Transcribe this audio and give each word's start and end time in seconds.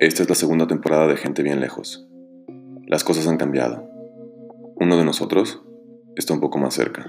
Esta 0.00 0.22
es 0.22 0.28
la 0.28 0.34
segunda 0.34 0.66
temporada 0.66 1.06
de 1.06 1.16
Gente 1.16 1.42
Bien 1.42 1.60
Lejos. 1.60 2.06
Las 2.86 3.04
cosas 3.04 3.26
han 3.26 3.36
cambiado. 3.36 3.88
Uno 4.76 4.96
de 4.96 5.04
nosotros 5.04 5.62
está 6.16 6.32
un 6.34 6.40
poco 6.40 6.58
más 6.58 6.74
cerca. 6.74 7.06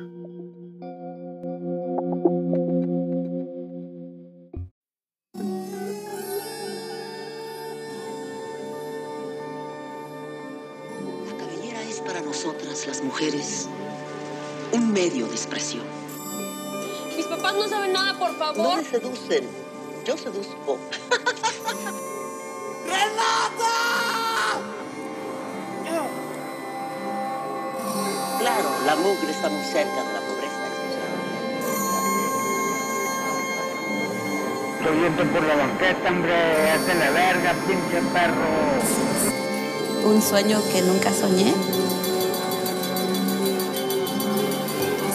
La 11.28 11.38
cabellera 11.38 11.82
es 11.84 12.02
para 12.02 12.22
nosotras, 12.22 12.88
las 12.88 13.04
mujeres, 13.04 13.68
un 14.74 14.92
medio 14.92 15.28
de 15.28 15.34
expresión. 15.34 15.84
Mis 17.16 17.26
papás 17.28 17.54
no 17.56 17.68
saben 17.68 17.94
nada, 17.94 18.18
por 18.18 18.32
No 18.34 18.38
favor. 18.38 18.78
me 18.78 18.84
seducen, 18.84 19.44
yo 20.06 20.18
seduzco. 20.18 20.78
la 28.92 28.98
mugre 28.98 29.32
está 29.32 29.48
muy 29.48 29.64
cerca 29.64 30.04
de 30.04 30.14
la 30.14 30.20
pobreza. 30.20 30.68
Estoy 34.80 35.00
yendo 35.02 35.24
por 35.32 35.44
la 35.44 35.56
banqueta, 35.56 36.10
hombre, 36.10 36.72
hazte 36.72 36.96
la 36.96 37.10
verga, 37.12 37.56
pinche 37.68 38.02
perro. 38.12 38.50
un 40.04 40.22
sueño 40.22 40.62
que 40.74 40.82
nunca 40.82 41.14
soñé. 41.14 41.54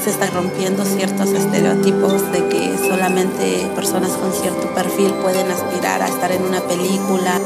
Se 0.03 0.09
están 0.09 0.33
rompiendo 0.33 0.83
ciertos 0.87 1.29
estereotipos 1.33 2.33
de 2.33 2.49
que 2.49 2.79
solamente 2.79 3.71
personas 3.75 4.13
con 4.13 4.33
cierto 4.33 4.73
perfil 4.75 5.13
pueden 5.21 5.51
aspirar 5.51 6.01
a 6.01 6.09
estar 6.09 6.33
en 6.33 6.45
una 6.45 6.63
película. 6.63 7.39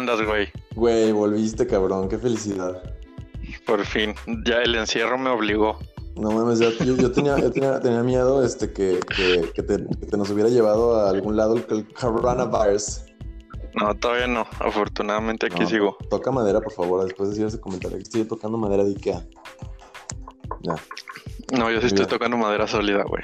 Andas, 0.00 0.20
güey? 0.26 0.48
Güey, 0.74 1.12
volviste, 1.12 1.66
cabrón, 1.66 2.08
qué 2.08 2.18
felicidad. 2.18 2.82
Por 3.66 3.84
fin. 3.84 4.14
Ya 4.46 4.62
el 4.62 4.74
encierro 4.74 5.18
me 5.18 5.30
obligó. 5.30 5.78
No 6.16 6.30
mames, 6.32 6.58
ya- 6.58 6.70
yo, 6.84 6.96
yo 6.96 7.12
tenía, 7.12 7.38
yo 7.38 7.50
tenía, 7.50 7.80
tenía 7.80 8.02
miedo 8.02 8.44
este, 8.44 8.72
que, 8.72 9.00
que, 9.16 9.50
que 9.54 9.62
te, 9.62 9.76
que 9.86 10.06
te 10.06 10.16
nos 10.16 10.28
hubiera 10.30 10.50
llevado 10.50 10.96
a 11.00 11.10
algún 11.10 11.36
lado 11.36 11.54
el, 11.56 11.64
el 11.70 11.86
coronavirus. 11.94 13.02
No, 13.74 13.94
todavía 13.94 14.26
no. 14.26 14.46
Afortunadamente 14.58 15.46
aquí 15.46 15.60
No, 15.60 15.68
sigo. 15.68 15.96
Toca 16.10 16.30
madera, 16.32 16.60
por 16.60 16.72
favor, 16.72 17.04
después 17.04 17.28
de 17.28 17.34
decir 17.36 17.46
ese 17.46 17.60
comentario. 17.60 17.96
que 17.98 18.02
Estoy 18.02 18.24
tocando 18.24 18.58
madera 18.58 18.82
de 18.84 18.90
Ikea. 18.90 19.24
Ya. 20.62 20.74
No, 21.56 21.70
yo 21.70 21.80
sí 21.80 21.86
estoy 21.86 22.06
tocando 22.06 22.36
madera 22.36 22.66
sólida, 22.66 23.04
güey. 23.04 23.22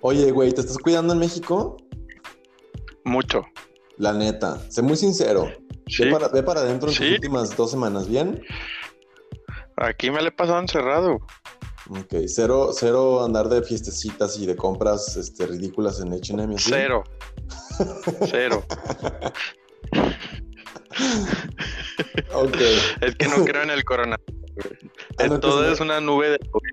Oye, 0.00 0.30
güey, 0.32 0.52
¿te 0.52 0.62
estás 0.62 0.78
cuidando 0.78 1.12
en 1.12 1.18
México? 1.20 1.76
Mucho. 3.04 3.44
La 3.98 4.12
neta, 4.14 4.58
sé 4.70 4.82
muy 4.82 4.96
sincero. 4.96 5.48
Sí. 5.86 6.04
Ve, 6.04 6.10
para, 6.12 6.28
ve 6.28 6.42
para 6.42 6.60
adentro 6.60 6.88
en 6.90 6.96
tus 6.96 7.06
Sí. 7.06 7.14
últimas 7.14 7.56
dos 7.56 7.70
semanas, 7.70 8.08
¿bien? 8.08 8.42
Aquí 9.76 10.10
me 10.10 10.20
le 10.22 10.28
he 10.28 10.32
pasado 10.32 10.58
encerrado. 10.60 11.18
Ok, 11.90 12.14
cero, 12.28 12.70
cero 12.72 13.24
andar 13.24 13.48
de 13.48 13.62
fiestecitas 13.62 14.38
y 14.38 14.46
de 14.46 14.54
compras 14.56 15.16
este, 15.16 15.46
ridículas 15.46 16.00
en 16.00 16.12
H&M. 16.12 16.56
¿sí? 16.58 16.70
Cero. 16.70 17.02
Cero. 18.30 18.64
Ok, 22.34 22.56
Es 23.00 23.14
que 23.16 23.26
no 23.28 23.44
creo 23.44 23.62
en 23.62 23.70
el 23.70 23.84
coronavirus. 23.84 24.18
Ah, 25.18 25.26
no, 25.28 25.40
Todo 25.40 25.70
es 25.70 25.80
una 25.80 26.00
nube 26.00 26.28
de 26.30 26.38
COVID. 26.38 26.70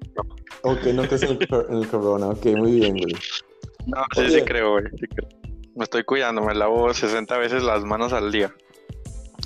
ok, 0.64 0.84
no 0.94 1.04
crees 1.08 1.24
en 1.24 1.30
el, 1.32 1.48
en 1.70 1.76
el 1.78 1.88
corona. 1.88 2.28
Ok, 2.28 2.46
muy 2.48 2.72
bien, 2.80 2.98
güey. 2.98 3.14
No, 3.88 4.04
sí, 4.14 4.20
Oye. 4.22 4.40
sí 4.40 4.42
creo, 4.46 4.72
güey. 4.74 4.84
sí 5.00 5.08
creo. 5.08 5.30
Me 5.76 5.84
estoy 5.86 6.04
cuidando. 6.04 6.42
Me 6.42 6.54
lavo 6.54 6.94
60 6.94 7.38
veces 7.38 7.64
las 7.64 7.84
manos 7.86 8.12
al 8.14 8.32
día. 8.32 8.54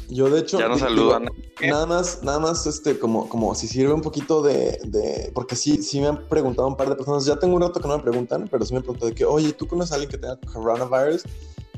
Yo, 0.10 0.30
de 0.30 0.42
hecho, 0.42 0.60
Ya 0.60 0.68
nos 0.68 0.80
saludan. 0.80 1.30
Nada 1.62 1.86
más, 1.86 2.24
nada 2.24 2.40
más, 2.40 2.66
este, 2.68 3.00
como, 3.00 3.30
como 3.30 3.56
si 3.56 3.68
sirve 3.68 3.94
un 3.94 4.02
poquito 4.02 4.42
de, 4.42 4.80
de, 4.86 5.32
porque 5.34 5.56
sí, 5.56 5.82
sí 5.82 6.00
me 6.00 6.08
han 6.08 6.28
preguntado 6.28 6.68
un 6.68 6.76
par 6.76 6.90
de 6.90 6.96
personas, 6.96 7.26
ya 7.26 7.38
tengo 7.38 7.56
un 7.56 7.62
rato 7.62 7.80
que 7.80 7.88
no 7.88 7.98
me 7.98 8.04
preguntan, 8.04 8.48
pero 8.52 8.66
sí 8.66 8.74
me 8.74 8.82
preguntan 8.82 9.10
de 9.10 9.16
que, 9.16 9.26
oye, 9.26 9.54
¿tú 9.54 9.68
conoces 9.68 9.92
a 9.92 9.96
alguien 9.96 10.12
que 10.12 10.18
tenga 10.18 10.38
coronavirus? 10.52 11.24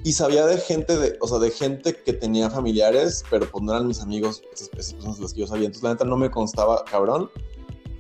Y 0.04 0.14
sabía 0.14 0.46
de 0.46 0.58
gente, 0.58 0.98
de, 0.98 1.18
o 1.20 1.28
sea, 1.28 1.40
de 1.40 1.50
gente 1.50 1.96
que 1.96 2.14
tenía 2.14 2.50
familiares, 2.50 3.24
pero 3.30 3.50
pues 3.50 3.64
no 3.64 3.74
eran 3.74 3.88
mis 3.88 4.02
amigos, 4.02 4.44
esas, 4.54 4.70
esas 4.78 4.94
personas 4.94 5.20
las 5.20 5.34
que 5.34 5.42
yo 5.42 5.48
sabía. 5.48 5.66
Entonces, 5.66 5.84
la 5.84 5.92
neta 5.92 6.06
no 6.06 6.18
me 6.18 6.30
constaba, 6.30 6.84
cabrón. 6.86 7.30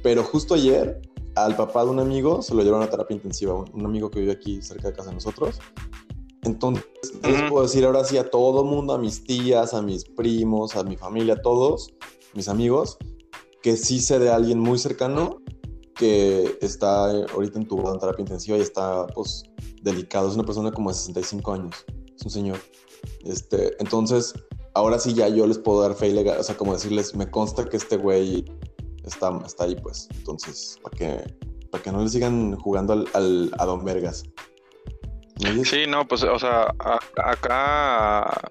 Pero 0.03 0.24
justo 0.24 0.53
ayer, 0.53 1.02
al 1.34 1.56
papá 1.56 1.84
de 1.84 1.90
un 1.90 2.00
amigo 2.00 2.41
se 2.41 2.53
lo 2.53 2.62
llevaron 2.62 2.85
a 2.85 2.90
terapia 2.90 3.16
intensiva, 3.16 3.53
un, 3.53 3.69
un 3.74 3.85
amigo 3.85 4.12
que 4.12 4.19
vive 4.19 4.34
aquí 4.34 4.62
cerca 4.62 4.90
de 4.90 4.94
casa 4.94 5.09
de 5.09 5.16
nosotros. 5.16 5.59
Entonces, 6.45 6.85
yo 7.23 7.29
les 7.29 7.50
puedo 7.50 7.63
decir 7.63 7.83
ahora 7.85 8.03
sí 8.03 8.17
a 8.17 8.29
todo 8.29 8.63
mundo, 8.63 8.94
a 8.94 8.97
mis 8.97 9.23
tías, 9.23 9.73
a 9.73 9.81
mis 9.81 10.06
primos, 10.06 10.75
a 10.75 10.83
mi 10.83 10.95
familia, 10.95 11.33
a 11.35 11.41
todos, 11.41 11.94
mis 12.33 12.47
amigos, 12.47 12.97
que 13.61 13.75
sí 13.78 14.00
sé 14.00 14.19
de 14.19 14.29
alguien 14.29 14.59
muy 14.59 14.78
cercano 14.78 15.41
que 15.95 16.57
está 16.61 17.09
ahorita 17.09 17.57
entubado 17.59 17.94
en 17.94 18.00
terapia 18.00 18.22
intensiva 18.22 18.57
y 18.57 18.61
está, 18.61 19.07
pues, 19.07 19.44
delicado. 19.81 20.28
Es 20.29 20.35
una 20.35 20.44
persona 20.44 20.72
como 20.72 20.89
de 20.91 20.95
65 20.97 21.51
años. 21.53 21.75
Es 22.16 22.23
un 22.25 22.31
señor. 22.31 22.59
Este, 23.23 23.73
entonces, 23.81 24.34
ahora 24.73 25.00
sí 25.00 25.13
ya 25.13 25.28
yo 25.29 25.47
les 25.47 25.57
puedo 25.57 25.81
dar 25.81 25.95
fe 25.95 26.09
y 26.09 26.13
legal, 26.13 26.39
o 26.39 26.44
sea, 26.44 26.55
como 26.57 26.73
decirles, 26.73 27.16
me 27.16 27.29
consta 27.31 27.66
que 27.66 27.78
este 27.78 27.97
güey 27.97 28.45
está, 29.03 29.31
está 29.45 29.63
ahí, 29.63 29.75
pues. 29.81 30.07
Entonces, 30.16 30.78
para 30.84 30.97
que, 30.97 31.35
para 31.72 31.84
que 31.84 31.91
no 31.91 32.03
le 32.03 32.09
sigan 32.09 32.55
jugando 32.57 32.94
al, 32.94 33.07
al- 33.13 33.51
a 33.57 33.66
Don 33.66 33.84
Vergas. 33.85 34.23
Sí, 35.66 35.85
no, 35.88 36.07
pues, 36.07 36.23
o 36.23 36.40
sea, 36.40 36.73
a- 36.79 37.00
acá, 37.29 38.41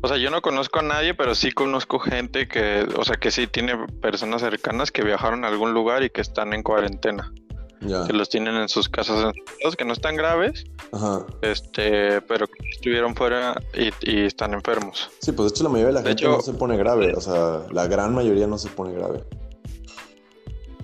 o 0.00 0.06
sea, 0.08 0.16
yo 0.16 0.30
no 0.30 0.40
conozco 0.42 0.78
a 0.78 0.82
nadie, 0.82 1.14
pero 1.14 1.34
sí 1.34 1.50
conozco 1.50 1.98
gente 1.98 2.46
que, 2.46 2.86
o 2.96 3.04
sea, 3.04 3.16
que 3.16 3.30
sí 3.30 3.46
tiene 3.48 3.76
personas 4.00 4.40
cercanas 4.40 4.92
que 4.92 5.02
viajaron 5.02 5.44
a 5.44 5.48
algún 5.48 5.74
lugar 5.74 6.02
y 6.04 6.10
que 6.10 6.20
están 6.20 6.52
en 6.54 6.62
cuarentena, 6.62 7.32
Ya. 7.80 8.06
que 8.06 8.12
los 8.12 8.28
tienen 8.28 8.54
en 8.54 8.68
sus 8.68 8.88
casas 8.88 9.32
que 9.76 9.84
no 9.84 9.92
están 9.92 10.14
graves, 10.14 10.64
Ajá. 10.92 11.26
este, 11.42 12.20
pero 12.22 12.46
que 12.46 12.68
estuvieron 12.70 13.16
fuera 13.16 13.60
y, 13.74 13.90
y 14.08 14.24
están 14.24 14.54
enfermos. 14.54 15.10
Sí, 15.20 15.32
pues 15.32 15.50
de 15.50 15.54
hecho 15.56 15.64
la 15.64 15.70
mayoría 15.70 15.88
de 15.88 15.92
la 15.94 16.02
De 16.02 16.08
gente 16.10 16.22
hecho- 16.24 16.36
no 16.36 16.40
se 16.42 16.52
pone 16.54 16.76
grave, 16.76 17.12
o 17.16 17.20
sea, 17.20 17.62
la 17.72 17.88
gran 17.88 18.14
mayoría 18.14 18.46
no 18.46 18.56
se 18.56 18.68
pone 18.68 18.92
grave. 18.94 19.24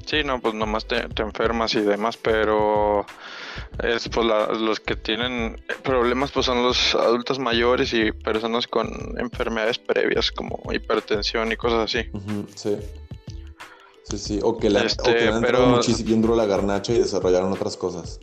Sí, 0.06 0.22
no, 0.24 0.40
pues 0.40 0.54
nomás 0.54 0.86
te, 0.86 1.08
te 1.08 1.22
enfermas 1.22 1.74
y 1.76 1.80
demás, 1.80 2.16
pero 2.18 3.06
es 3.82 4.08
pues 4.08 4.26
la- 4.26 4.46
los 4.52 4.80
que 4.80 4.96
tienen 4.96 5.60
problemas 5.82 6.30
pues 6.32 6.46
son 6.46 6.62
los 6.62 6.94
adultos 6.94 7.38
mayores 7.38 7.92
y 7.92 8.12
personas 8.12 8.66
con 8.66 8.88
enfermedades 9.18 9.78
previas 9.78 10.30
como 10.32 10.60
hipertensión 10.72 11.50
y 11.52 11.56
cosas 11.56 11.84
así. 11.94 12.08
Sí. 12.54 12.76
Sí, 14.04 14.18
sí, 14.18 14.38
o 14.42 14.58
que, 14.58 14.68
la, 14.68 14.82
o 14.82 14.84
Este, 14.84 15.14
que 15.14 15.24
le 15.24 15.28
han 15.28 15.40
pero- 15.42 15.66
muchísimo 15.66 16.06
bien 16.08 16.20
duro 16.22 16.36
la 16.36 16.44
garnacha 16.46 16.92
y 16.92 16.98
desarrollaron 16.98 17.52
otras 17.52 17.76
cosas. 17.76 18.20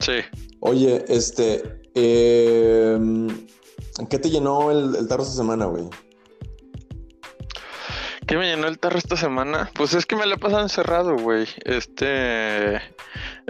Sí, 0.00 0.12
Oye, 0.60 1.04
este, 1.08 1.80
eh, 1.94 2.98
¿qué 4.10 4.18
te 4.18 4.30
llenó 4.30 4.70
el, 4.70 4.94
el 4.94 5.08
tarro 5.08 5.22
esta 5.22 5.34
semana, 5.34 5.64
güey? 5.66 5.84
¿Qué 8.32 8.38
me 8.38 8.46
llenó 8.46 8.66
el 8.66 8.78
tarro 8.78 8.96
esta 8.96 9.14
semana? 9.14 9.70
Pues 9.74 9.92
es 9.92 10.06
que 10.06 10.16
me 10.16 10.24
la 10.24 10.36
he 10.36 10.38
pasado 10.38 10.62
encerrado, 10.62 11.18
güey. 11.18 11.46
Este. 11.66 12.76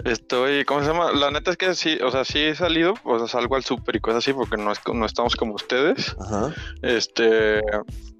Estoy. 0.03 0.65
¿Cómo 0.65 0.81
se 0.81 0.87
llama? 0.87 1.13
La 1.13 1.31
neta 1.31 1.51
es 1.51 1.55
que 1.55 1.73
sí, 1.73 1.97
o 2.03 2.11
sea, 2.11 2.25
sí 2.25 2.39
he 2.39 2.53
salido, 2.53 2.93
o 3.05 3.17
sea, 3.17 3.29
salgo 3.29 3.55
al 3.55 3.63
súper 3.63 3.95
y 3.95 4.01
cosas 4.01 4.17
así, 4.17 4.33
porque 4.33 4.57
no, 4.57 4.73
es, 4.73 4.81
no 4.93 5.05
estamos 5.05 5.37
como 5.37 5.53
ustedes. 5.53 6.13
Ajá. 6.19 6.53
Este. 6.81 7.61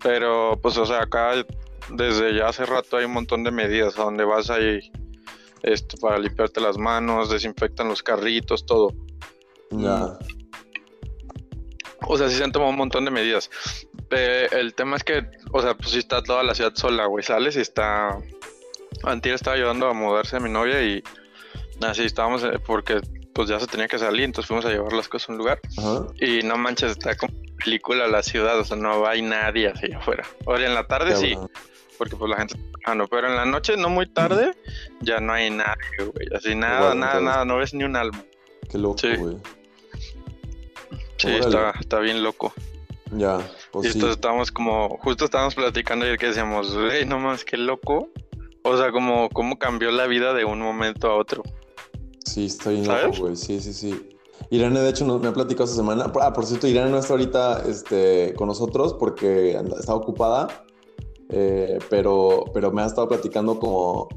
Pero, 0.01 0.57
pues, 0.61 0.77
o 0.77 0.85
sea, 0.85 1.01
acá 1.01 1.33
desde 1.89 2.33
ya 2.33 2.47
hace 2.47 2.65
rato 2.65 2.95
hay 2.95 3.03
un 3.03 3.11
montón 3.11 3.43
de 3.43 3.51
medidas. 3.51 3.99
A 3.99 4.03
donde 4.03 4.23
vas 4.23 4.49
ahí. 4.49 4.89
Este, 5.63 5.97
para 5.97 6.17
limpiarte 6.17 6.61
las 6.61 6.77
manos, 6.77 7.29
desinfectan 7.29 7.89
los 7.89 8.01
carritos, 8.01 8.65
todo. 8.65 8.93
Ya. 9.69 10.17
O 12.07 12.17
sea, 12.17 12.29
sí 12.29 12.37
se 12.37 12.43
han 12.45 12.53
tomado 12.53 12.71
un 12.71 12.77
montón 12.77 13.03
de 13.03 13.11
medidas. 13.11 13.49
Eh, 14.11 14.47
el 14.51 14.73
tema 14.75 14.95
es 14.97 15.03
que, 15.03 15.25
o 15.51 15.61
sea, 15.61 15.75
pues 15.75 15.89
sí 15.91 15.99
está 15.99 16.21
toda 16.23 16.43
la 16.43 16.53
ciudad 16.55 16.73
sola, 16.75 17.05
güey. 17.05 17.23
Sales 17.23 17.55
y 17.55 17.61
está. 17.61 18.17
Antier 19.03 19.35
estaba 19.35 19.55
ayudando 19.55 19.87
a 19.87 19.93
mudarse 19.93 20.35
a 20.35 20.39
mi 20.39 20.49
novia 20.49 20.81
y 20.83 21.03
así 21.81 22.03
estábamos 22.03 22.43
eh, 22.43 22.59
porque 22.65 23.01
pues 23.33 23.49
ya 23.49 23.59
se 23.59 23.65
tenía 23.65 23.87
que 23.87 23.97
salir, 23.97 24.23
entonces 24.25 24.47
fuimos 24.47 24.63
a 24.65 24.69
llevar 24.69 24.93
las 24.93 25.07
cosas 25.09 25.27
a 25.29 25.31
un 25.31 25.39
lugar 25.39 25.59
Ajá. 25.79 26.05
y 26.21 26.43
no 26.43 26.55
manches, 26.57 26.91
está 26.91 27.17
como 27.17 27.33
película 27.57 28.07
la 28.07 28.21
ciudad, 28.21 28.59
o 28.59 28.63
sea, 28.63 28.77
no 28.77 29.07
hay 29.07 29.23
nadie 29.23 29.69
así 29.69 29.91
afuera. 29.91 30.23
Ahora 30.45 30.67
en 30.67 30.75
la 30.75 30.85
tarde 30.85 31.15
sí, 31.15 31.35
porque 31.97 32.15
pues 32.15 32.29
la 32.29 32.37
gente 32.37 32.53
está 32.55 32.69
trabajando, 32.71 33.07
pero 33.07 33.27
en 33.29 33.35
la 33.35 33.45
noche 33.45 33.75
no 33.75 33.89
muy 33.89 34.05
tarde 34.07 34.53
ya 35.01 35.19
no 35.19 35.33
hay 35.33 35.49
nadie, 35.49 35.83
güey, 36.13 36.27
así 36.35 36.53
nada, 36.53 36.93
nada, 36.93 37.19
nada, 37.19 37.43
no 37.45 37.57
ves 37.57 37.73
ni 37.73 37.83
un 37.83 37.95
alma. 37.95 38.23
Qué 38.71 38.77
loco, 38.77 38.99
Sí. 38.99 39.15
güey. 39.15 39.37
Sí, 41.17 41.27
Órale. 41.27 41.39
está, 41.47 41.71
está 41.79 41.99
bien 41.99 42.21
loco. 42.23 42.53
Ya, 43.11 43.39
y 43.79 43.81
pues 43.81 43.87
sí. 43.87 43.97
entonces 43.97 44.15
estábamos 44.17 44.51
como, 44.51 44.97
justo 44.99 45.25
estábamos 45.25 45.55
platicando 45.55 46.05
ayer 46.05 46.17
que 46.17 46.27
decíamos, 46.27 46.73
güey, 46.75 47.05
no 47.05 47.19
más, 47.19 47.43
qué 47.43 47.57
loco. 47.57 48.09
O 48.63 48.77
sea, 48.77 48.91
como 48.91 49.29
cómo 49.29 49.57
cambió 49.59 49.91
la 49.91 50.07
vida 50.07 50.33
de 50.33 50.45
un 50.45 50.59
momento 50.59 51.07
a 51.09 51.15
otro. 51.17 51.43
Sí, 52.25 52.47
bien 52.67 52.85
¿Sabes? 52.85 53.05
loco, 53.05 53.17
güey. 53.21 53.35
Sí, 53.35 53.59
sí, 53.59 53.73
sí. 53.73 54.09
Irene, 54.49 54.79
de 54.79 54.89
hecho, 54.89 55.05
nos- 55.05 55.21
me 55.21 55.27
ha 55.27 55.33
platicado 55.33 55.65
esta 55.65 55.75
semana. 55.75 56.11
Ah, 56.21 56.31
por 56.33 56.45
cierto, 56.45 56.67
Irene 56.67 56.89
no 56.89 56.97
está 56.97 57.13
ahorita 57.13 57.63
este, 57.67 58.33
con 58.35 58.47
nosotros 58.47 58.93
porque 58.93 59.51
está 59.77 59.93
ocupada. 59.95 60.65
eh, 61.29 61.79
pero, 61.89 62.45
pero 62.53 62.71
me 62.71 62.83
ha 62.83 62.85
estado 62.85 63.07
platicando 63.07 63.59
como. 63.59 64.07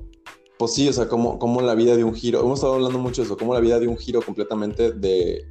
Pues 0.58 0.74
sí, 0.74 0.88
o 0.88 0.92
sea, 0.92 1.08
como, 1.08 1.38
como 1.38 1.60
la 1.60 1.74
vida 1.74 1.96
de 1.96 2.04
un 2.04 2.14
giro. 2.14 2.40
Hemos 2.40 2.58
estado 2.60 2.74
hablando 2.74 2.98
mucho 2.98 3.22
de 3.22 3.26
eso, 3.26 3.36
como 3.36 3.52
la 3.54 3.60
vida 3.60 3.78
de 3.78 3.88
un 3.88 3.96
giro 3.96 4.20
completamente 4.22 4.92
de. 4.92 5.48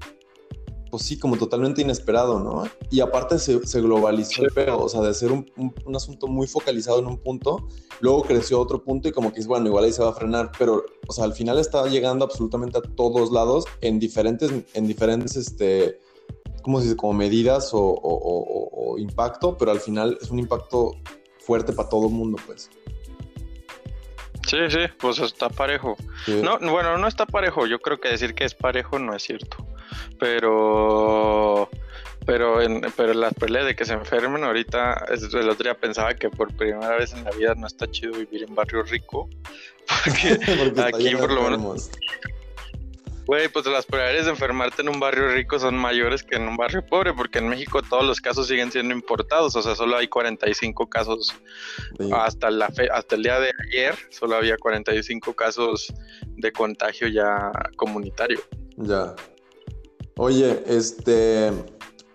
Pues 0.95 1.07
sí, 1.07 1.19
como 1.19 1.35
totalmente 1.35 1.81
inesperado, 1.81 2.39
¿no? 2.39 2.63
Y 2.89 3.01
aparte 3.01 3.37
se, 3.37 3.67
se 3.67 3.81
globalizó 3.81 4.43
el 4.43 4.51
pedo, 4.51 4.79
o 4.81 4.87
sea, 4.87 5.01
de 5.01 5.13
ser 5.13 5.33
un, 5.33 5.45
un- 5.57 5.75
un 5.85 5.95
asunto 5.95 6.27
muy 6.27 6.47
focalizado 6.47 6.99
en 6.99 7.07
un 7.07 7.17
punto, 7.17 7.67
luego 7.99 8.21
creció 8.23 8.55
a 8.57 8.61
otro 8.61 8.81
punto 8.81 9.09
y 9.09 9.11
como 9.11 9.33
que 9.33 9.41
es 9.41 9.47
bueno, 9.47 9.67
igual 9.67 9.83
ahí 9.83 9.91
se 9.91 10.01
va 10.01 10.11
a 10.11 10.13
frenar, 10.13 10.53
pero, 10.57 10.85
o 11.05 11.11
sea, 11.11 11.25
al 11.25 11.33
final 11.33 11.59
está 11.59 11.85
llegando 11.87 12.23
absolutamente 12.23 12.77
a 12.77 12.81
todos 12.81 13.29
lados 13.29 13.65
en 13.81 13.99
diferentes, 13.99 14.49
en 14.73 14.87
diferentes, 14.87 15.35
este, 15.35 15.99
¿cómo 16.63 16.77
se 16.79 16.85
dice? 16.85 16.95
Como 16.95 17.11
medidas 17.11 17.73
o, 17.73 17.79
o- 17.79 17.91
o- 17.91 18.43
o- 18.43 18.93
o 18.93 18.97
impacto, 18.97 19.57
pero 19.57 19.71
al 19.71 19.81
final 19.81 20.17
es 20.21 20.31
un 20.31 20.39
impacto 20.39 20.93
fuerte 21.39 21.73
para 21.73 21.89
todo 21.89 22.07
el 22.07 22.13
mundo, 22.13 22.37
pues. 22.45 22.69
Sí, 24.47 24.57
sí, 24.69 24.77
pues 24.99 25.19
está 25.19 25.49
parejo. 25.49 25.97
Sí. 26.25 26.39
No, 26.41 26.57
bueno, 26.71 26.97
no 26.99 27.07
está 27.07 27.25
parejo. 27.25 27.65
Yo 27.65 27.79
creo 27.79 27.99
que 27.99 28.09
decir 28.09 28.33
que 28.35 28.45
es 28.45 28.53
parejo 28.53 28.97
no 28.99 29.13
es 29.15 29.23
cierto. 29.23 29.57
Pero, 30.19 31.69
pero, 32.25 32.61
en, 32.61 32.81
pero 32.95 33.13
las 33.13 33.33
peleas 33.33 33.65
de 33.65 33.75
que 33.75 33.85
se 33.85 33.93
enfermen 33.93 34.43
ahorita, 34.43 35.05
el 35.09 35.49
otro 35.49 35.63
día 35.63 35.75
pensaba 35.77 36.13
que 36.15 36.29
por 36.29 36.53
primera 36.55 36.95
vez 36.97 37.13
en 37.13 37.23
la 37.23 37.31
vida 37.31 37.53
no 37.55 37.67
está 37.67 37.89
chido 37.89 38.13
vivir 38.13 38.43
en 38.43 38.55
barrio 38.55 38.83
rico. 38.83 39.29
Porque, 40.03 40.81
aquí 40.93 41.15
por 41.15 41.31
lo 41.31 41.43
menos- 41.43 41.91
güey, 43.27 43.47
pues 43.49 43.65
las 43.65 43.85
probabilidades 43.87 44.25
de 44.25 44.31
enfermarte 44.33 44.83
en 44.83 44.89
un 44.89 44.99
barrio 44.99 45.29
rico 45.29 45.57
son 45.57 45.75
mayores 45.77 46.21
que 46.21 46.35
en 46.35 46.47
un 46.47 46.57
barrio 46.57 46.85
pobre, 46.85 47.11
porque 47.11 47.39
en 47.39 47.49
México 47.49 47.81
todos 47.81 48.03
los 48.05 48.21
casos 48.21 48.47
siguen 48.47 48.71
siendo 48.71 48.93
importados. 48.93 49.55
O 49.55 49.63
sea, 49.63 49.73
solo 49.75 49.97
hay 49.97 50.07
45 50.07 50.87
casos 50.89 51.33
Sí. 51.97 52.09
hasta 52.13 52.51
la 52.51 52.69
fe- 52.69 52.89
hasta 52.91 53.15
el 53.15 53.23
día 53.23 53.39
de 53.39 53.51
ayer 53.71 53.95
solo 54.11 54.35
había 54.35 54.57
45 54.57 55.33
casos 55.33 55.91
de 56.35 56.51
contagio 56.51 57.07
ya 57.07 57.51
comunitario. 57.77 58.39
Ya. 58.77 59.15
Oye, 60.17 60.63
este, 60.67 61.51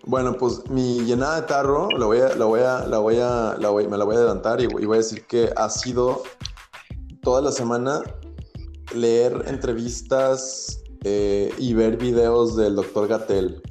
bueno, 0.05 0.35
pues 0.37 0.67
mi 0.69 1.01
llenada 1.01 1.41
de 1.41 1.47
tarro, 1.47 1.87
la 1.97 2.05
voy 2.05 2.19
a, 2.19 2.35
la 2.35 2.45
voy 2.45 2.61
a, 2.61 2.87
la 2.87 2.97
voy 2.97 3.17
a, 3.19 3.55
la 3.59 3.69
voy- 3.69 3.87
me 3.87 3.97
la 3.97 4.03
voy 4.05 4.15
a 4.15 4.19
adelantar 4.19 4.59
y, 4.61 4.63
y 4.63 4.67
voy 4.85 4.95
a 4.95 4.97
decir 4.97 5.25
que 5.27 5.51
ha 5.55 5.69
sido 5.69 6.23
toda 7.21 7.41
la 7.41 7.51
semana 7.51 8.01
leer 8.95 9.43
entrevistas 9.47 10.81
eh, 11.03 11.53
y 11.57 11.73
ver 11.75 11.97
videos 11.97 12.55
del 12.57 12.75
doctor 12.75 13.07
Gatel, 13.07 13.61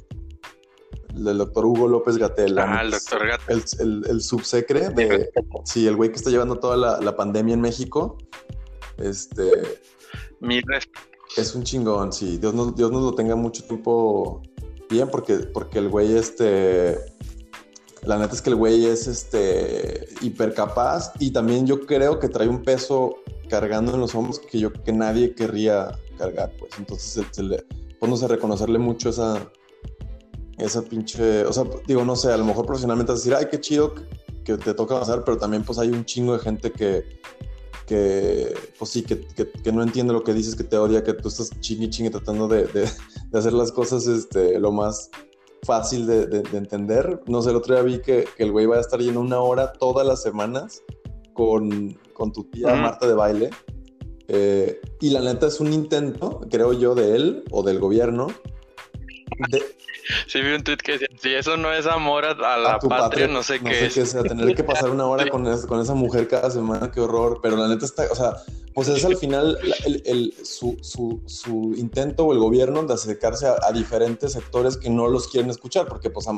del 1.13 1.37
doctor 1.37 1.65
Hugo 1.65 1.87
López 1.89 2.17
Gatel. 2.17 2.57
Ah, 2.57 2.81
el 2.83 2.91
doctor 2.91 3.27
Gatel. 3.27 3.63
El, 3.79 3.87
el, 3.87 4.05
el 4.09 4.21
subsecre 4.21 4.89
de, 4.89 5.29
sí, 5.65 5.85
el 5.87 5.97
güey 5.97 6.09
que 6.09 6.15
está 6.15 6.29
llevando 6.29 6.57
toda 6.57 6.77
la, 6.77 7.01
la 7.01 7.15
pandemia 7.17 7.53
en 7.53 7.61
México. 7.61 8.17
Este, 8.97 9.51
Mi 10.39 10.61
res- 10.61 10.87
es 11.37 11.55
un 11.55 11.63
chingón, 11.63 12.11
sí. 12.11 12.37
Dios 12.37 12.53
nos, 12.53 12.75
Dios 12.75 12.91
nos 12.91 13.01
lo 13.03 13.13
tenga 13.13 13.35
mucho 13.35 13.63
tiempo 13.63 14.41
bien, 14.89 15.09
porque, 15.09 15.37
porque 15.37 15.79
el 15.79 15.89
güey, 15.89 16.15
este. 16.15 16.97
La 18.03 18.17
neta 18.17 18.33
es 18.33 18.41
que 18.41 18.49
el 18.49 18.55
güey 18.55 18.85
es 18.87 19.05
este 19.05 20.07
hiper 20.21 20.55
capaz 20.55 21.13
y 21.19 21.29
también 21.29 21.67
yo 21.67 21.85
creo 21.85 22.17
que 22.17 22.29
trae 22.29 22.47
un 22.47 22.63
peso 22.63 23.17
cargando 23.47 23.93
en 23.93 23.99
los 23.99 24.15
hombros 24.15 24.39
que 24.39 24.57
yo 24.57 24.73
que 24.73 24.91
nadie 24.91 25.35
querría 25.35 25.91
cargar, 26.17 26.51
pues. 26.57 26.71
Entonces 26.79 27.23
se, 27.29 27.43
le, 27.43 27.63
pues 27.99 28.19
sé, 28.19 28.27
reconocerle 28.27 28.79
mucho 28.79 29.09
esa, 29.09 29.47
esa 30.57 30.81
pinche, 30.81 31.45
o 31.45 31.53
sea, 31.53 31.63
digo, 31.85 32.03
no 32.03 32.15
sé, 32.15 32.31
a 32.31 32.37
lo 32.37 32.45
mejor 32.45 32.65
profesionalmente 32.65 33.11
vas 33.11 33.21
a 33.21 33.23
decir, 33.23 33.35
ay, 33.35 33.45
qué 33.51 33.59
chido 33.59 33.93
que, 33.93 34.03
que 34.43 34.57
te 34.57 34.73
toca 34.73 34.95
avanzar, 34.95 35.23
pero 35.23 35.37
también 35.37 35.63
pues 35.63 35.77
hay 35.77 35.89
un 35.89 36.03
chingo 36.03 36.33
de 36.33 36.39
gente 36.39 36.71
que, 36.71 37.21
que 37.91 38.53
pues 38.79 38.89
sí, 38.89 39.01
que, 39.03 39.27
que, 39.35 39.51
que 39.51 39.71
no 39.73 39.83
entiende 39.83 40.13
lo 40.13 40.23
que 40.23 40.33
dices, 40.33 40.55
que 40.55 40.63
te 40.63 40.77
odia, 40.77 41.03
que 41.03 41.11
tú 41.13 41.27
estás 41.27 41.49
chingue 41.59 41.89
chingue 41.89 42.09
tratando 42.09 42.47
de, 42.47 42.63
de, 42.67 42.89
de 43.29 43.37
hacer 43.37 43.51
las 43.51 43.69
cosas 43.73 44.07
este, 44.07 44.57
lo 44.61 44.71
más 44.71 45.09
fácil 45.63 46.07
de, 46.07 46.25
de, 46.25 46.41
de 46.41 46.57
entender. 46.57 47.21
No 47.27 47.41
sé, 47.41 47.49
el 47.49 47.57
otro 47.57 47.75
día 47.75 47.83
vi 47.83 47.99
que, 47.99 48.25
que 48.37 48.43
el 48.43 48.53
güey 48.53 48.65
va 48.65 48.77
a 48.77 48.79
estar 48.79 49.01
yendo 49.01 49.19
una 49.19 49.41
hora 49.41 49.73
todas 49.73 50.07
las 50.07 50.21
semanas 50.23 50.81
con, 51.33 51.99
con 52.13 52.31
tu 52.31 52.45
tía. 52.45 52.73
Marta 52.75 53.05
de 53.07 53.13
baile. 53.13 53.49
Eh, 54.29 54.79
y 55.01 55.09
la 55.09 55.19
neta 55.19 55.47
es 55.47 55.59
un 55.59 55.73
intento, 55.73 56.39
creo 56.49 56.71
yo, 56.71 56.95
de 56.95 57.17
él 57.17 57.43
o 57.51 57.61
del 57.61 57.79
gobierno. 57.79 58.27
de- 59.49 59.80
Sí, 60.27 60.41
vi 60.41 60.53
un 60.53 60.63
tweet 60.63 60.77
que 60.77 60.93
decía, 60.93 61.07
si 61.21 61.33
eso 61.33 61.57
no 61.57 61.71
es 61.73 61.85
amor 61.85 62.25
a, 62.25 62.31
a 62.31 62.57
la 62.57 62.73
a 62.75 62.79
patria, 62.79 63.27
no 63.27 63.43
sé 63.43 63.59
qué 63.59 63.85
es. 63.85 63.93
sea, 63.93 64.23
tener 64.23 64.55
que 64.55 64.63
pasar 64.63 64.89
una 64.89 65.05
hora 65.05 65.27
con, 65.29 65.45
es- 65.47 65.65
con 65.65 65.79
esa 65.81 65.93
mujer 65.93 66.27
cada 66.27 66.49
semana, 66.51 66.91
qué 66.91 66.99
horror. 67.01 67.39
Pero 67.41 67.55
la 67.57 67.67
neta 67.67 67.85
está, 67.85 68.03
o 68.11 68.15
sea, 68.15 68.33
pues 68.73 68.87
es 68.87 69.03
al 69.05 69.17
final 69.17 69.57
el, 69.85 70.01
el- 70.05 70.33
su, 70.45 70.77
su- 70.81 71.21
su 71.25 71.73
intento 71.77 72.25
o 72.25 72.33
el 72.33 72.39
gobierno 72.39 72.83
de 72.83 72.93
acercarse 72.93 73.47
a, 73.47 73.55
a 73.61 73.71
diferentes 73.71 74.31
sectores 74.33 74.77
que 74.77 74.89
no 74.89 75.07
los 75.07 75.27
quieren 75.27 75.49
escuchar, 75.49 75.87
porque 75.87 76.09
pues 76.09 76.27
a, 76.27 76.31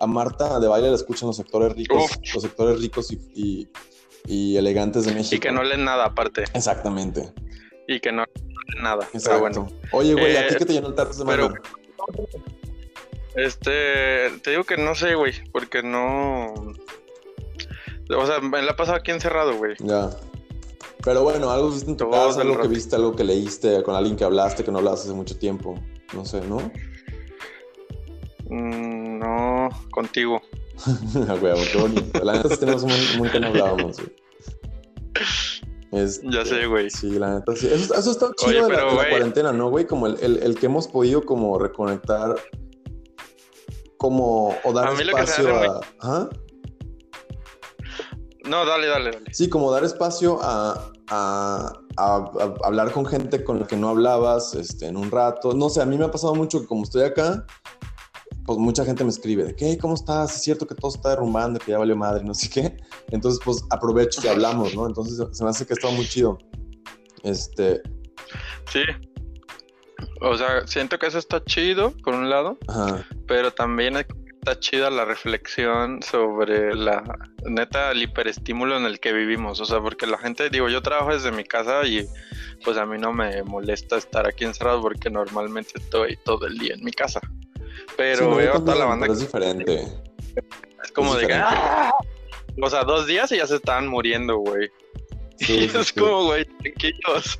a 0.00 0.06
Marta 0.06 0.58
de 0.60 0.68
baile 0.68 0.88
la 0.90 0.96
escuchan 0.96 1.26
los 1.28 1.36
sectores 1.36 1.74
ricos, 1.74 2.04
Uf. 2.04 2.34
los 2.34 2.42
sectores 2.42 2.80
ricos 2.80 3.10
y, 3.12 3.18
y- 3.34 3.68
y 4.24 4.56
elegantes 4.56 5.04
de 5.04 5.12
México. 5.14 5.34
Y 5.34 5.40
que 5.40 5.50
no 5.50 5.64
leen 5.64 5.84
nada 5.84 6.04
aparte. 6.04 6.44
Exactamente. 6.54 7.32
Y 7.88 7.98
que 7.98 8.12
no 8.12 8.24
leen 8.24 8.82
nada. 8.84 9.04
Exacto. 9.12 9.30
Pero 9.30 9.40
bueno. 9.40 9.68
Oye, 9.90 10.12
güey, 10.14 10.36
¿a 10.36 10.46
Eh, 10.46 10.48
ti 10.50 10.54
que 10.58 10.64
te 10.66 10.72
llenó 10.74 10.86
el 10.88 10.94
tarro 10.94 11.10
esta 11.10 11.24
pero-? 11.24 11.52
Este, 13.34 14.30
te 14.42 14.50
digo 14.50 14.64
que 14.64 14.76
no 14.76 14.94
sé, 14.94 15.14
güey, 15.14 15.32
porque 15.52 15.82
no... 15.82 16.52
O 18.14 18.26
sea, 18.26 18.40
me 18.40 18.60
la 18.62 18.72
he 18.72 18.74
pasado 18.74 18.98
aquí 18.98 19.10
encerrado, 19.10 19.56
güey. 19.56 19.74
Ya. 19.80 20.10
Pero 21.04 21.22
bueno, 21.22 21.50
algo 21.50 21.70
viste 21.70 21.90
en 21.90 21.96
tu 21.96 22.10
casa, 22.10 22.42
algo 22.42 22.60
que 22.60 22.68
viste, 22.68 22.94
algo 22.96 23.16
que 23.16 23.24
leíste, 23.24 23.82
con 23.82 23.94
alguien 23.94 24.16
que 24.16 24.24
hablaste, 24.24 24.64
que 24.64 24.70
no 24.70 24.78
hablaste 24.78 25.08
hace 25.08 25.16
mucho 25.16 25.36
tiempo. 25.38 25.74
No 26.14 26.24
sé, 26.24 26.42
¿no? 26.42 26.58
Mm, 28.50 29.18
no, 29.18 29.68
contigo. 29.90 30.42
Huevo, 31.42 31.60
qué 31.72 31.78
bonito. 31.78 32.24
La 32.24 32.34
neta 32.34 32.48
sí 32.50 32.56
tenemos 32.58 32.82
un 32.82 32.90
montón 32.90 33.30
que 33.30 33.40
no 33.40 33.46
hablábamos, 33.48 33.96
güey. 33.98 34.12
Este, 35.92 36.26
Ya 36.30 36.44
sé, 36.44 36.66
güey. 36.66 36.90
Sí, 36.90 37.10
la 37.18 37.34
neta 37.36 37.54
sí. 37.56 37.68
Eso, 37.72 37.94
eso 37.94 38.10
está 38.10 38.30
chido 38.36 38.50
Oye, 38.50 38.62
de, 38.62 38.68
la, 38.68 38.68
pero, 38.76 38.90
de 38.90 38.96
la 38.96 39.08
cuarentena, 39.10 39.52
¿no, 39.52 39.70
güey? 39.70 39.86
Como 39.86 40.06
el, 40.06 40.16
el- 40.20 40.42
el 40.42 40.58
que 40.58 40.66
hemos 40.66 40.88
podido 40.88 41.22
como 41.24 41.58
reconectar 41.58 42.34
como 44.02 44.54
o 44.64 44.72
dar 44.72 44.88
A 44.88 44.90
mí 44.92 45.04
lo 45.04 45.16
que 45.16 45.26
se 45.28 45.42
espacio 45.42 45.56
a... 45.72 45.80
Ajá. 46.00 46.28
No, 48.44 48.64
dale, 48.66 48.88
dale, 48.88 49.12
dale. 49.12 49.32
Sí, 49.32 49.48
como 49.48 49.70
dar 49.70 49.84
espacio 49.84 50.40
a, 50.42 50.90
a- 51.08 51.72
a- 51.96 52.30
a 52.40 52.54
hablar 52.66 52.90
con 52.90 53.06
gente 53.06 53.44
con 53.44 53.60
la 53.60 53.66
que 53.68 53.76
no 53.76 53.88
hablabas 53.88 54.54
este, 54.54 54.86
en 54.88 54.96
un 54.96 55.10
rato. 55.12 55.54
No 55.54 55.68
sé, 55.70 55.80
a 55.80 55.86
mí 55.86 55.96
me 55.96 56.04
ha 56.06 56.10
pasado 56.10 56.34
mucho 56.34 56.60
que 56.60 56.66
como 56.66 56.82
estoy 56.82 57.04
acá, 57.04 57.46
pues 58.44 58.58
mucha 58.58 58.84
gente 58.84 59.04
me 59.04 59.10
escribe 59.10 59.44
de 59.44 59.54
que, 59.54 59.78
¿cómo 59.78 59.94
estás? 59.94 60.34
Es 60.34 60.42
cierto 60.42 60.66
que 60.66 60.74
todo 60.74 60.90
está 60.90 61.10
derrumbando, 61.10 61.60
que 61.60 61.70
ya 61.70 61.78
valió 61.78 61.94
madre, 61.96 62.24
no 62.24 62.34
sé 62.34 62.50
qué. 62.50 62.76
Entonces, 63.12 63.40
pues 63.44 63.62
aprovecho 63.70 64.20
y 64.24 64.26
hablamos, 64.28 64.74
¿no? 64.74 64.88
Entonces, 64.88 65.24
se 65.30 65.44
me 65.44 65.50
hace 65.50 65.64
que 65.64 65.74
está 65.74 65.88
muy 65.90 66.06
chido. 66.08 66.36
Este, 67.22 67.80
Sí. 68.72 68.80
O 70.20 70.36
sea, 70.36 70.66
siento 70.66 70.98
que 70.98 71.06
eso 71.06 71.18
está 71.18 71.42
chido, 71.44 71.92
por 72.04 72.14
un 72.14 72.30
lado, 72.30 72.58
ajá, 72.68 73.06
pero 73.26 73.52
también 73.52 73.96
está 73.96 74.58
chida 74.58 74.90
la 74.90 75.04
reflexión 75.04 76.02
sobre 76.02 76.74
la 76.74 77.02
neta, 77.44 77.92
el 77.92 78.02
hiperestímulo 78.02 78.76
en 78.76 78.86
el 78.86 78.98
que 78.98 79.12
vivimos. 79.12 79.60
O 79.60 79.64
sea, 79.64 79.80
porque 79.80 80.06
la 80.06 80.18
gente, 80.18 80.50
digo, 80.50 80.68
yo 80.68 80.82
trabajo 80.82 81.12
desde 81.12 81.30
mi 81.30 81.44
casa 81.44 81.86
y 81.86 82.08
pues 82.64 82.76
a 82.76 82.84
mí 82.84 82.98
no 82.98 83.12
me 83.12 83.42
molesta 83.44 83.96
estar 83.96 84.26
aquí 84.26 84.44
encerrado 84.44 84.80
porque 84.82 85.10
normalmente 85.10 85.72
estoy 85.76 86.18
todo 86.24 86.46
el 86.46 86.58
día 86.58 86.74
en 86.74 86.84
mi 86.84 86.90
casa. 86.90 87.20
Pero 87.96 88.16
Sí, 88.18 88.24
no, 88.24 88.30
yo 88.30 88.36
veo 88.36 88.60
toda 88.64 88.76
la 88.76 88.84
banda 88.86 89.06
pero 89.06 89.14
que 89.14 89.20
es 89.20 89.26
diferente. 89.26 89.88
es 90.82 90.92
como 90.92 91.14
es 91.14 91.20
de 91.20 91.26
que. 91.28 91.34
¡ah! 91.34 91.92
O 92.60 92.68
sea, 92.68 92.84
dos 92.84 93.06
días 93.06 93.30
y 93.32 93.36
ya 93.36 93.46
se 93.46 93.56
estaban 93.56 93.86
muriendo, 93.86 94.38
güey. 94.38 94.70
Sí, 95.36 95.52
y 95.52 95.64
es 95.78 95.86
sí. 95.86 96.00
como, 96.00 96.24
güey, 96.24 96.44
tranquilos. 96.44 97.38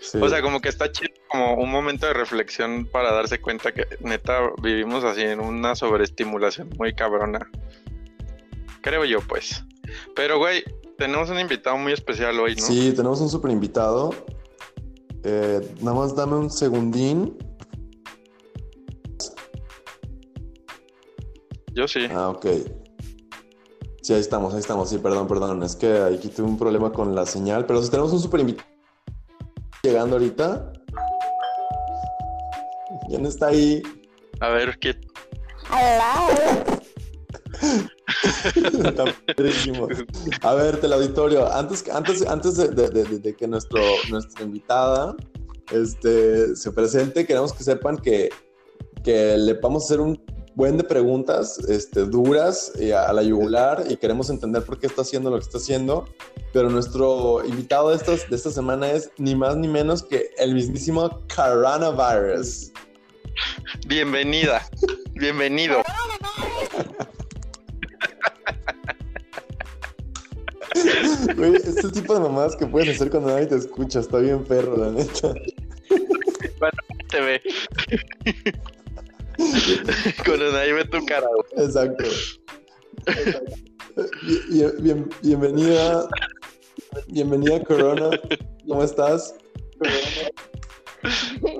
Sí. 0.00 0.18
O 0.18 0.28
sea, 0.28 0.42
como 0.42 0.60
que 0.60 0.68
está 0.68 0.90
chido 0.92 1.10
como 1.28 1.54
un 1.54 1.70
momento 1.70 2.06
de 2.06 2.12
reflexión 2.12 2.86
para 2.86 3.12
darse 3.12 3.40
cuenta 3.40 3.72
que 3.72 3.86
neta 4.00 4.50
vivimos 4.62 5.04
así 5.04 5.22
en 5.22 5.40
una 5.40 5.74
sobreestimulación 5.74 6.70
muy 6.78 6.94
cabrona. 6.94 7.50
Creo 8.82 9.04
yo, 9.04 9.20
pues. 9.20 9.64
Pero, 10.14 10.38
güey, 10.38 10.62
tenemos 10.98 11.30
un 11.30 11.40
invitado 11.40 11.76
muy 11.76 11.92
especial 11.92 12.38
hoy, 12.38 12.56
¿no? 12.56 12.62
Sí, 12.62 12.92
tenemos 12.94 13.20
un 13.20 13.28
super 13.28 13.50
invitado. 13.50 14.14
Eh, 15.24 15.60
nada 15.80 15.96
más 15.96 16.14
dame 16.14 16.36
un 16.36 16.50
segundín. 16.50 17.36
Yo 21.74 21.88
sí. 21.88 22.06
Ah, 22.10 22.28
ok. 22.28 22.46
Sí, 24.02 24.14
ahí 24.14 24.20
estamos, 24.20 24.54
ahí 24.54 24.60
estamos. 24.60 24.88
Sí, 24.88 24.98
perdón, 24.98 25.26
perdón. 25.26 25.62
Es 25.62 25.74
que 25.74 25.98
aquí 25.98 26.28
tuve 26.28 26.46
un 26.46 26.58
problema 26.58 26.92
con 26.92 27.14
la 27.14 27.26
señal. 27.26 27.66
Pero 27.66 27.82
si 27.82 27.90
tenemos 27.90 28.12
un 28.12 28.20
super 28.20 28.40
invitado 28.40 28.75
llegando 29.86 30.16
ahorita. 30.16 30.72
¿Quién 33.08 33.26
está 33.26 33.48
ahí? 33.48 33.82
A 34.40 34.48
ver, 34.50 34.78
¿qué? 34.78 34.90
Está 38.84 39.04
padrísimo. 39.26 39.88
A 40.42 40.54
ver, 40.54 40.80
teleauditorio, 40.80 41.50
antes, 41.52 41.88
antes, 41.90 42.26
antes 42.26 42.56
de, 42.56 42.68
de- 42.68 42.88
de- 42.90 43.18
de 43.18 43.34
que 43.34 43.48
nuestro, 43.48 43.80
nuestra 44.10 44.44
invitada 44.44 45.16
este, 45.72 46.54
se 46.54 46.70
presente, 46.72 47.26
queremos 47.26 47.52
que 47.52 47.64
sepan 47.64 47.96
que, 47.98 48.30
que 49.02 49.36
le 49.36 49.54
vamos 49.54 49.82
a 49.82 49.86
hacer 49.86 50.00
un 50.00 50.22
buen 50.56 50.78
de 50.78 50.84
preguntas 50.84 51.58
este, 51.68 52.06
duras 52.06 52.72
y 52.80 52.90
a, 52.90 53.12
la 53.12 53.22
yugular 53.22 53.84
y 53.88 53.96
queremos 53.96 54.30
entender 54.30 54.64
por 54.64 54.80
qué 54.80 54.86
está 54.86 55.02
haciendo 55.02 55.30
lo 55.30 55.36
que 55.36 55.44
está 55.44 55.58
haciendo. 55.58 56.08
Pero 56.52 56.70
nuestro 56.70 57.44
invitado 57.44 57.90
de, 57.90 57.96
estas, 57.96 58.28
de 58.28 58.34
esta 58.34 58.50
semana 58.50 58.90
es 58.90 59.10
ni 59.18 59.36
más 59.36 59.56
ni 59.56 59.68
menos 59.68 60.02
que 60.02 60.30
el 60.38 60.54
mismísimo 60.54 61.20
coronavirus. 61.34 62.72
Bienvenida. 63.86 64.66
Bienvenido. 65.12 65.82
Güey, 71.36 71.56
este 71.56 71.90
tipo 71.90 72.14
de 72.14 72.20
mamadas 72.20 72.56
que 72.56 72.66
puedes 72.66 72.96
hacer 72.96 73.10
cuando 73.10 73.30
nadie 73.30 73.46
te 73.46 73.56
escucha, 73.56 74.00
está 74.00 74.18
bien 74.18 74.42
perro, 74.44 74.76
la 74.76 74.90
neta. 74.90 75.34
Te 77.10 77.20
ve. 77.20 77.42
Con 80.24 80.40
nadie 80.52 80.72
ve 80.72 80.84
tu 80.84 81.04
cara. 81.06 81.26
güey. 81.28 81.66
Exacto. 81.66 82.04
Bien- 83.06 84.42
bien- 84.50 84.74
bien- 84.82 85.10
bienvenida, 85.22 86.08
bienvenida 87.08 87.62
Corona. 87.64 88.10
¿Cómo 88.66 88.82
estás? 88.82 89.34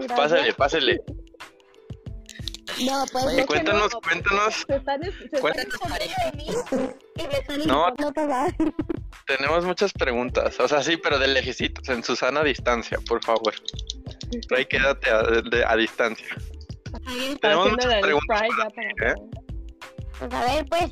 Pásale, 0.09 0.52
pásale. 0.55 1.00
No, 2.85 3.05
pues 3.11 3.25
Oye, 3.25 3.47
cuéntanos, 3.47 3.90
no. 3.93 4.00
cuéntanos. 4.02 4.55
Se 4.69 4.76
están, 4.76 5.00
se 5.02 5.40
Cuéntanos. 5.40 5.73
de 5.81 6.37
mí. 6.37 6.47
Y 7.16 7.23
me 7.26 7.38
están 7.38 7.66
No. 7.66 7.95
Tenemos 9.26 9.64
muchas 9.64 9.93
preguntas. 9.95 10.61
O 10.61 10.69
sea, 10.69 10.83
sí, 10.83 10.97
pero 10.99 11.19
de 11.19 11.28
lejecitos, 11.28 11.88
en 11.88 12.05
su 12.05 12.16
sana 12.16 12.43
distancia, 12.43 12.99
por 13.09 13.25
favor. 13.25 13.55
Rey, 14.50 14.66
quédate 14.66 15.09
a, 15.11 15.23
de- 15.23 15.64
a 15.66 15.75
distancia. 15.76 16.37
Tenemos 17.40 17.70
muchas 17.70 17.94
preguntas. 18.00 18.26
para- 18.28 19.12
¿eh? 19.12 19.14
Pues 20.18 20.32
a 20.32 20.44
ver, 20.54 20.66
pues. 20.68 20.90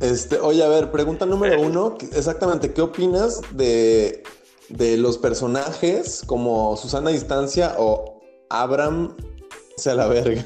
Este, 0.00 0.38
oye, 0.40 0.62
a 0.64 0.68
ver, 0.68 0.90
pregunta 0.90 1.26
número 1.26 1.60
uno. 1.60 1.96
Exactamente, 2.12 2.72
¿qué 2.72 2.82
opinas 2.82 3.40
de, 3.52 4.24
de 4.68 4.96
los 4.96 5.18
personajes 5.18 6.22
como 6.26 6.76
Susana 6.76 7.10
Distancia 7.10 7.76
o 7.78 8.20
Abraham 8.50 9.16
se 9.76 9.90
a 9.90 9.94
la 9.94 10.06
verga? 10.08 10.44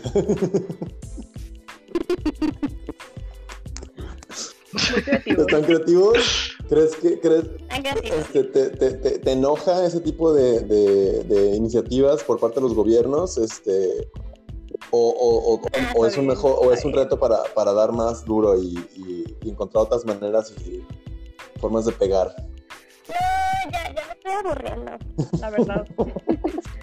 Creativo. 5.05 5.43
¿Están 5.43 5.63
creativos? 5.65 6.53
¿Crees 6.69 6.97
que 6.97 7.19
crees, 7.21 7.45
este, 8.05 8.45
te, 8.45 8.69
te- 8.71 8.91
te- 8.93 9.19
te 9.21 9.33
enoja 9.33 9.87
ese 9.87 10.01
tipo 10.01 10.33
de, 10.35 10.61
de- 10.61 11.25
de 11.25 11.57
iniciativas 11.57 12.23
por 12.25 12.39
parte 12.39 12.57
de 12.57 12.63
los 12.63 12.75
gobiernos? 12.75 13.39
Este, 13.39 14.09
o, 14.97 15.11
o- 15.11 15.55
o- 15.55 15.61
Ah, 15.75 15.93
o 15.97 16.07
es 16.07 16.17
un 16.17 16.27
mejor, 16.27 16.57
o 16.59 16.73
es 16.73 16.85
un 16.85 16.93
reto 16.93 17.19
para, 17.19 17.43
para 17.55 17.73
dar 17.73 17.93
más 17.93 18.25
duro 18.25 18.59
y, 18.61 18.79
y- 18.97 19.37
y 19.43 19.51
encontrar 19.51 19.85
otras 19.85 20.05
maneras 20.05 20.53
y 20.67 20.83
formas 21.61 21.85
de 21.85 21.93
pegar. 21.93 22.35
No, 23.09 23.71
ya, 23.73 23.93
ya 23.95 24.07
me 24.07 24.13
estoy 24.13 24.33
aburriendo. 24.33 24.93
La 25.41 25.51
verdad. 25.51 25.87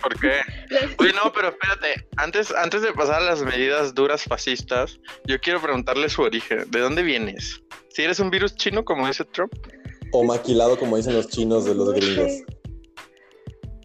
¿Por 0.03 0.19
qué? 0.19 0.39
Oye, 0.99 1.13
no, 1.13 1.31
pero 1.33 1.49
espérate. 1.49 2.07
Antes, 2.17 2.51
antes 2.51 2.81
de 2.81 2.91
pasar 2.93 3.21
a 3.21 3.25
las 3.25 3.41
medidas 3.43 3.93
duras 3.93 4.23
fascistas, 4.23 4.99
yo 5.25 5.39
quiero 5.39 5.61
preguntarle 5.61 6.09
su 6.09 6.21
origen. 6.21 6.69
¿De 6.71 6.79
dónde 6.79 7.03
vienes? 7.03 7.61
Si 7.89 8.01
eres 8.03 8.19
un 8.19 8.29
virus 8.29 8.55
chino, 8.55 8.83
como 8.85 9.07
dice 9.07 9.23
Trump. 9.25 9.53
O 10.11 10.23
maquilado, 10.23 10.77
como 10.77 10.97
dicen 10.97 11.13
los 11.15 11.27
chinos 11.27 11.65
de 11.65 11.73
los 11.75 11.91
gringos. 11.93 12.31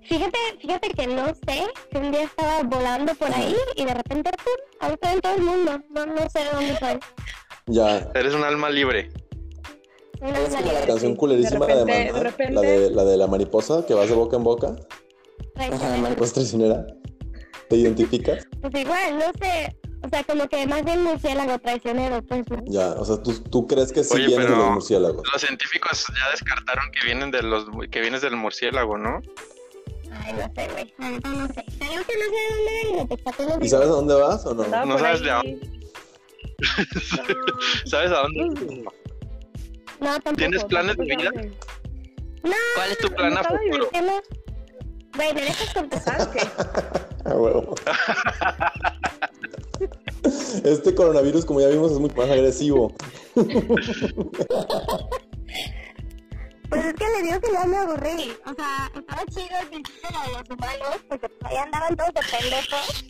Fíjate, 0.09 0.39
fíjate 0.61 0.89
que 0.91 1.07
no 1.07 1.27
sé, 1.29 1.67
que 1.91 1.99
un 1.99 2.11
día 2.11 2.23
estaba 2.23 2.63
volando 2.63 3.15
por 3.15 3.31
ahí 3.33 3.55
y 3.77 3.85
de 3.85 3.95
repente, 3.95 4.31
¡pum! 4.43 4.55
ahora 4.81 4.95
estoy 4.95 5.13
en 5.15 5.21
todo 5.21 5.35
el 5.35 5.43
mundo. 5.43 5.81
No, 5.91 6.07
no 6.07 6.17
sé 6.31 6.39
de 6.41 6.51
dónde 6.53 6.77
soy. 6.79 6.99
Ya. 7.67 8.11
Eres 8.15 8.35
un 8.35 8.43
alma 8.45 8.71
libre. 8.71 9.11
Una 10.21 10.39
Es 10.39 10.49
como 10.49 10.67
la 10.67 10.73
libre. 10.73 10.87
canción 10.87 11.15
culerísima 11.17 11.67
de, 11.67 11.75
repente- 11.75 11.93
Maná, 12.13 12.19
de 12.19 12.25
repente- 12.31 12.53
la, 12.55 12.61
de, 12.63 12.91
la 12.91 13.05
de 13.05 13.17
la 13.19 13.27
mariposa 13.27 13.85
que 13.87 13.95
vas 13.95 14.09
de 14.09 14.15
boca 14.15 14.37
en 14.37 14.45
boca. 14.45 14.77
Traicionera. 15.55 15.97
Mariposa 15.99 16.35
traicionera. 16.35 16.87
¿Te 17.69 17.77
identificas? 17.77 18.47
Pues 18.63 18.75
igual, 18.75 19.19
no 19.19 19.27
sé. 19.41 19.77
O 20.03 20.09
sea, 20.09 20.23
como 20.25 20.49
que 20.49 20.67
más 20.67 20.85
bien 20.85 21.03
murciélago 21.03 21.59
traicionero, 21.59 22.23
pues. 22.23 22.49
¿no? 22.51 22.63
Ya, 22.67 22.93
o 22.93 23.05
sea, 23.05 23.23
¿tú, 23.23 23.35
tú 23.43 23.67
crees 23.67 23.93
que 23.93 24.03
sí 24.05 24.15
Oye, 24.15 24.29
vienes 24.29 24.49
de 24.49 24.57
los 24.57 24.71
murciélagos? 24.71 25.29
Los 25.31 25.43
científicos 25.43 26.07
ya 26.09 26.31
descartaron 26.31 26.85
que 26.93 27.05
vienen 27.05 27.31
de 27.31 27.43
los 27.43 27.67
que 27.91 28.01
vienes 28.01 28.23
del 28.23 28.37
murciélago, 28.37 28.97
¿no? 28.97 29.21
Ay, 30.25 30.33
no 30.33 30.53
sé, 30.55 30.69
güey. 30.73 30.95
No 30.99 31.47
sé. 31.49 31.65
Que 31.79 31.85
no 31.95 32.03
sé 32.03 32.13
de 32.13 32.29
dónde 32.51 32.73
vengo, 32.83 33.57
los 33.57 33.65
¿Y 33.65 33.69
sabes 33.69 33.89
a 33.89 33.91
dónde 33.91 34.15
vas 34.15 34.47
o 34.47 34.55
no? 34.55 34.63
Andaba 34.65 34.87
No 34.87 34.99
sabes 34.99 35.21
de 35.23 35.31
ahí. 35.31 35.61
¿Sabes 37.85 38.11
a 38.11 38.23
dónde? 38.23 38.85
No, 40.01 40.13
tampoco. 40.21 40.37
¿Tienes 40.37 40.65
planes 40.65 40.97
de 40.97 41.05
vida? 41.05 41.31
No, 42.43 42.53
¿Cuál 42.75 42.91
es 42.91 42.99
tu 42.99 43.09
plan 43.11 43.37
a 43.37 43.41
estaba 43.41 43.59
futuro? 43.59 43.91
Güey, 45.17 45.35
¿me 45.35 45.41
dejas 45.43 45.75
contestar 45.75 46.21
o 46.21 46.31
qué? 46.31 46.41
A 47.25 47.35
huevo. 47.35 47.75
Este 50.65 50.95
coronavirus, 50.95 51.45
como 51.45 51.61
ya 51.61 51.69
vimos, 51.69 51.93
es 51.93 51.99
mucho 51.99 52.15
más 52.17 52.31
agresivo. 52.31 52.93
Pues 56.69 56.85
es 56.85 56.95
que 56.95 57.05
le 57.05 57.23
digo 57.23 57.41
que 57.41 57.53
ya 57.53 57.65
me 57.65 57.77
aburrí. 57.79 58.33
O 58.45 58.55
sea, 58.55 58.91
estaba 58.95 59.25
chido 59.27 59.57
el 59.63 59.69
principio 59.69 60.09
de 60.11 60.33
los 60.39 60.51
humanos, 60.51 61.01
porque 61.09 61.29
ahí 61.45 61.57
andaban 61.57 61.97
todos 61.97 62.15
de 62.15 62.21
pendejos. 62.39 63.05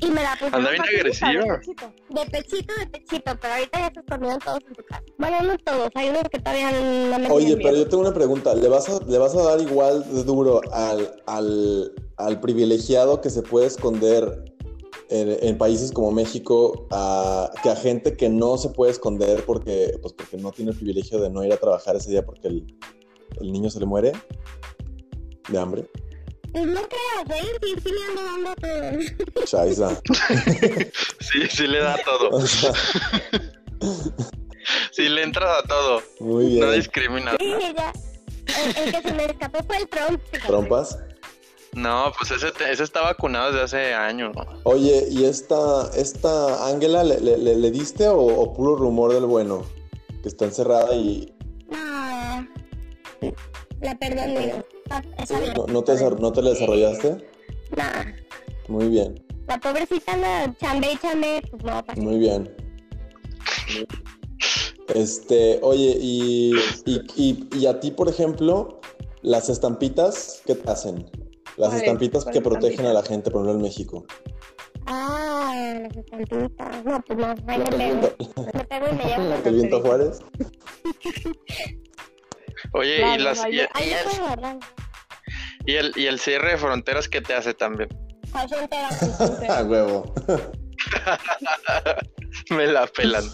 Y 0.00 0.10
me 0.12 0.22
la 0.22 0.32
pusieron 0.34 0.54
Anda 0.60 0.70
bien 0.70 0.82
agresiva. 0.82 1.30
De 1.30 1.46
pechito, 1.58 1.92
de 2.10 2.26
pechito, 2.26 2.74
de 2.78 2.86
pechito, 2.86 3.32
pero 3.40 3.54
ahorita 3.54 3.78
ya 3.80 3.90
se 3.92 4.00
escondieron 4.00 4.38
todos 4.38 4.60
en 4.68 4.74
tu 4.74 4.84
casa. 4.84 5.02
Bueno, 5.18 5.42
no 5.42 5.58
todos, 5.58 5.90
hay 5.96 6.08
unos 6.10 6.22
que 6.30 6.38
todavía 6.38 6.70
no 6.70 7.18
me 7.18 7.30
Oye, 7.30 7.56
pero 7.56 7.70
miedo. 7.70 7.84
yo 7.84 7.88
tengo 7.88 8.02
una 8.04 8.14
pregunta. 8.14 8.54
¿Le 8.54 8.68
vas 8.68 8.88
a, 8.88 9.00
le 9.04 9.18
vas 9.18 9.34
a 9.34 9.42
dar 9.42 9.60
igual 9.60 10.04
de 10.14 10.22
duro 10.22 10.60
al, 10.72 11.20
al, 11.26 11.92
al 12.16 12.40
privilegiado 12.40 13.20
que 13.20 13.30
se 13.30 13.42
puede 13.42 13.66
esconder 13.66 14.54
en, 15.10 15.36
en 15.48 15.58
países 15.58 15.90
como 15.92 16.10
México 16.12 16.86
a, 16.90 17.50
que 17.62 17.70
a 17.70 17.76
gente 17.76 18.16
que 18.16 18.28
no 18.28 18.58
se 18.58 18.70
puede 18.70 18.92
esconder 18.92 19.44
porque, 19.44 19.98
pues 20.02 20.12
porque 20.12 20.36
no 20.36 20.50
tiene 20.52 20.70
el 20.72 20.76
privilegio 20.76 21.20
de 21.20 21.30
no 21.30 21.44
ir 21.44 21.52
a 21.52 21.56
trabajar 21.56 21.96
ese 21.96 22.10
día 22.10 22.24
porque 22.24 22.48
el, 22.48 22.76
el 23.40 23.52
niño 23.52 23.70
se 23.70 23.80
le 23.80 23.86
muere 23.86 24.12
de 25.48 25.58
hambre? 25.58 25.86
Pues 26.52 26.66
no 26.66 26.80
creas, 26.82 27.42
¿eh? 27.42 27.46
Sí, 27.62 27.74
sí 27.84 27.92
me 27.92 28.20
ando 28.20 28.22
dando 28.24 28.54
todo. 29.34 29.44
Chaiza. 29.44 30.00
Sí, 31.20 31.40
sí 31.50 31.66
le 31.66 31.78
da 31.80 31.96
todo. 32.04 32.30
O 32.30 32.40
sea, 32.46 32.72
Sí 34.92 35.08
le 35.08 35.22
entras 35.22 35.62
a 35.62 35.68
todo. 35.68 36.02
muy 36.20 36.58
No 36.58 36.66
bien. 36.68 36.80
discrimina. 36.80 37.32
Sí, 37.38 37.54
ya. 37.76 37.92
El, 38.64 38.76
el 38.88 38.92
que 38.92 39.08
se 39.08 39.14
me 39.14 39.24
escapó 39.26 39.58
fue 39.66 39.76
el 39.76 39.88
Trump. 39.88 40.20
¿Trompas? 40.46 40.98
No, 41.78 42.12
pues 42.18 42.32
ese, 42.32 42.82
está 42.82 43.02
vacunado 43.02 43.52
desde 43.52 43.62
hace 43.64 43.94
años. 43.94 44.32
Oye, 44.64 45.06
¿y 45.10 45.24
esta, 45.24 45.88
esta 45.96 46.66
Ángela 46.68 47.04
le, 47.04 47.20
le- 47.20 47.38
le- 47.38 47.54
le 47.56 47.70
diste 47.70 48.08
o, 48.08 48.18
o 48.20 48.52
puro 48.52 48.74
rumor 48.74 49.12
del 49.12 49.26
bueno? 49.26 49.62
Que 50.22 50.28
está 50.28 50.44
encerrada 50.46 50.92
y 50.94 51.32
No. 51.70 52.46
La 53.80 53.96
perdoné. 53.96 54.54
No, 55.56 55.66
no 55.68 55.84
te, 55.84 55.94
no 56.10 56.30
la 56.42 56.50
desarrollaste. 56.50 57.10
No. 57.76 57.84
Muy 58.68 58.88
bien, 58.88 59.14
La 59.46 59.58
pobrecita 59.60 60.12
anda 60.14 60.54
chambe 60.60 60.92
y 60.92 60.98
chambe, 60.98 61.42
pues 61.50 61.62
no, 61.62 61.82
muy 61.96 62.18
bien. 62.18 62.54
Este, 64.94 65.58
oye, 65.62 65.96
y, 66.00 66.54
y, 66.86 67.00
y- 67.16 67.48
y 67.56 67.66
a 67.66 67.78
ti, 67.80 67.90
por 67.92 68.08
ejemplo, 68.08 68.80
Las 69.22 69.48
estampitas, 69.48 70.42
¿qué 70.46 70.54
te 70.54 70.70
hacen? 70.70 71.10
Las 71.58 71.74
estampitas 71.74 72.24
que 72.24 72.40
¿Cuáles 72.40 72.48
protegen 72.60 72.86
a 72.86 72.92
la 72.92 73.02
gente, 73.02 73.30
por 73.30 73.40
ejemplo, 73.42 73.56
en 73.56 73.62
México. 73.62 74.06
Ah, 74.86 75.54
las 75.82 75.96
estampitas. 75.96 76.84
No, 76.84 77.00
pues 77.02 77.18
no, 77.18 77.26
ahí 77.46 77.58
me 77.58 77.64
pego. 77.64 78.00
Me 78.54 78.64
pego 78.64 78.86
y 78.90 78.94
me 78.94 79.04
llevo. 79.04 79.34
¿El 79.44 79.54
viento 79.54 79.80
Juárez? 79.82 80.20
Oye, 82.72 83.14
y, 83.14 83.18
las, 83.18 83.42
no, 83.42 83.48
y, 83.48 83.60
el, 83.60 83.68
y 85.66 85.74
el- 85.76 85.92
y 85.96 86.06
el 86.06 86.18
cierre 86.18 86.52
de 86.52 86.58
fronteras, 86.58 87.08
¿qué 87.08 87.20
te 87.20 87.34
hace 87.34 87.54
también? 87.54 87.88
¿Cuál 88.32 88.48
frontera? 88.48 88.88
A 89.58 89.62
huevo. 89.64 90.14
Me 92.50 92.66
la 92.66 92.86
pelan. 92.86 93.24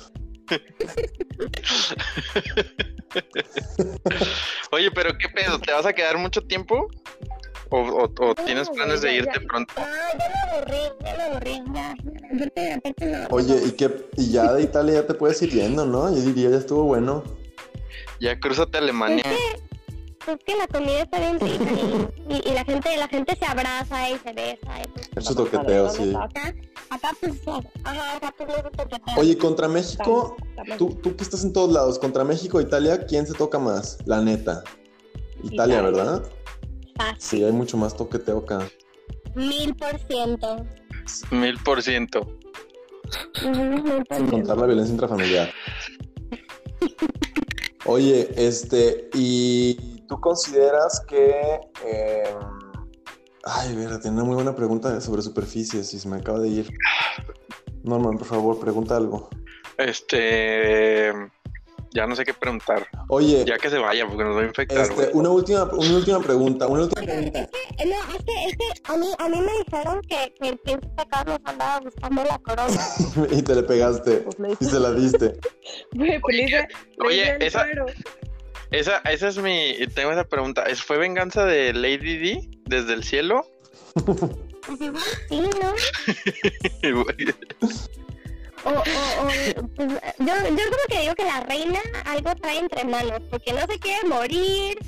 Oye, 4.73 4.90
pero 4.90 5.16
¿qué 5.19 5.28
pedo? 5.28 5.59
¿Te 5.61 5.73
vas 5.73 5.87
a 5.87 5.93
quedar 5.93 6.19
mucho 6.19 6.43
tiempo? 6.43 6.88
¿O, 7.75 7.81
o- 7.81 8.31
o 8.31 8.35
tienes 8.37 8.71
planes 8.71 9.00
de 9.02 9.16
irte 9.16 9.40
pronto? 9.40 9.75
Oye, 13.31 13.61
¿y 13.66 13.73
qué? 13.73 14.09
Y 14.16 14.31
ya 14.31 14.52
de 14.52 14.62
Italia 14.62 14.95
ya 14.95 15.07
te 15.09 15.14
puedes 15.14 15.43
ir 15.43 15.50
yendo, 15.50 15.85
¿no? 15.85 16.09
Yo 16.09 16.21
diría, 16.23 16.50
ya 16.50 16.59
estuvo 16.59 16.85
bueno. 16.85 17.25
Ya 18.21 18.38
cruzate 18.38 18.78
a 18.78 18.81
Alemania. 18.81 19.25
Pues 20.25 20.38
que 20.47 20.57
la 20.57 20.69
comida 20.69 21.02
está 21.02 21.19
bien 21.19 21.40
rica 21.40 21.64
y, 22.28 22.35
y, 22.35 22.43
y 22.49 22.54
la 22.54 22.64
gente 22.64 22.97
la 22.97 23.09
gente 23.09 23.37
se 23.37 23.45
abraza 23.45 24.09
y 24.09 24.19
se 24.19 24.33
besa. 24.33 24.81
Y 24.83 24.88
pues, 24.88 25.11
Eso 25.16 25.35
toqueteo, 25.35 25.90
sí. 25.90 26.14
acá, 26.14 26.54
acá 26.90 27.11
pues, 27.21 27.33
ajá, 27.83 28.16
acá 28.16 28.35
pues 28.38 28.49
toqueteo. 28.76 29.14
Oye, 29.16 29.37
contra 29.37 29.66
México, 29.66 30.37
tú, 30.78 30.90
tú 31.02 31.16
que 31.16 31.25
estás 31.25 31.43
en 31.43 31.52
todos 31.52 31.73
lados, 31.73 31.99
contra 31.99 32.23
México 32.23 32.61
e 32.61 32.62
Italia, 32.62 33.04
¿quién 33.04 33.26
se 33.26 33.35
toca 33.35 33.59
más? 33.59 33.99
La 34.07 34.21
neta. 34.23 34.62
Italia, 35.43 35.81
Italia. 35.81 35.83
¿verdad? 35.83 36.23
Fácil, 36.96 37.16
Sí, 37.18 37.44
hay 37.44 37.52
mucho 37.52 37.76
más 37.76 37.96
toqueteo 37.96 38.38
acá. 38.38 38.68
mil 39.34 39.74
por 39.76 39.98
ciento. 40.08 40.64
Mil 41.30 41.58
por 41.64 41.82
ciento. 41.82 42.20
Ujú, 43.44 43.50
mil 43.50 44.04
por 44.04 44.16
Sin 44.16 44.28
ciento. 44.28 44.30
contar 44.30 44.56
la 44.58 44.66
violencia 44.66 44.92
intrafamiliar. 44.92 45.50
Oye, 47.86 48.30
este, 48.36 49.10
¿y 49.12 50.00
tú 50.08 50.18
consideras 50.20 51.00
que... 51.06 51.60
eh, 51.84 52.24
Ay, 53.46 53.76
verga, 53.76 54.00
tiene 54.00 54.16
una 54.16 54.24
muy 54.24 54.34
buena 54.36 54.56
pregunta 54.56 54.98
sobre 55.02 55.20
superficies 55.20 55.92
y 55.92 55.98
se 55.98 56.08
me 56.08 56.16
acaba 56.16 56.38
de 56.38 56.48
ir. 56.48 56.70
Norman, 57.82 58.16
por 58.16 58.26
favor, 58.26 58.58
pregunta 58.58 58.96
algo. 58.96 59.28
Este. 59.76 61.12
Ya 61.94 62.06
no 62.08 62.16
sé 62.16 62.24
qué 62.24 62.34
preguntar. 62.34 62.88
Oye, 63.08 63.44
Ya 63.46 63.56
que 63.56 63.70
se 63.70 63.78
vaya, 63.78 64.04
porque 64.06 64.24
nos 64.24 64.36
va 64.36 64.40
a 64.40 64.44
infectar. 64.46 64.80
este, 64.80 65.10
una 65.12 65.30
última, 65.30 65.62
una 65.64 65.94
última 65.94 66.20
pregunta, 66.20 66.66
una 66.66 66.82
última 66.82 67.02
pregunta. 67.02 67.38
Eh, 67.78 67.86
No, 67.86 67.94
es 68.16 68.24
que, 68.24 68.44
es 68.46 68.56
que 68.56 68.64
a 68.92 68.96
mí, 68.96 69.06
a 69.16 69.28
mí 69.28 69.40
me 69.40 69.52
dijeron 69.64 70.00
que, 70.02 70.34
que 70.40 70.48
el 70.48 70.58
príncipe 70.58 71.04
Carlos 71.08 71.38
andaba 71.44 71.78
buscando 71.80 72.24
la 72.24 72.38
corona. 72.40 72.80
y 73.30 73.42
te 73.42 73.54
le 73.54 73.62
pegaste 73.62 74.16
Pues 74.18 74.38
le 74.40 74.56
y 74.58 74.64
se 74.64 74.80
la 74.80 74.92
diste. 74.92 75.34
Güey, 75.92 76.18
pues 76.20 76.36
Oye, 77.06 77.30
el 77.36 77.42
esa-. 77.42 77.64
Esa, 78.72 78.98
esa 79.08 79.28
es 79.28 79.38
mi. 79.38 79.76
Tengo 79.94 80.10
esa 80.10 80.24
pregunta. 80.24 80.64
¿Es- 80.64 80.82
¿Fue 80.82 80.98
venganza 80.98 81.44
de 81.44 81.72
Lady 81.72 82.16
D 82.18 82.48
desde 82.64 82.94
el 82.94 83.04
cielo? 83.04 83.46
Pues 84.04 84.18
sí, 85.28 85.40
¿no? 85.40 85.74
O, 88.64 88.71
o, 88.71 88.73
o, 88.73 89.68
pues, 89.76 89.88
yo, 90.18 90.26
yo 90.26 90.56
creo 90.56 90.87
que 90.88 91.00
digo 91.02 91.14
que 91.14 91.25
la 91.25 91.40
reina 91.40 91.80
algo 92.06 92.35
trae 92.40 92.59
entre 92.61 92.85
manos, 92.85 93.21
porque 93.30 93.52
no 93.52 93.61
se 93.61 93.78
quiere 93.78 94.09
morir 94.09 94.78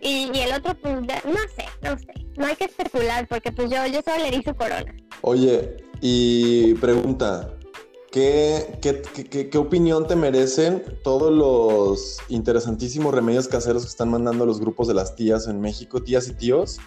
y, 0.00 0.30
y 0.32 0.40
el 0.40 0.54
otro, 0.54 0.74
pues, 0.80 0.94
no 1.02 1.08
sé, 1.56 1.64
no 1.82 1.98
sé. 1.98 2.06
No 2.36 2.46
hay 2.46 2.56
que 2.56 2.64
especular, 2.66 3.26
porque 3.28 3.50
pues 3.52 3.70
yo, 3.70 3.86
yo 3.86 4.00
solo 4.04 4.22
le 4.24 4.30
di 4.36 4.42
su 4.42 4.54
corona. 4.54 4.94
Oye, 5.22 5.76
y 6.02 6.74
pregunta, 6.74 7.50
¿qué, 8.12 8.78
qué, 8.82 9.00
qué- 9.14 9.24
qué- 9.24 9.48
qué 9.50 9.58
opinión 9.58 10.06
te 10.06 10.16
merecen 10.16 10.82
todos 11.02 11.32
los 11.32 12.18
interesantísimos 12.28 13.14
remedios 13.14 13.48
caseros 13.48 13.82
que 13.84 13.88
están 13.88 14.10
mandando 14.10 14.44
los 14.44 14.60
grupos 14.60 14.86
de 14.88 14.94
las 14.94 15.14
tías 15.16 15.46
en 15.48 15.60
México, 15.60 16.02
tías 16.02 16.28
y 16.28 16.34
tíos, 16.34 16.78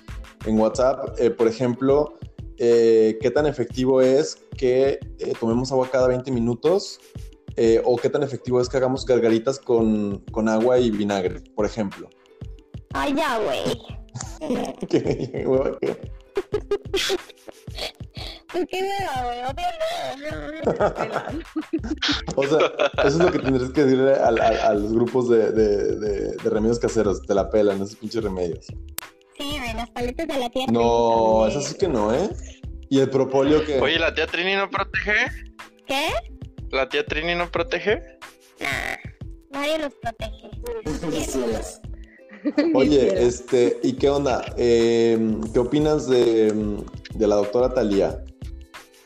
en 0.45 0.59
WhatsApp? 0.59 1.19
Eh, 1.19 1.31
por 1.31 1.47
ejemplo, 1.47 2.13
eh, 2.59 3.17
¿qué 3.21 3.31
tan 3.31 3.45
efectivo 3.47 4.01
es 4.01 4.37
que 4.57 4.99
eh, 5.19 5.33
tomemos 5.39 5.71
agua 5.71 5.89
cada 5.91 6.07
20 6.07 6.31
minutos? 6.31 6.99
Eh, 7.55 7.81
¿O 7.83 7.97
qué 7.97 8.09
tan 8.09 8.23
efectivo 8.23 8.61
es 8.61 8.69
que 8.69 8.77
hagamos 8.77 9.05
gargaritas 9.05 9.59
con, 9.59 10.19
con 10.31 10.47
agua 10.47 10.77
y 10.79 10.91
vinagre, 10.91 11.41
por 11.55 11.65
ejemplo? 11.65 12.07
Ay, 12.93 13.13
ya, 13.15 13.39
güey. 13.39 13.63
¿Qué? 14.89 15.03
qué? 15.31 15.43
¿Por 15.45 15.79
qué 18.67 18.81
me. 18.81 18.89
O 22.35 22.43
sea, 22.47 22.59
eso 23.05 23.07
es 23.07 23.15
lo 23.17 23.31
que 23.31 23.39
tendrías 23.39 23.71
que 23.71 23.83
decirle 23.83 24.13
a, 24.13 24.27
a- 24.27 24.67
a 24.69 24.73
los 24.73 24.93
grupos 24.93 25.29
de, 25.29 25.51
de- 25.51 25.95
de- 25.97 26.31
de 26.35 26.49
remedios 26.49 26.79
caseros. 26.79 27.21
Te 27.21 27.33
la 27.35 27.49
pelan 27.49 27.77
esos 27.81 27.95
pinches 27.95 28.23
remedios. 28.23 28.67
Las 29.79 29.89
paletas 29.91 30.27
de 30.27 30.37
la 30.37 30.49
tierra. 30.49 30.73
No, 30.73 31.47
eso 31.47 31.61
sí 31.61 31.73
que 31.77 31.87
no, 31.87 32.13
¿eh? 32.13 32.29
Y 32.89 32.99
el 32.99 33.09
propóleo 33.09 33.63
que... 33.63 33.79
Oye, 33.79 33.97
¿la 33.97 34.13
tía 34.13 34.27
Trini 34.27 34.57
no 34.57 34.69
protege? 34.69 35.13
¿Qué? 35.87 36.09
¿La 36.69 36.89
tía 36.89 37.05
Trini 37.05 37.33
no 37.33 37.49
protege? 37.49 38.01
Nah, 38.59 38.97
nadie 39.51 39.79
los 39.79 39.93
protege. 39.93 40.49
Oye, 42.75 43.25
este, 43.25 43.79
¿y 43.81 43.93
qué 43.93 44.09
onda? 44.09 44.53
Eh, 44.57 45.17
¿Qué 45.53 45.59
opinas 45.59 46.09
de, 46.09 46.51
de 47.13 47.27
la 47.27 47.35
doctora 47.35 47.73
Talía? 47.73 48.21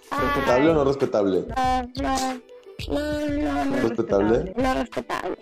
¿Respetable 0.10 0.72
o 0.72 0.74
no 0.74 0.86
respetable? 0.86 1.46
No, 1.56 1.84
no, 2.02 2.44
no, 2.88 3.28
no, 3.30 3.66
no. 3.66 3.76
¿Respetable? 3.78 4.54
No 4.58 4.74
respetable. 4.74 5.38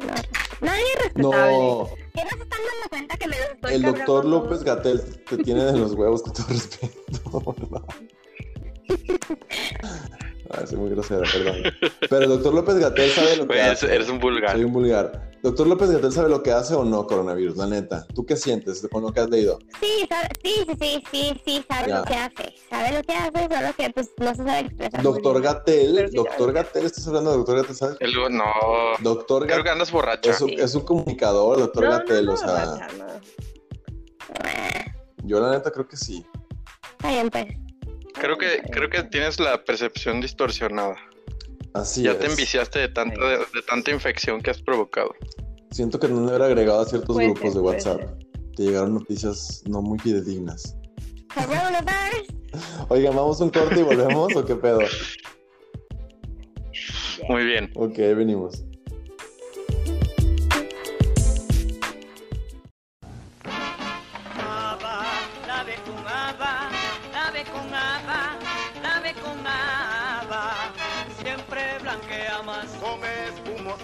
No, 0.00 0.39
nadie 0.60 0.84
respetable. 1.02 1.56
No, 1.58 1.88
¿Qué 2.14 2.24
no 2.24 2.30
se 2.30 2.42
están 2.42 2.60
dando 2.60 2.88
cuenta 2.90 3.16
que 3.16 3.28
me 3.28 3.36
los 3.36 3.48
estoy 3.50 3.74
el 3.74 3.82
doctor 3.82 4.24
López 4.24 4.62
Gatel 4.64 5.00
te 5.28 5.36
tiene 5.38 5.64
de 5.64 5.78
los 5.78 5.92
huevos 5.92 6.22
con 6.22 6.32
todo 6.32 6.46
respeto. 6.48 6.96
No. 7.70 7.84
Ay, 10.50 10.66
soy 10.66 10.78
muy 10.78 10.90
grosera, 10.90 11.22
perdón. 11.32 11.62
Pero 12.00 12.22
el 12.22 12.28
doctor 12.28 12.54
López 12.54 12.76
Gatel 12.78 13.10
sabe 13.10 13.36
lo 13.36 13.46
que 13.46 13.54
eres, 13.58 13.82
hace. 13.82 13.94
eres 13.94 14.08
un 14.08 14.18
vulgar. 14.18 14.52
Soy 14.52 14.64
un 14.64 14.72
vulgar. 14.72 15.29
Doctor 15.42 15.66
López 15.66 15.90
Gatel 15.90 16.12
sabe 16.12 16.28
lo 16.28 16.42
que 16.42 16.52
hace 16.52 16.74
o 16.74 16.84
no 16.84 17.06
coronavirus, 17.06 17.56
la 17.56 17.66
neta. 17.66 18.06
¿Tú 18.14 18.26
qué 18.26 18.36
sientes 18.36 18.86
con 18.92 19.02
lo 19.02 19.10
que 19.12 19.20
has 19.20 19.30
leído? 19.30 19.58
Sí, 19.80 20.06
sabe, 20.06 20.28
sí, 20.44 20.54
sí, 20.66 20.74
sí, 20.78 21.02
sí, 21.10 21.40
sí, 21.46 21.64
sabe 21.66 21.88
Ya. 21.88 21.98
lo 22.00 22.04
que 22.04 22.14
hace. 22.14 22.54
Sabe 22.68 22.92
lo 22.92 23.02
que 23.02 23.12
hace, 23.14 23.54
solo 23.54 23.74
que 23.76 23.90
pues 23.90 24.10
no 24.18 24.30
se 24.34 24.36
sabe 24.44 24.60
expresar. 24.60 25.02
Doctor. 25.02 25.40
Gatel, 25.40 26.08
sí 26.10 26.16
doctor 26.16 26.52
Gatel, 26.52 26.84
¿estás 26.84 27.06
hablando 27.08 27.30
de 27.30 27.36
doctor 27.38 27.56
Gatel? 27.56 27.74
¿sabes? 27.76 27.96
El- 28.00 28.12
no. 28.12 28.44
Doctor 29.00 29.44
Creo 29.46 29.56
que 29.56 29.62
Gatel 29.62 29.72
andas 29.72 29.90
borracho. 29.90 30.30
es 30.30 30.40
un, 30.42 30.50
es 30.50 30.74
un 30.74 30.82
comunicador, 30.82 31.58
doctor 31.58 31.84
No, 31.84 31.90
Gatel, 31.90 32.26
no, 32.26 32.32
o 32.34 32.36
sea, 32.36 32.88
no. 32.98 33.06
yo 35.24 35.40
la 35.40 35.52
neta 35.52 35.70
creo 35.70 35.88
que 35.88 35.96
sí. 35.96 36.26
Está 36.92 37.08
bien, 37.08 37.30
pues. 37.30 37.46
Creo 38.12 38.36
que, 38.36 38.60
creo 38.70 38.90
que 38.90 39.04
tienes 39.04 39.40
la 39.40 39.64
percepción 39.64 40.20
distorsionada. 40.20 40.96
Así 41.74 42.02
ya 42.02 42.12
es. 42.12 42.18
te 42.18 42.26
enviciaste 42.26 42.78
de 42.78 42.88
tanta, 42.88 43.20
de, 43.20 43.38
de 43.38 43.62
tanta 43.68 43.90
infección 43.90 44.40
que 44.40 44.50
has 44.50 44.60
provocado. 44.60 45.14
Siento 45.70 46.00
que 46.00 46.08
no 46.08 46.20
le 46.20 46.28
hubiera 46.28 46.46
agregado 46.46 46.80
a 46.80 46.84
ciertos 46.84 47.14
Puede 47.14 47.28
grupos 47.28 47.52
ser, 47.52 47.54
de 47.54 47.60
WhatsApp. 47.60 48.00
Te 48.56 48.64
llegaron 48.64 48.94
noticias 48.94 49.62
no 49.66 49.80
muy 49.80 49.98
fidedignas. 49.98 50.76
Oigan, 52.88 53.14
¿vamos 53.14 53.40
un 53.40 53.50
corte 53.50 53.80
y 53.80 53.82
volvemos 53.82 54.34
o 54.34 54.44
qué 54.44 54.56
pedo? 54.56 54.80
Muy 57.28 57.44
bien. 57.44 57.70
Ok, 57.76 57.96
venimos. 57.96 58.64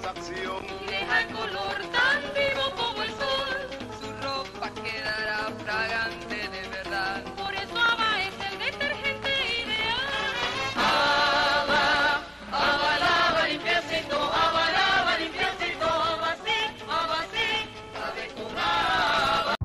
Y 0.06 0.86
deja 0.86 1.22
el 1.22 1.34
color 1.34 1.78
tan 1.90 2.22
vivo 2.32 2.70
como 2.76 3.02
el 3.02 3.10
sol. 3.10 3.58
Su 4.00 4.06
ropa 4.24 4.70
quedará 4.70 5.50
fragante 5.64 6.48
de 6.48 6.68
verdad. 6.68 7.24
Por 7.34 7.52
eso 7.52 7.76
Ava 7.76 8.22
es 8.22 8.34
el 8.52 8.56
detergente 8.56 9.30
ideal. 9.64 10.76
Ava, 10.76 12.22
Ava 12.52 12.98
lava 13.00 13.48
limpiecito, 13.48 14.16
Ava 14.16 14.70
lava 14.70 15.18
limpiecito, 15.18 15.86
Ava 15.86 16.36
sí, 16.36 16.58
Ava 16.88 17.24
sí, 17.32 17.68
lave 17.98 18.28
con 18.36 18.56
Ava. 18.56 19.56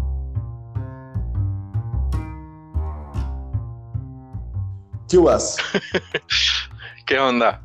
Chivas. 5.05 5.57
¿Qué 7.05 7.19
onda? 7.19 7.61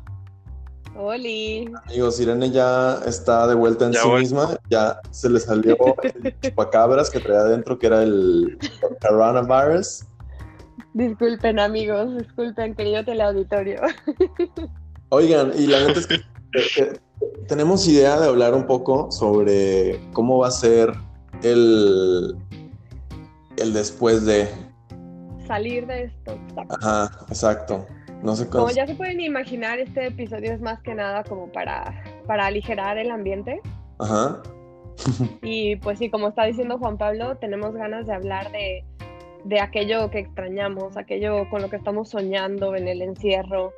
Oli. 1.17 1.69
Amigos, 1.87 2.19
Irene 2.19 2.51
ya 2.51 2.99
está 3.05 3.47
de 3.47 3.55
vuelta 3.55 3.85
en 3.85 3.93
Ya 3.93 4.01
sí 4.01 4.07
voy. 4.07 4.21
misma. 4.21 4.57
Ya 4.69 4.99
se 5.11 5.29
le 5.29 5.39
salió 5.39 5.75
el 6.03 6.39
chupacabras 6.41 7.09
que 7.09 7.19
traía 7.19 7.41
adentro, 7.41 7.77
que 7.79 7.87
era 7.87 8.03
el 8.03 8.57
coronavirus. 9.01 10.03
Disculpen, 10.93 11.59
amigos. 11.59 12.15
Disculpen, 12.17 12.75
querido 12.75 13.03
teleauditorio. 13.03 13.81
Oigan, 15.09 15.51
y 15.57 15.67
la 15.67 15.85
neta 15.85 15.99
es 15.99 16.07
que 16.07 16.15
eh, 16.15 16.21
eh, 16.77 16.99
tenemos 17.47 17.87
idea 17.87 18.19
de 18.19 18.27
hablar 18.27 18.53
un 18.53 18.65
poco 18.67 19.11
sobre 19.11 19.99
cómo 20.13 20.39
va 20.39 20.47
a 20.47 20.51
ser 20.51 20.93
el, 21.43 22.35
el 23.57 23.73
después 23.73 24.25
de. 24.25 24.47
Salir 25.47 25.87
de 25.87 26.03
esto. 26.05 26.31
exacto. 26.31 26.75
Ajá, 26.81 27.11
exacto. 27.29 27.85
No 28.23 28.35
sé 28.35 28.47
Como 28.49 28.65
cómo. 28.65 28.75
ya 28.75 28.87
se 28.87 28.95
pueden 28.95 29.19
imaginar, 29.21 29.79
este 29.79 30.07
episodio 30.07 30.51
es 30.53 30.61
más 30.61 30.81
que 30.81 30.93
nada 30.95 31.23
como 31.23 31.51
para, 31.51 32.03
para 32.25 32.47
aligerar 32.47 32.97
el 32.97 33.11
ambiente. 33.11 33.61
Ajá. 33.99 34.41
Y 35.43 35.75
pues 35.77 35.99
sí, 35.99 36.09
como 36.09 36.27
está 36.29 36.45
diciendo 36.45 36.77
Juan 36.79 36.97
Pablo, 36.97 37.37
tenemos 37.37 37.73
ganas 37.75 38.07
de 38.07 38.13
hablar 38.13 38.51
de, 38.51 38.83
de 39.45 39.59
aquello 39.59 40.09
que 40.09 40.19
extrañamos, 40.19 40.97
aquello 40.97 41.47
con 41.49 41.61
lo 41.61 41.69
que 41.69 41.75
estamos 41.75 42.09
soñando 42.09 42.75
en 42.75 42.87
el 42.87 43.01
encierro, 43.03 43.73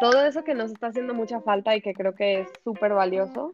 todo 0.00 0.24
eso 0.24 0.42
que 0.44 0.54
nos 0.54 0.72
está 0.72 0.88
haciendo 0.88 1.12
mucha 1.14 1.40
falta 1.42 1.76
y 1.76 1.82
que 1.82 1.92
creo 1.92 2.14
que 2.14 2.40
es 2.40 2.48
súper 2.64 2.94
valioso, 2.94 3.50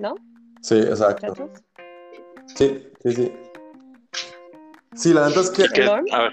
¿no? 0.00 0.14
Sí, 0.62 0.78
exacto. 0.78 1.26
Muchachos. 1.28 1.62
Sí, 2.46 2.86
sí, 3.02 3.12
sí. 3.12 3.32
Sí, 4.94 5.12
la 5.14 5.28
neta 5.28 5.40
es 5.40 5.50
que. 5.50 5.62
Que- 5.64 5.80
¿Perdón? 5.82 6.04
a 6.12 6.22
ver, 6.22 6.32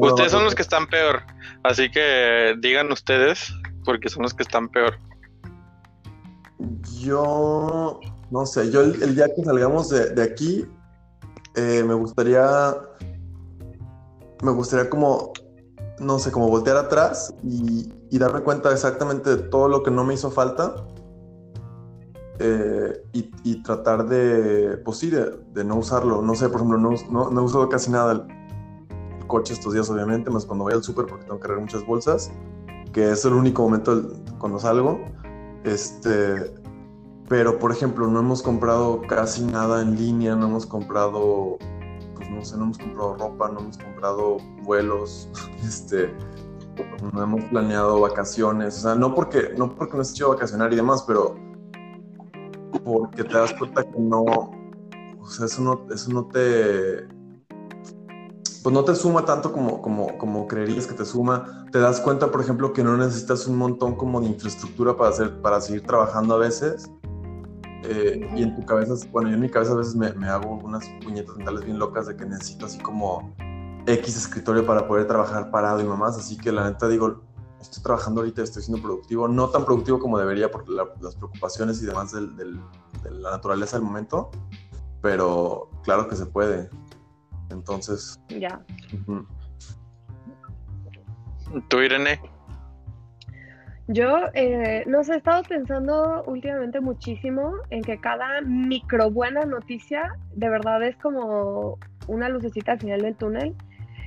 ustedes 0.00 0.32
son 0.32 0.44
los 0.44 0.54
que 0.54 0.62
están 0.62 0.86
peor, 0.86 1.22
así 1.62 1.90
que 1.90 2.54
digan 2.60 2.90
ustedes, 2.90 3.52
porque 3.84 4.08
son 4.08 4.22
los 4.22 4.34
que 4.34 4.42
están 4.42 4.68
peor. 4.68 4.98
Yo, 7.00 8.00
no 8.30 8.46
sé, 8.46 8.70
yo 8.70 8.80
el, 8.80 9.02
el 9.02 9.14
día 9.14 9.26
que 9.34 9.44
salgamos 9.44 9.90
de, 9.90 10.10
de 10.14 10.22
aquí, 10.22 10.66
eh, 11.54 11.84
me 11.86 11.94
gustaría, 11.94 12.74
me 14.42 14.50
gustaría 14.52 14.88
como, 14.88 15.32
no 16.00 16.18
sé, 16.18 16.32
como 16.32 16.48
voltear 16.48 16.78
atrás 16.78 17.34
y, 17.44 17.92
y 18.10 18.18
darme 18.18 18.40
cuenta 18.40 18.72
exactamente 18.72 19.36
de 19.36 19.42
todo 19.44 19.68
lo 19.68 19.82
que 19.82 19.90
no 19.90 20.04
me 20.04 20.14
hizo 20.14 20.30
falta 20.30 20.74
eh, 22.38 23.02
y, 23.12 23.30
y 23.44 23.62
tratar 23.62 24.06
de, 24.06 24.78
pues 24.78 24.98
sí, 24.98 25.10
de, 25.10 25.38
de 25.52 25.64
no 25.64 25.76
usarlo. 25.76 26.22
No 26.22 26.34
sé, 26.34 26.48
por 26.48 26.60
ejemplo, 26.60 26.78
no, 26.78 26.90
no, 27.10 27.30
no 27.30 27.40
he 27.40 27.44
usado 27.44 27.68
casi 27.68 27.90
nada 27.90 28.26
coche 29.26 29.54
estos 29.54 29.72
días, 29.74 29.88
obviamente, 29.90 30.30
más 30.30 30.44
cuando 30.44 30.64
voy 30.64 30.74
al 30.74 30.82
súper 30.82 31.06
porque 31.06 31.24
tengo 31.24 31.38
que 31.38 31.42
cargar 31.42 31.60
muchas 31.60 31.84
bolsas, 31.86 32.30
que 32.92 33.10
es 33.10 33.24
el 33.24 33.32
único 33.32 33.62
momento 33.62 34.10
cuando 34.38 34.58
salgo. 34.58 35.00
Este, 35.64 36.54
pero 37.28 37.58
por 37.58 37.72
ejemplo, 37.72 38.06
no 38.06 38.20
hemos 38.20 38.42
comprado 38.42 39.02
casi 39.02 39.44
nada 39.44 39.82
en 39.82 39.96
línea, 39.96 40.36
no 40.36 40.46
hemos 40.46 40.66
comprado, 40.66 41.58
pues 42.14 42.30
no 42.30 42.44
sé, 42.44 42.56
no 42.56 42.64
hemos 42.64 42.78
comprado 42.78 43.16
ropa, 43.16 43.50
no 43.50 43.60
hemos 43.60 43.78
comprado 43.78 44.36
vuelos, 44.62 45.28
este, 45.64 46.14
no 47.12 47.22
hemos 47.22 47.44
planeado 47.46 48.00
vacaciones, 48.00 48.78
o 48.78 48.80
sea, 48.80 48.94
no 48.94 49.14
porque 49.14 49.54
no 49.56 49.74
porque 49.74 49.96
no 49.96 50.02
esté 50.02 50.14
chido 50.14 50.30
vacacionar 50.30 50.72
y 50.72 50.76
demás, 50.76 51.02
pero 51.06 51.34
porque 52.84 53.24
te 53.24 53.34
das 53.34 53.52
cuenta 53.54 53.82
que 53.82 53.98
no, 53.98 54.22
o 54.22 55.26
sea, 55.26 55.46
eso 55.46 55.62
no, 55.62 55.86
eso 55.92 56.12
no 56.12 56.26
te, 56.26 57.08
pues 58.66 58.74
no 58.74 58.82
te 58.82 58.96
suma 58.96 59.24
tanto 59.24 59.52
como, 59.52 59.80
como, 59.80 60.18
como 60.18 60.48
creerías 60.48 60.88
que 60.88 60.94
te 60.94 61.04
suma. 61.04 61.64
Te 61.70 61.78
das 61.78 62.00
cuenta, 62.00 62.32
por 62.32 62.40
ejemplo, 62.40 62.72
que 62.72 62.82
no 62.82 62.96
necesitas 62.96 63.46
un 63.46 63.58
montón 63.58 63.94
como 63.94 64.20
de 64.20 64.26
infraestructura 64.26 64.96
para, 64.96 65.10
hacer, 65.10 65.40
para 65.40 65.60
seguir 65.60 65.86
trabajando 65.86 66.34
a 66.34 66.38
veces. 66.38 66.90
Eh, 67.84 68.28
y 68.34 68.42
en 68.42 68.56
tu 68.56 68.66
cabeza, 68.66 68.94
bueno, 69.12 69.28
yo 69.28 69.36
en 69.36 69.40
mi 69.42 69.48
cabeza 69.48 69.70
a 69.70 69.76
veces 69.76 69.94
me, 69.94 70.12
me 70.14 70.26
hago 70.28 70.50
unas 70.64 70.84
puñetas 71.04 71.36
mentales 71.36 71.64
bien 71.64 71.78
locas 71.78 72.08
de 72.08 72.16
que 72.16 72.26
necesito 72.26 72.66
así 72.66 72.80
como 72.80 73.32
X 73.86 74.16
escritorio 74.16 74.66
para 74.66 74.88
poder 74.88 75.06
trabajar 75.06 75.52
parado 75.52 75.80
y 75.80 75.84
mamás. 75.84 76.18
Así 76.18 76.36
que 76.36 76.50
la 76.50 76.68
neta 76.68 76.88
digo, 76.88 77.20
estoy 77.60 77.84
trabajando 77.84 78.22
ahorita, 78.22 78.42
estoy 78.42 78.64
siendo 78.64 78.82
productivo, 78.82 79.28
no 79.28 79.48
tan 79.48 79.64
productivo 79.64 80.00
como 80.00 80.18
debería 80.18 80.50
por 80.50 80.68
la- 80.68 80.88
las 81.00 81.14
preocupaciones 81.14 81.80
y 81.84 81.86
demás 81.86 82.10
del- 82.10 82.34
del- 82.34 82.60
de 83.04 83.10
la 83.12 83.30
naturaleza 83.30 83.76
del 83.76 83.86
momento, 83.86 84.28
pero 85.00 85.68
claro 85.84 86.08
que 86.08 86.16
se 86.16 86.26
puede. 86.26 86.68
Entonces, 87.50 88.20
Ya. 88.28 88.60
Tú, 91.68 91.80
Irene, 91.80 92.20
Yo, 93.88 94.18
eh, 94.34 94.82
no 94.86 95.04
sé, 95.04 95.14
he 95.14 95.16
estado 95.18 95.42
pensando 95.44 96.24
últimamente 96.26 96.80
muchísimo 96.80 97.54
en 97.70 97.82
que 97.82 98.00
cada 98.00 98.40
micro 98.40 99.10
buena 99.10 99.44
noticia 99.44 100.12
de 100.34 100.48
verdad 100.48 100.82
es 100.82 100.96
como 100.96 101.78
una 102.08 102.28
lucecita 102.28 102.72
al 102.72 102.80
final 102.80 103.02
del 103.02 103.16
túnel. 103.16 103.54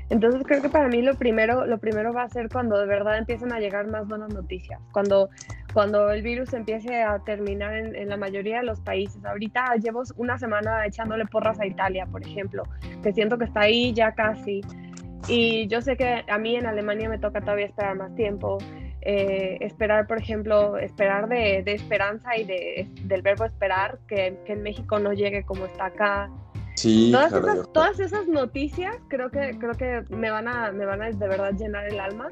Entonces 0.09 0.41
creo 0.45 0.61
que 0.61 0.69
para 0.69 0.87
mí 0.87 1.01
lo 1.01 1.15
primero, 1.15 1.65
lo 1.65 1.77
primero 1.77 2.11
va 2.13 2.23
a 2.23 2.29
ser 2.29 2.49
cuando 2.49 2.79
de 2.79 2.87
verdad 2.87 3.17
empiecen 3.19 3.53
a 3.53 3.59
llegar 3.59 3.87
más 3.87 4.07
buenas 4.07 4.33
noticias, 4.33 4.81
cuando, 4.91 5.29
cuando 5.71 6.09
el 6.11 6.23
virus 6.23 6.53
empiece 6.53 7.03
a 7.03 7.19
terminar 7.19 7.75
en, 7.75 7.95
en 7.95 8.09
la 8.09 8.17
mayoría 8.17 8.57
de 8.57 8.63
los 8.63 8.81
países. 8.81 9.23
Ahorita 9.23 9.75
llevo 9.75 10.01
una 10.17 10.37
semana 10.39 10.85
echándole 10.85 11.25
porras 11.25 11.59
a 11.59 11.65
Italia, 11.67 12.07
por 12.07 12.23
ejemplo, 12.23 12.63
que 13.03 13.13
siento 13.13 13.37
que 13.37 13.45
está 13.45 13.61
ahí 13.61 13.93
ya 13.93 14.13
casi. 14.13 14.61
Y 15.27 15.67
yo 15.67 15.81
sé 15.81 15.95
que 15.95 16.23
a 16.27 16.37
mí 16.39 16.55
en 16.55 16.65
Alemania 16.65 17.07
me 17.09 17.19
toca 17.19 17.41
todavía 17.41 17.67
esperar 17.67 17.95
más 17.95 18.15
tiempo. 18.15 18.57
eh, 19.01 19.57
esperar, 19.61 20.07
por 20.07 20.17
ejemplo, 20.19 20.77
esperar 20.77 21.27
de, 21.27 21.63
de 21.63 21.73
esperanza 21.73 22.37
y 22.37 22.45
de, 22.45 22.89
del 23.03 23.21
verbo 23.21 23.45
esperar, 23.45 23.99
que, 24.07 24.39
que 24.45 24.53
en 24.53 24.61
México 24.63 24.99
no 24.99 25.13
llegue 25.13 25.43
como 25.45 25.65
está 25.65 25.85
acá. 25.87 26.29
Sí, 26.79 27.11
Todas 27.11 27.33
esas, 27.33 27.73
todas 27.73 27.99
esas 27.99 28.27
noticias 28.27 28.95
creo 29.07 29.29
que, 29.29 29.57
creo 29.59 29.73
que 29.73 30.03
me, 30.15 30.31
van 30.31 30.47
a, 30.47 30.71
me 30.71 30.85
van 30.85 31.01
a 31.01 31.09
de 31.09 31.27
verdad 31.27 31.53
llenar 31.57 31.87
el 31.87 31.99
alma. 31.99 32.29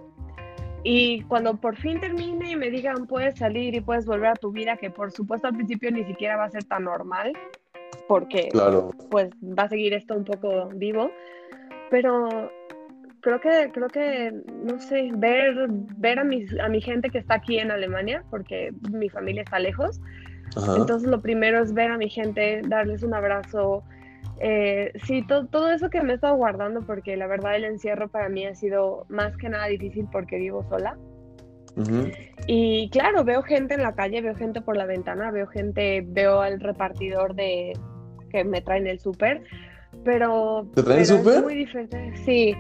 Y 0.83 1.23
cuando 1.23 1.57
por 1.57 1.75
fin 1.75 1.99
termine 1.99 2.51
y 2.51 2.55
me 2.55 2.69
digan 2.69 3.07
puedes 3.07 3.37
salir 3.37 3.75
y 3.75 3.81
puedes 3.81 4.05
volver 4.05 4.29
a 4.29 4.35
tu 4.35 4.51
vida, 4.51 4.77
que 4.77 4.89
por 4.89 5.11
supuesto 5.11 5.47
al 5.47 5.55
principio 5.55 5.91
ni 5.91 6.05
siquiera 6.05 6.37
va 6.37 6.45
a 6.45 6.49
ser 6.49 6.63
tan 6.63 6.85
normal, 6.85 7.33
porque 8.07 8.49
claro. 8.49 8.91
pues 9.11 9.29
va 9.43 9.63
a 9.63 9.69
seguir 9.69 9.93
esto 9.93 10.15
un 10.15 10.23
poco 10.23 10.69
vivo, 10.75 11.11
pero 11.89 12.49
creo 13.19 13.41
que, 13.41 13.69
creo 13.73 13.87
que, 13.89 14.31
no 14.63 14.79
sé, 14.79 15.09
ver, 15.15 15.67
ver 15.97 16.19
a, 16.19 16.23
mis, 16.23 16.57
a 16.59 16.69
mi 16.69 16.79
gente 16.79 17.09
que 17.09 17.17
está 17.17 17.35
aquí 17.35 17.57
en 17.57 17.71
Alemania, 17.71 18.23
porque 18.29 18.71
mi 18.91 19.09
familia 19.09 19.41
está 19.41 19.59
lejos, 19.59 19.99
Ajá. 20.55 20.77
entonces 20.77 21.09
lo 21.09 21.21
primero 21.21 21.61
es 21.61 21.73
ver 21.73 21.91
a 21.91 21.97
mi 21.97 22.09
gente, 22.09 22.61
darles 22.65 23.03
un 23.03 23.13
abrazo, 23.13 23.83
eh, 24.39 24.91
sí, 25.05 25.25
to- 25.27 25.47
todo 25.47 25.71
eso 25.71 25.89
que 25.89 26.01
me 26.01 26.11
he 26.11 26.15
estado 26.15 26.35
guardando, 26.35 26.81
porque 26.81 27.15
la 27.17 27.27
verdad 27.27 27.55
el 27.55 27.65
encierro 27.65 28.07
para 28.09 28.29
mí 28.29 28.45
ha 28.45 28.55
sido 28.55 29.05
más 29.09 29.35
que 29.37 29.49
nada 29.49 29.65
difícil 29.67 30.07
porque 30.11 30.37
vivo 30.37 30.63
sola. 30.69 30.97
Y 32.47 32.89
claro, 32.89 33.23
veo 33.23 33.43
gente 33.43 33.75
en 33.75 33.83
la 33.83 33.93
calle, 33.93 34.21
veo 34.21 34.33
gente 34.35 34.61
por 34.61 34.75
la 34.75 34.85
ventana, 34.85 35.29
veo 35.31 35.45
gente, 35.47 36.03
veo 36.07 36.41
al 36.41 36.59
repartidor 36.59 37.35
de 37.35 37.73
que 38.31 38.43
me 38.43 38.61
traen 38.61 38.87
el 38.87 38.99
súper, 38.99 39.43
pero, 40.03 40.67
¿Te 40.73 40.81
traen 40.83 41.01
el 41.01 41.07
pero 41.07 41.19
súper? 41.19 41.43
muy 41.43 41.55
diferente, 41.55 42.13
sí, 42.25 42.55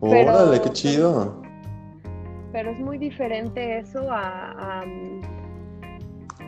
Pero- 0.00 0.32
Órale, 0.32 0.60
qué 0.62 0.70
chido. 0.70 1.42
pero 2.52 2.70
es 2.70 2.78
muy 2.80 2.98
diferente 2.98 3.78
eso 3.78 4.10
a, 4.10 4.80
a, 4.80 4.84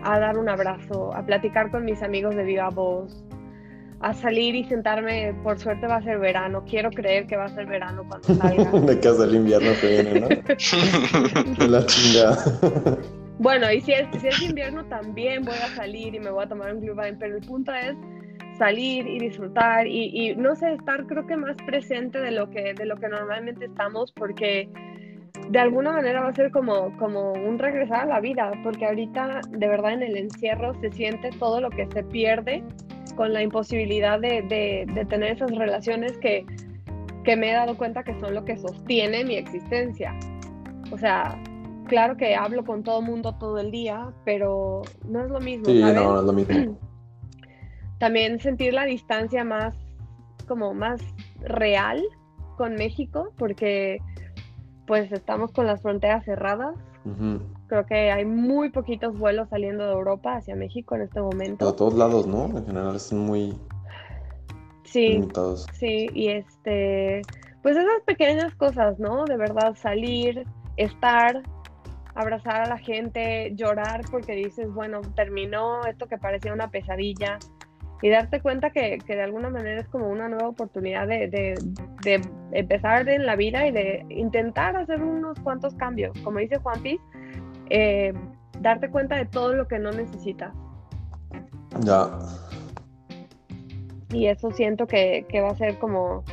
a 0.02 0.18
dar 0.18 0.38
un 0.38 0.48
abrazo, 0.48 1.14
a 1.14 1.24
platicar 1.24 1.70
con 1.70 1.84
mis 1.84 2.02
amigos 2.02 2.34
de 2.36 2.44
viva 2.44 2.68
voz, 2.70 3.23
a 4.04 4.12
salir 4.12 4.54
y 4.54 4.64
sentarme, 4.64 5.34
por 5.42 5.58
suerte 5.58 5.86
va 5.86 5.96
a 5.96 6.02
ser 6.02 6.18
verano, 6.18 6.62
quiero 6.68 6.90
creer 6.90 7.26
que 7.26 7.36
va 7.36 7.46
a 7.46 7.48
ser 7.48 7.64
verano 7.64 8.04
cuando 8.06 8.34
salga. 8.34 8.70
De 8.80 9.00
casa 9.00 9.26
del 9.26 9.36
invierno 9.36 9.70
que 9.80 9.88
viene, 9.88 10.20
¿no? 10.20 10.28
La 11.66 11.86
chingada. 11.86 12.36
Bueno, 13.38 13.72
y 13.72 13.80
si 13.80 13.92
es, 13.92 14.06
si 14.20 14.28
es 14.28 14.42
invierno 14.42 14.84
también 14.84 15.42
voy 15.44 15.54
a 15.54 15.74
salir 15.74 16.14
y 16.14 16.20
me 16.20 16.30
voy 16.30 16.44
a 16.44 16.48
tomar 16.48 16.74
un 16.74 16.82
Glühwein, 16.82 17.18
pero 17.18 17.36
el 17.36 17.46
punto 17.46 17.72
es 17.72 17.96
salir 18.58 19.06
y 19.06 19.18
disfrutar 19.20 19.86
y, 19.86 20.10
y, 20.12 20.36
no 20.36 20.54
sé, 20.54 20.74
estar 20.74 21.06
creo 21.06 21.26
que 21.26 21.36
más 21.36 21.56
presente 21.66 22.20
de 22.20 22.30
lo 22.30 22.50
que, 22.50 22.74
de 22.74 22.84
lo 22.84 22.96
que 22.96 23.08
normalmente 23.08 23.64
estamos 23.64 24.12
porque 24.12 24.68
de 25.48 25.58
alguna 25.58 25.92
manera 25.92 26.20
va 26.20 26.28
a 26.28 26.34
ser 26.34 26.50
como, 26.50 26.94
como 26.98 27.32
un 27.32 27.58
regresar 27.58 28.02
a 28.02 28.06
la 28.06 28.20
vida, 28.20 28.52
porque 28.62 28.84
ahorita 28.84 29.40
de 29.48 29.66
verdad 29.66 29.94
en 29.94 30.02
el 30.02 30.16
encierro 30.16 30.78
se 30.80 30.90
siente 30.92 31.30
todo 31.38 31.62
lo 31.62 31.70
que 31.70 31.86
se 31.86 32.02
pierde 32.04 32.62
con 33.14 33.32
la 33.32 33.42
imposibilidad 33.42 34.20
de, 34.20 34.42
de, 34.42 34.86
de 34.92 35.04
tener 35.04 35.32
esas 35.32 35.50
relaciones 35.50 36.16
que, 36.18 36.46
que 37.24 37.36
me 37.36 37.50
he 37.50 37.54
dado 37.54 37.76
cuenta 37.76 38.04
que 38.04 38.18
son 38.20 38.34
lo 38.34 38.44
que 38.44 38.56
sostiene 38.56 39.24
mi 39.24 39.36
existencia. 39.36 40.14
O 40.92 40.98
sea, 40.98 41.40
claro 41.86 42.16
que 42.16 42.34
hablo 42.34 42.64
con 42.64 42.82
todo 42.82 43.02
mundo 43.02 43.34
todo 43.38 43.58
el 43.58 43.70
día, 43.70 44.12
pero 44.24 44.82
no 45.08 45.24
es 45.24 45.30
lo 45.30 45.40
mismo. 45.40 45.64
Sí, 45.66 45.80
¿sabes? 45.80 45.96
no, 45.96 46.12
no 46.12 46.20
es 46.20 46.26
lo 46.26 46.32
mismo. 46.32 46.78
También 47.98 48.38
sentir 48.40 48.74
la 48.74 48.84
distancia 48.84 49.44
más, 49.44 49.74
como 50.46 50.74
más 50.74 51.00
real 51.40 52.02
con 52.56 52.74
México, 52.74 53.32
porque 53.36 53.98
pues 54.86 55.10
estamos 55.12 55.52
con 55.52 55.66
las 55.66 55.80
fronteras 55.80 56.24
cerradas. 56.24 56.76
Creo 57.02 57.53
Creo 57.74 57.86
que 57.86 58.12
hay 58.12 58.24
muy 58.24 58.70
poquitos 58.70 59.18
vuelos 59.18 59.48
saliendo 59.48 59.84
de 59.84 59.90
Europa 59.94 60.36
hacia 60.36 60.54
México 60.54 60.94
en 60.94 61.02
este 61.02 61.20
momento. 61.20 61.66
De 61.72 61.76
todos 61.76 61.94
lados, 61.94 62.24
¿no? 62.24 62.44
En 62.56 62.64
general 62.64 62.94
están 62.94 63.18
muy 63.18 63.58
Sí, 64.84 65.08
limitados. 65.08 65.66
sí, 65.72 66.06
y 66.14 66.28
este, 66.28 67.22
pues 67.64 67.76
esas 67.76 68.00
pequeñas 68.06 68.54
cosas, 68.54 69.00
¿no? 69.00 69.24
De 69.24 69.36
verdad, 69.36 69.74
salir, 69.74 70.44
estar, 70.76 71.42
abrazar 72.14 72.60
a 72.62 72.68
la 72.68 72.78
gente, 72.78 73.52
llorar 73.56 74.02
porque 74.08 74.36
dices, 74.36 74.72
bueno, 74.72 75.00
terminó 75.16 75.84
esto 75.84 76.06
que 76.06 76.16
parecía 76.16 76.52
una 76.52 76.70
pesadilla 76.70 77.40
y 78.02 78.08
darte 78.08 78.40
cuenta 78.40 78.70
que, 78.70 78.98
que 79.04 79.16
de 79.16 79.22
alguna 79.22 79.50
manera 79.50 79.80
es 79.80 79.88
como 79.88 80.08
una 80.10 80.28
nueva 80.28 80.46
oportunidad 80.46 81.08
de, 81.08 81.26
de, 81.26 81.54
de 82.04 82.22
empezar 82.52 83.08
en 83.08 83.26
la 83.26 83.34
vida 83.34 83.66
y 83.66 83.72
de 83.72 84.06
intentar 84.10 84.76
hacer 84.76 85.02
unos 85.02 85.40
cuantos 85.40 85.74
cambios. 85.74 86.16
Como 86.22 86.38
dice 86.38 86.58
Juan 86.58 86.80
Piz, 86.84 87.00
eh, 87.70 88.12
darte 88.60 88.90
cuenta 88.90 89.16
de 89.16 89.26
todo 89.26 89.54
lo 89.54 89.68
que 89.68 89.78
no 89.78 89.90
necesitas. 89.92 90.52
Ya. 91.80 92.10
Y 94.10 94.26
eso 94.26 94.50
siento 94.52 94.86
que, 94.86 95.26
que 95.28 95.40
va 95.40 95.50
a 95.50 95.56
ser 95.56 95.78
como 95.78 96.24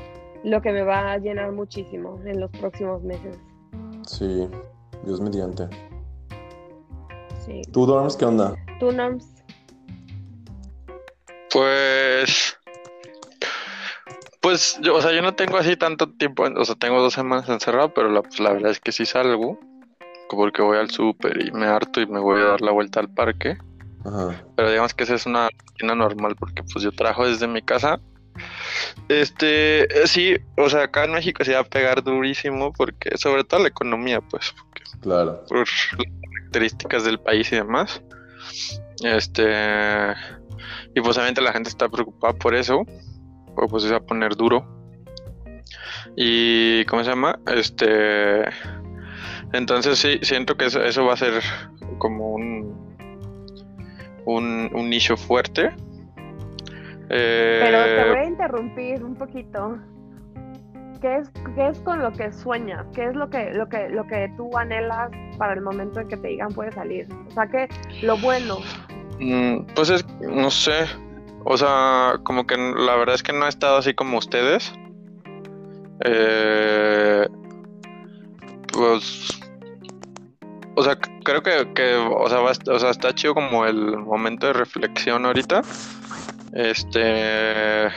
lo 0.44 0.62
que 0.62 0.72
me 0.72 0.84
va 0.84 1.14
a 1.14 1.18
llenar 1.18 1.52
muchísimo 1.52 2.20
en 2.26 2.40
los 2.40 2.52
próximos 2.52 3.02
meses. 3.04 3.38
Sí. 4.06 4.48
Dios 5.04 5.20
mediante. 5.20 5.68
Sí. 7.46 7.62
¿Tú, 7.72 7.86
Dorms, 7.86 8.16
qué 8.16 8.26
onda? 8.26 8.56
¿Tú, 8.80 8.92
Norms? 8.92 9.28
Pues. 11.52 12.56
Pues 14.42 14.80
yo, 14.82 14.96
o 14.96 15.02
sea, 15.02 15.12
yo 15.12 15.22
no 15.22 15.36
tengo 15.36 15.58
así 15.58 15.76
tanto 15.76 16.12
tiempo, 16.14 16.44
o 16.44 16.66
sea, 16.66 16.76
tengo 16.76 17.00
dos 17.00 17.14
semanas 17.14 17.48
encerrado, 17.48 17.94
pero 17.94 18.10
la, 18.10 18.24
pues, 18.24 18.40
la 18.40 18.54
verdad 18.54 18.72
es 18.72 18.80
que 18.80 18.92
sí 18.92 19.06
salgo, 19.06 19.60
porque 20.36 20.62
voy 20.62 20.78
al 20.78 20.90
súper 20.90 21.46
y 21.46 21.52
me 21.52 21.66
harto 21.66 22.02
y 22.02 22.08
me 22.08 22.20
voy 22.20 22.40
a 22.42 22.46
dar 22.46 22.62
la 22.62 22.72
vuelta 22.72 23.00
al 23.00 23.10
parque. 23.10 23.58
Ajá. 24.06 24.44
Pero 24.56 24.70
digamos 24.70 24.94
que 24.94 25.04
esa 25.04 25.16
es 25.16 25.26
una 25.26 25.50
rutina 25.50 25.96
normal 25.96 26.36
porque 26.38 26.64
pues 26.64 26.84
yo 26.84 26.92
trabajo 26.92 27.28
desde 27.28 27.48
mi 27.48 27.62
casa. 27.62 28.00
Este, 29.10 29.84
eh, 30.02 30.08
sí, 30.08 30.38
o 30.58 30.70
sea, 30.70 30.84
acá 30.84 31.06
en 31.06 31.12
México 31.12 31.44
se 31.44 31.54
va 31.54 31.60
a 31.60 31.64
pegar 31.64 32.04
durísimo 32.04 32.72
porque 32.74 33.18
sobre 33.18 33.44
todo 33.44 33.62
la 33.62 33.68
economía, 33.68 34.22
pues, 34.22 34.54
porque 34.58 34.82
Claro. 35.02 35.44
por 35.48 35.60
las 35.60 35.70
características 36.22 37.04
del 37.04 37.20
país 37.20 37.52
y 37.52 37.56
demás. 37.56 38.02
Este, 39.04 40.14
y 40.96 41.02
pues 41.02 41.18
obviamente 41.18 41.42
la 41.42 41.54
gente 41.54 41.70
está 41.70 41.90
preocupada 41.90 42.34
por 42.34 42.56
eso, 42.56 42.86
porque 43.56 43.70
pues 43.70 43.84
se 43.84 43.92
va 43.92 43.98
a 43.98 44.06
poner 44.06 44.36
duro. 44.36 44.66
Y, 46.16 46.86
¿cómo 46.86 47.04
se 47.04 47.10
llama? 47.10 47.40
Este, 47.48 48.44
entonces 49.54 50.00
sí, 50.00 50.20
siento 50.22 50.56
que 50.58 50.66
eso, 50.66 50.82
eso 50.84 51.06
va 51.06 51.14
a 51.14 51.18
ser 51.18 51.42
como 51.98 52.34
un, 52.34 52.96
un, 54.26 54.70
un 54.74 54.90
nicho 54.90 55.18
fuerte. 55.18 55.72
Eh, 57.10 57.60
Pero 57.64 57.84
te 57.84 58.10
voy 58.10 58.20
a 58.20 58.26
interrumpir 58.26 59.04
un 59.04 59.16
poquito. 59.16 59.78
¿Qué 61.02 61.18
es, 61.18 61.32
qué 61.56 61.68
es 61.70 61.80
con 61.80 62.00
lo 62.02 62.14
que 62.14 62.32
sueñas? 62.32 62.86
¿Qué 62.94 63.06
es 63.06 63.16
lo 63.16 63.30
que, 63.30 63.52
lo 63.52 63.68
que, 63.68 63.90
lo 63.90 64.06
que 64.06 64.32
tú 64.38 64.56
anhelas 64.56 65.10
para 65.38 65.54
el 65.54 65.62
momento 65.62 66.00
en 66.00 66.08
que 66.08 66.16
te 66.16 66.28
digan 66.28 66.50
puedes 66.54 66.76
salir? 66.76 67.08
O 67.28 67.32
sea 67.32 67.48
que 67.48 67.68
lo 68.04 68.18
bueno. 68.18 68.60
Mm, 69.20 69.66
Pues 69.76 69.90
es, 69.90 70.06
no 70.22 70.52
sé, 70.52 70.86
o 71.44 71.58
sea, 71.58 72.20
como 72.24 72.46
que 72.46 72.56
la 72.56 72.96
verdad 72.96 73.16
es 73.16 73.24
que 73.24 73.34
no 73.34 73.46
he 73.46 73.50
estado 73.50 73.78
así 73.78 73.94
como 73.96 74.20
ustedes. 74.20 74.72
Eh, 76.06 77.28
pues, 78.82 79.40
o 80.76 80.84
sea, 80.84 80.98
creo 81.24 81.44
que, 81.44 81.72
que, 81.76 81.94
o 81.94 82.28
sea, 82.28 82.40
va 82.40 82.52
o 82.52 82.80
sea, 82.80 82.90
está 82.90 83.14
chido 83.14 83.36
como 83.36 83.68
el 83.68 83.98
momento 83.98 84.48
de 84.48 84.54
reflexión 84.54 85.24
ahorita. 85.24 85.62
Este, 86.54 87.90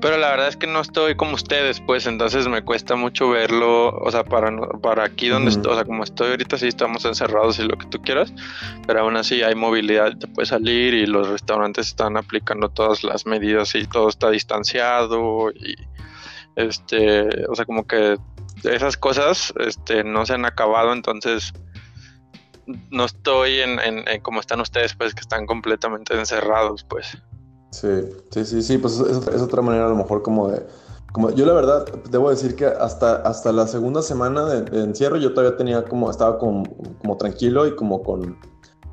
pero 0.00 0.18
la 0.18 0.30
verdad 0.30 0.48
es 0.48 0.56
que 0.56 0.66
no 0.66 0.80
estoy 0.80 1.14
como 1.14 1.34
ustedes, 1.34 1.80
pues, 1.80 2.06
entonces 2.06 2.48
me 2.48 2.62
cuesta 2.62 2.96
mucho 2.96 3.30
verlo, 3.30 3.90
o 3.90 4.10
sea, 4.10 4.24
para, 4.24 4.50
para 4.82 5.04
aquí 5.04 5.28
donde 5.28 5.50
estoy, 5.50 5.72
o 5.72 5.74
sea, 5.76 5.84
como 5.84 6.02
estoy 6.02 6.30
ahorita 6.30 6.58
sí 6.58 6.66
estamos 6.66 7.04
encerrados 7.04 7.60
y 7.60 7.62
lo 7.62 7.78
que 7.78 7.86
tú 7.86 8.02
quieras, 8.02 8.32
pero 8.88 9.02
aún 9.02 9.16
así 9.16 9.42
hay 9.42 9.54
movilidad, 9.54 10.18
te 10.18 10.26
puedes 10.26 10.48
salir 10.48 10.92
y 10.92 11.06
los 11.06 11.28
restaurantes 11.28 11.86
están 11.86 12.16
aplicando 12.16 12.68
todas 12.68 13.04
las 13.04 13.26
medidas 13.26 13.76
y 13.76 13.86
todo 13.86 14.08
está 14.08 14.30
distanciado 14.30 15.52
y 15.52 15.76
este, 16.56 17.46
o 17.48 17.54
sea, 17.54 17.64
como 17.64 17.86
que 17.86 18.18
esas 18.64 18.96
cosas 18.96 19.52
este, 19.60 20.04
no 20.04 20.24
se 20.26 20.34
han 20.34 20.44
acabado, 20.44 20.92
entonces 20.92 21.52
no 22.90 23.04
estoy 23.04 23.60
en, 23.60 23.78
en- 23.80 24.20
como 24.22 24.40
están 24.40 24.60
ustedes, 24.60 24.94
pues 24.94 25.14
que 25.14 25.20
están 25.20 25.46
completamente 25.46 26.18
encerrados, 26.18 26.84
pues. 26.84 27.06
Sí, 27.70 27.88
sí, 28.30 28.44
sí, 28.44 28.62
sí, 28.62 28.78
pues 28.78 28.98
es, 29.00 29.26
es 29.28 29.42
otra 29.42 29.60
manera 29.62 29.86
a 29.86 29.88
lo 29.88 29.96
mejor 29.96 30.22
como 30.22 30.48
de... 30.48 30.64
Como, 31.12 31.30
yo 31.30 31.46
la 31.46 31.52
verdad 31.52 31.86
debo 32.10 32.30
decir 32.30 32.56
que 32.56 32.66
hasta, 32.66 33.16
hasta 33.16 33.52
la 33.52 33.66
segunda 33.68 34.02
semana 34.02 34.46
de, 34.46 34.62
de 34.62 34.82
encierro 34.82 35.16
yo 35.16 35.32
todavía 35.32 35.56
tenía 35.56 35.84
como, 35.84 36.10
estaba 36.10 36.38
como, 36.38 36.64
como 36.98 37.16
tranquilo 37.16 37.66
y 37.66 37.76
como 37.76 38.02
con, 38.02 38.36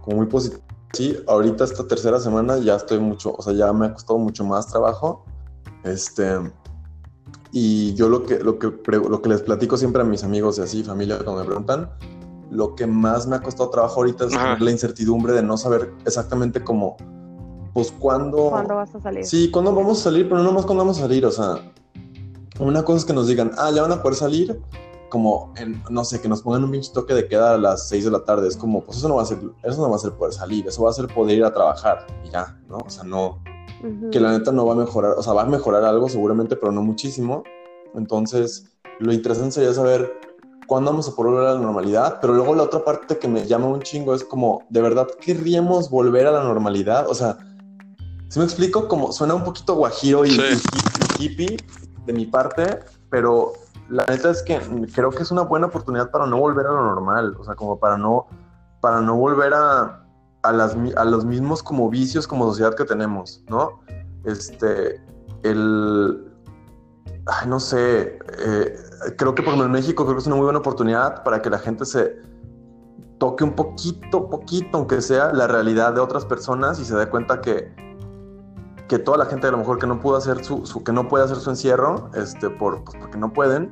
como 0.02 0.18
muy 0.18 0.28
positivo. 0.28 0.62
Sí, 0.94 1.18
ahorita 1.28 1.64
esta 1.64 1.88
tercera 1.88 2.20
semana 2.20 2.58
ya 2.58 2.76
estoy 2.76 3.00
mucho, 3.00 3.34
o 3.36 3.42
sea, 3.42 3.54
ya 3.54 3.72
me 3.74 3.88
ha 3.88 3.94
costado 3.94 4.20
mucho 4.20 4.44
más 4.44 4.68
trabajo. 4.68 5.26
Este, 5.84 6.38
y 7.52 7.94
yo 7.96 8.08
lo 8.08 8.26
que, 8.26 8.40
lo 8.40 8.58
que, 8.58 8.72
lo 8.88 9.22
que 9.22 9.30
les 9.30 9.42
platico 9.42 9.78
siempre 9.78 10.02
a 10.02 10.06
mis 10.06 10.24
amigos 10.24 10.58
y 10.58 10.62
así, 10.62 10.84
familia, 10.84 11.18
cuando 11.18 11.42
me 11.42 11.46
preguntan, 11.46 11.90
lo 12.50 12.76
que 12.76 12.88
más 12.88 13.28
me 13.28 13.36
ha 13.36 13.42
costado 13.42 13.70
trabajo 13.70 14.02
ahorita 14.02 14.26
es 14.26 14.34
Ajá. 14.34 14.58
la 14.60 14.72
incertidumbre 14.72 15.34
de 15.34 15.44
no 15.44 15.58
saber 15.58 15.94
exactamente 16.06 16.64
cómo, 16.64 16.98
pues 17.74 17.92
cuándo... 17.92 18.50
¿Cuándo 18.50 18.76
vas 18.76 18.94
a 18.96 19.02
salir? 19.02 19.26
Sí, 19.26 19.52
¿cuándo 19.52 19.74
vamos 19.74 20.00
a 20.00 20.04
salir? 20.04 20.30
Pero 20.30 20.44
no 20.44 20.52
más 20.52 20.66
cuándo 20.66 20.84
vamos 20.84 20.98
a 21.00 21.02
salir, 21.02 21.26
o 21.26 21.32
sea, 21.32 21.74
una 22.60 22.84
cosa 22.84 23.00
es 23.00 23.06
que 23.06 23.14
nos 23.14 23.28
digan, 23.28 23.52
ah, 23.58 23.72
ya 23.72 23.82
van 23.82 23.92
a 23.92 24.02
poder 24.02 24.16
salir, 24.18 24.62
como, 25.10 25.54
en, 25.58 25.84
no 25.90 26.06
sé, 26.06 26.22
que 26.22 26.30
nos 26.30 26.42
pongan 26.42 26.64
un 26.64 26.72
pinche 26.72 26.92
toque 26.94 27.14
de 27.14 27.28
queda 27.28 27.56
a 27.56 27.58
las 27.58 27.90
6 27.90 28.06
de 28.06 28.12
la 28.12 28.24
tarde, 28.24 28.48
es 28.48 28.56
como, 28.56 28.82
pues 28.82 28.98
eso 28.98 29.10
no 29.10 29.16
va 29.16 29.24
a 29.24 29.26
ser, 29.26 29.40
eso 29.64 29.82
no 29.82 29.90
va 29.90 29.98
a 29.98 30.00
ser 30.00 30.14
poder 30.14 30.34
salir, 30.34 30.66
eso 30.68 30.84
va 30.84 30.90
a 30.90 30.94
ser 30.94 31.08
poder 31.08 31.38
ir 31.38 31.44
a 31.44 31.54
trabajar 31.54 32.08
y 32.24 32.30
ya, 32.30 32.58
¿no? 32.70 32.78
O 32.78 32.90
sea, 32.90 33.04
no, 33.04 33.44
Que 34.12 34.20
la 34.20 34.32
neta 34.32 34.52
no 34.52 34.66
va 34.66 34.74
a 34.74 34.76
mejorar, 34.76 35.14
o 35.18 35.24
sea, 35.24 35.34
va 35.34 35.42
a 35.42 35.46
mejorar 35.46 35.84
algo 35.84 36.08
seguramente, 36.08 36.56
pero 36.56 36.72
no 36.72 36.84
muchísimo. 36.84 37.44
Entonces, 37.96 38.72
lo 39.00 39.12
interesante 39.12 39.54
sería 39.54 39.74
saber 39.74 40.20
cuándo 40.68 40.92
vamos 40.92 41.10
a 41.10 41.16
poder 41.16 41.32
volver 41.34 41.48
a 41.50 41.54
la 41.56 41.60
normalidad, 41.60 42.20
pero 42.22 42.34
luego 42.34 42.54
la 42.56 42.64
otra 42.64 42.84
parte 42.86 43.18
que 43.18 43.28
me 43.28 43.46
llama 43.46 43.68
un 43.68 43.82
chingo 43.82 44.14
es 44.14 44.24
como, 44.24 44.64
¿de 44.70 44.82
verdad 44.82 45.08
querríamos 45.20 45.90
volver 45.90 46.28
a 46.28 46.32
la 46.32 46.44
normalidad? 46.44 47.10
O 47.10 47.16
sea, 47.16 47.38
si 48.30 48.40
me 48.40 48.46
explico, 48.46 48.88
como 48.88 49.12
suena 49.12 49.34
un 49.34 49.44
poquito 49.44 49.76
guajiro 49.76 50.26
y, 50.26 50.32
Sí. 50.32 50.42
y 51.20 51.26
hippie 51.26 51.58
de 52.06 52.14
mi 52.14 52.26
parte, 52.26 52.80
pero 53.10 53.54
la 53.90 54.06
neta 54.06 54.30
es 54.30 54.42
que 54.44 54.60
creo 54.94 55.10
que 55.10 55.24
es 55.24 55.32
una 55.32 55.42
buena 55.42 55.68
oportunidad 55.68 56.12
para 56.12 56.26
no 56.26 56.38
volver 56.40 56.66
a 56.68 56.72
lo 56.72 56.84
normal, 56.84 57.36
o 57.38 57.44
sea, 57.44 57.56
como 57.56 57.78
para 57.78 57.98
no, 57.98 58.28
para 58.80 59.02
no 59.02 59.18
volver 59.18 59.54
a, 59.54 60.01
a, 60.44 61.06
los 61.06 61.26
mismos 61.26 61.62
como 61.64 61.90
vicios 61.90 62.28
como 62.28 62.46
sociedad 62.48 62.74
que 62.76 62.86
tenemos, 62.86 63.44
¿no? 63.50 63.82
Este, 64.24 65.02
el, 65.44 66.26
no 67.48 67.60
sé, 67.60 68.20
eh, 68.40 68.76
creo 69.18 69.36
que 69.36 69.44
por 69.44 69.54
ejemplo 69.54 69.66
en 69.66 69.72
México 69.72 70.04
creo 70.04 70.16
que 70.16 70.22
es 70.22 70.28
una 70.28 70.36
muy 70.36 70.46
buena 70.46 70.60
oportunidad 70.60 71.24
para 71.24 71.42
que 71.42 71.50
la 71.50 71.60
gente 71.60 71.86
se 71.86 72.20
toque 73.20 73.44
un 73.44 73.54
poquito, 73.54 74.30
poquito, 74.30 74.78
aunque 74.80 75.02
sea, 75.02 75.32
la 75.32 75.48
realidad 75.48 75.94
de 75.94 76.02
otras 76.02 76.26
personas 76.26 76.80
y 76.80 76.86
se 76.86 76.96
dé 76.96 77.08
cuenta 77.08 77.40
que, 77.40 77.72
que 78.88 78.98
toda 78.98 79.18
la 79.20 79.26
gente 79.26 79.46
a 79.48 79.52
lo 79.52 79.58
mejor 79.60 79.78
que 79.78 79.86
no 79.86 80.00
pudo 80.00 80.16
hacer 80.18 80.44
su, 80.44 80.66
su- 80.66 80.84
que 80.84 80.92
no 80.92 81.08
puede 81.08 81.26
hacer 81.26 81.38
su 81.38 81.52
encierro, 81.52 82.10
este, 82.16 82.50
por, 82.50 82.84
pues, 82.84 82.98
porque 83.00 83.18
no 83.20 83.32
pueden, 83.32 83.72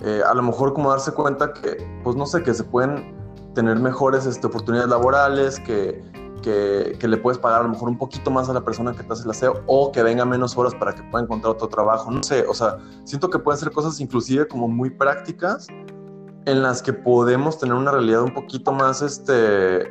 eh, 0.00 0.22
a 0.24 0.32
lo 0.34 0.42
mejor 0.42 0.72
como 0.72 0.90
darse 0.90 1.10
cuenta 1.12 1.52
que, 1.52 1.76
pues 2.04 2.14
no 2.14 2.26
sé, 2.26 2.44
que 2.44 2.54
se 2.54 2.62
pueden 2.62 3.15
tener 3.56 3.80
mejores 3.80 4.26
este, 4.26 4.46
oportunidades 4.46 4.90
laborales, 4.90 5.58
que, 5.58 6.04
que, 6.42 7.08
le 7.08 7.16
puedes 7.16 7.38
pagar 7.38 7.60
a 7.60 7.62
lo 7.64 7.70
mejor 7.70 7.88
un 7.88 7.96
poquito 7.96 8.30
más 8.30 8.48
a 8.50 8.52
la 8.52 8.60
persona 8.60 8.92
que 8.92 9.02
te 9.02 9.12
hace 9.12 9.24
el 9.24 9.30
aseo 9.30 9.62
o 9.66 9.90
que 9.90 10.02
venga 10.02 10.24
menos 10.26 10.56
horas 10.56 10.74
para 10.74 10.94
que 10.94 11.02
pueda 11.04 11.24
encontrar 11.24 11.54
otro 11.54 11.66
trabajo, 11.66 12.10
no 12.10 12.22
sé, 12.22 12.44
o 12.46 12.54
sea, 12.54 12.76
siento 13.04 13.30
que 13.30 13.38
pueden 13.38 13.58
ser 13.58 13.72
cosas 13.72 13.98
inclusive 13.98 14.46
como 14.46 14.68
muy 14.68 14.90
prácticas 14.90 15.66
en 16.44 16.62
las 16.62 16.82
que 16.82 16.92
podemos 16.92 17.58
tener 17.58 17.74
una 17.74 17.90
realidad 17.90 18.22
un 18.22 18.34
poquito 18.34 18.72
más, 18.72 19.00
este, 19.00 19.90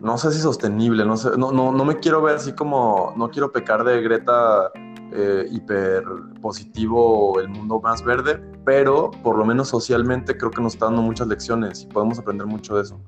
no 0.00 0.16
sé 0.16 0.30
si 0.30 0.40
sostenible, 0.40 1.04
no 1.04 1.16
no, 1.36 1.50
no, 1.52 1.72
no 1.72 1.84
me 1.84 1.98
quiero 1.98 2.22
ver 2.22 2.36
así 2.36 2.52
como, 2.52 3.12
no 3.16 3.28
quiero 3.28 3.50
pecar 3.50 3.82
de 3.84 4.00
Greta 4.00 4.70
eh, 5.12 5.46
hiper 5.50 6.04
positivo, 6.40 7.40
el 7.40 7.48
mundo 7.48 7.80
más 7.80 8.04
verde, 8.04 8.40
pero 8.64 9.10
por 9.22 9.36
lo 9.36 9.44
menos 9.44 9.68
socialmente 9.68 10.36
creo 10.36 10.50
que 10.50 10.62
nos 10.62 10.74
está 10.74 10.86
dando 10.86 11.02
muchas 11.02 11.26
lecciones 11.26 11.82
y 11.82 11.86
podemos 11.86 12.18
aprender 12.18 12.46
mucho 12.46 12.76
de 12.76 12.82
eso. 12.82 13.00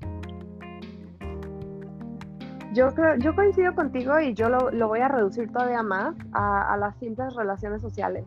Yo 2.72 2.88
creo, 2.94 3.16
yo 3.16 3.34
coincido 3.34 3.74
contigo 3.74 4.18
y 4.18 4.32
yo 4.32 4.48
lo, 4.48 4.70
lo 4.70 4.88
voy 4.88 5.00
a 5.00 5.08
reducir 5.08 5.52
todavía 5.52 5.82
más 5.82 6.14
a, 6.32 6.72
a 6.72 6.76
las 6.78 6.96
simples 6.96 7.34
relaciones 7.34 7.82
sociales. 7.82 8.24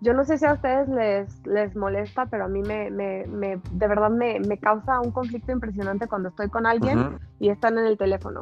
Yo 0.00 0.14
no 0.14 0.24
sé 0.24 0.36
si 0.36 0.44
a 0.44 0.54
ustedes 0.54 0.88
les, 0.88 1.46
les 1.46 1.76
molesta, 1.76 2.26
pero 2.26 2.46
a 2.46 2.48
mí 2.48 2.60
me, 2.60 2.90
me, 2.90 3.24
me 3.28 3.60
de 3.70 3.86
verdad 3.86 4.10
me, 4.10 4.40
me, 4.40 4.58
causa 4.58 5.00
un 5.00 5.12
conflicto 5.12 5.52
impresionante 5.52 6.08
cuando 6.08 6.30
estoy 6.30 6.48
con 6.48 6.66
alguien 6.66 6.98
Ujú. 6.98 7.18
y 7.38 7.50
están 7.50 7.78
en 7.78 7.86
el 7.86 7.96
teléfono. 7.96 8.40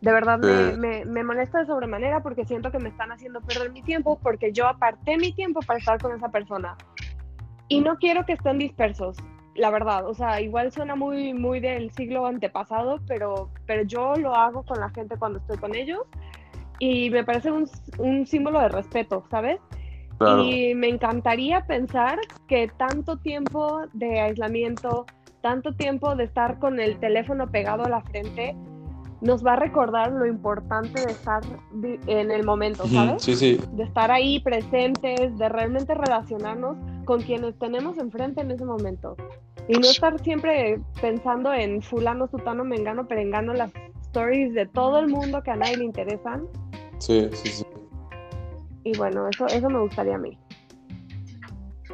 De 0.00 0.12
verdad 0.12 0.38
me, 0.38 0.76
me, 0.76 1.04
me 1.04 1.24
molesta 1.24 1.60
de 1.60 1.66
sobremanera 1.66 2.22
porque 2.22 2.44
siento 2.44 2.70
que 2.70 2.78
me 2.78 2.90
están 2.90 3.12
haciendo 3.12 3.40
perder 3.40 3.72
mi 3.72 3.82
tiempo 3.82 4.18
porque 4.22 4.52
yo 4.52 4.68
aparté 4.68 5.16
mi 5.16 5.32
tiempo 5.32 5.60
para 5.60 5.78
estar 5.78 6.00
con 6.00 6.14
esa 6.14 6.28
persona. 6.30 6.76
Y 7.68 7.80
no 7.80 7.96
quiero 7.96 8.24
que 8.24 8.34
estén 8.34 8.58
dispersos, 8.58 9.16
la 9.54 9.70
verdad. 9.70 10.06
O 10.06 10.14
sea, 10.14 10.40
igual 10.40 10.70
suena 10.70 10.94
muy, 10.94 11.34
muy 11.34 11.60
del 11.60 11.90
siglo 11.92 12.26
antepasado, 12.26 13.00
pero, 13.08 13.50
pero 13.66 13.82
yo 13.82 14.14
lo 14.16 14.34
hago 14.34 14.62
con 14.62 14.78
la 14.78 14.90
gente 14.90 15.16
cuando 15.16 15.38
estoy 15.38 15.58
con 15.58 15.74
ellos 15.74 16.02
y 16.78 17.10
me 17.10 17.24
parece 17.24 17.50
un, 17.50 17.68
un 17.98 18.26
símbolo 18.26 18.60
de 18.60 18.68
respeto, 18.68 19.24
¿sabes? 19.30 19.58
Claro. 20.18 20.42
Y 20.42 20.74
me 20.74 20.88
encantaría 20.88 21.66
pensar 21.66 22.18
que 22.48 22.68
tanto 22.76 23.16
tiempo 23.18 23.82
de 23.92 24.20
aislamiento, 24.20 25.06
tanto 25.42 25.74
tiempo 25.74 26.14
de 26.14 26.24
estar 26.24 26.58
con 26.58 26.80
el 26.80 26.98
teléfono 26.98 27.50
pegado 27.50 27.84
a 27.84 27.88
la 27.88 28.00
frente, 28.02 28.54
nos 29.26 29.44
va 29.44 29.54
a 29.54 29.56
recordar 29.56 30.12
lo 30.12 30.26
importante 30.26 31.04
de 31.04 31.12
estar 31.12 31.42
en 32.06 32.30
el 32.30 32.44
momento, 32.44 32.86
¿sabes? 32.86 33.22
Sí, 33.22 33.34
sí. 33.36 33.60
De 33.72 33.84
estar 33.84 34.10
ahí 34.10 34.40
presentes, 34.40 35.36
de 35.36 35.48
realmente 35.48 35.94
relacionarnos 35.94 36.76
con 37.04 37.20
quienes 37.20 37.58
tenemos 37.58 37.98
enfrente 37.98 38.40
en 38.40 38.52
ese 38.52 38.64
momento. 38.64 39.16
Y 39.68 39.74
no 39.74 39.88
estar 39.88 40.18
siempre 40.22 40.80
pensando 41.00 41.52
en 41.52 41.82
fulano, 41.82 42.28
sutano, 42.28 42.64
mengano, 42.64 43.08
perengano, 43.08 43.52
las 43.52 43.72
stories 44.02 44.54
de 44.54 44.66
todo 44.66 44.98
el 45.00 45.08
mundo 45.08 45.42
que 45.42 45.50
a 45.50 45.56
nadie 45.56 45.76
le 45.76 45.84
interesan. 45.84 46.46
Sí, 46.98 47.28
sí, 47.32 47.48
sí. 47.48 47.66
Y 48.84 48.96
bueno, 48.96 49.28
eso, 49.28 49.46
eso 49.46 49.68
me 49.68 49.80
gustaría 49.80 50.14
a 50.14 50.18
mí. 50.18 50.38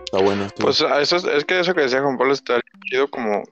Está 0.05 0.23
bueno. 0.23 0.47
Pues 0.61 0.85
eso 1.01 1.17
es, 1.17 1.25
es 1.25 1.45
que 1.47 1.61
eso 1.61 1.75
que 1.75 1.81
decía 1.81 2.03
Juan 2.03 2.19
Pablo 2.19 2.35
está 2.35 2.61
chido 2.91 3.09
como 3.09 3.43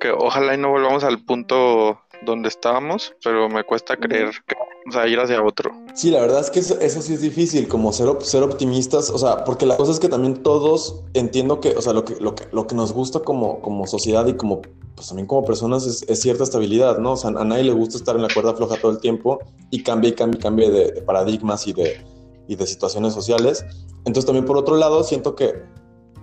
que 0.00 0.10
ojalá 0.10 0.54
y 0.54 0.58
no 0.58 0.70
volvamos 0.70 1.04
al 1.04 1.22
punto 1.22 2.00
donde 2.24 2.48
estábamos, 2.48 3.14
pero 3.22 3.48
me 3.48 3.64
cuesta 3.64 3.96
creer 3.96 4.30
que 4.46 4.54
vamos 4.56 4.96
a 4.96 5.06
ir 5.08 5.18
hacia 5.18 5.42
otro. 5.42 5.70
Sí, 5.94 6.10
la 6.10 6.20
verdad 6.20 6.40
es 6.40 6.50
que 6.50 6.60
eso, 6.60 6.78
eso 6.80 7.02
sí 7.02 7.14
es 7.14 7.20
difícil, 7.20 7.68
como 7.68 7.92
ser, 7.92 8.08
op- 8.08 8.22
ser 8.22 8.42
optimistas, 8.42 9.10
o 9.10 9.18
sea, 9.18 9.44
porque 9.44 9.66
la 9.66 9.76
cosa 9.76 9.92
es 9.92 10.00
que 10.00 10.08
también 10.08 10.42
todos 10.42 11.02
entiendo 11.14 11.60
que, 11.60 11.70
o 11.70 11.82
sea, 11.82 11.92
lo 11.92 12.04
que, 12.04 12.16
lo 12.20 12.34
que, 12.34 12.44
lo 12.52 12.66
que 12.66 12.74
nos 12.74 12.92
gusta 12.92 13.20
como, 13.20 13.60
como 13.60 13.86
sociedad 13.86 14.26
y 14.26 14.34
como, 14.34 14.62
pues 14.94 15.08
también 15.08 15.26
como 15.26 15.44
personas 15.44 15.86
es, 15.86 16.02
es 16.08 16.20
cierta 16.20 16.44
estabilidad, 16.44 16.98
¿no? 16.98 17.12
O 17.12 17.16
sea, 17.16 17.30
a 17.30 17.44
nadie 17.44 17.64
le 17.64 17.72
gusta 17.72 17.96
estar 17.96 18.16
en 18.16 18.22
la 18.22 18.28
cuerda 18.32 18.54
floja 18.54 18.80
todo 18.80 18.92
el 18.92 18.98
tiempo 18.98 19.40
y 19.70 19.82
cambia 19.82 20.10
y 20.10 20.12
cambia 20.12 20.38
y 20.38 20.42
cambia 20.42 20.70
de, 20.70 20.92
de 20.92 21.02
paradigmas 21.02 21.66
y 21.66 21.72
de, 21.72 22.04
y 22.48 22.56
de 22.56 22.66
situaciones 22.66 23.14
sociales. 23.14 23.64
Entonces 24.04 24.26
también 24.26 24.44
por 24.44 24.56
otro 24.56 24.76
lado 24.76 25.04
siento 25.04 25.34
que 25.34 25.52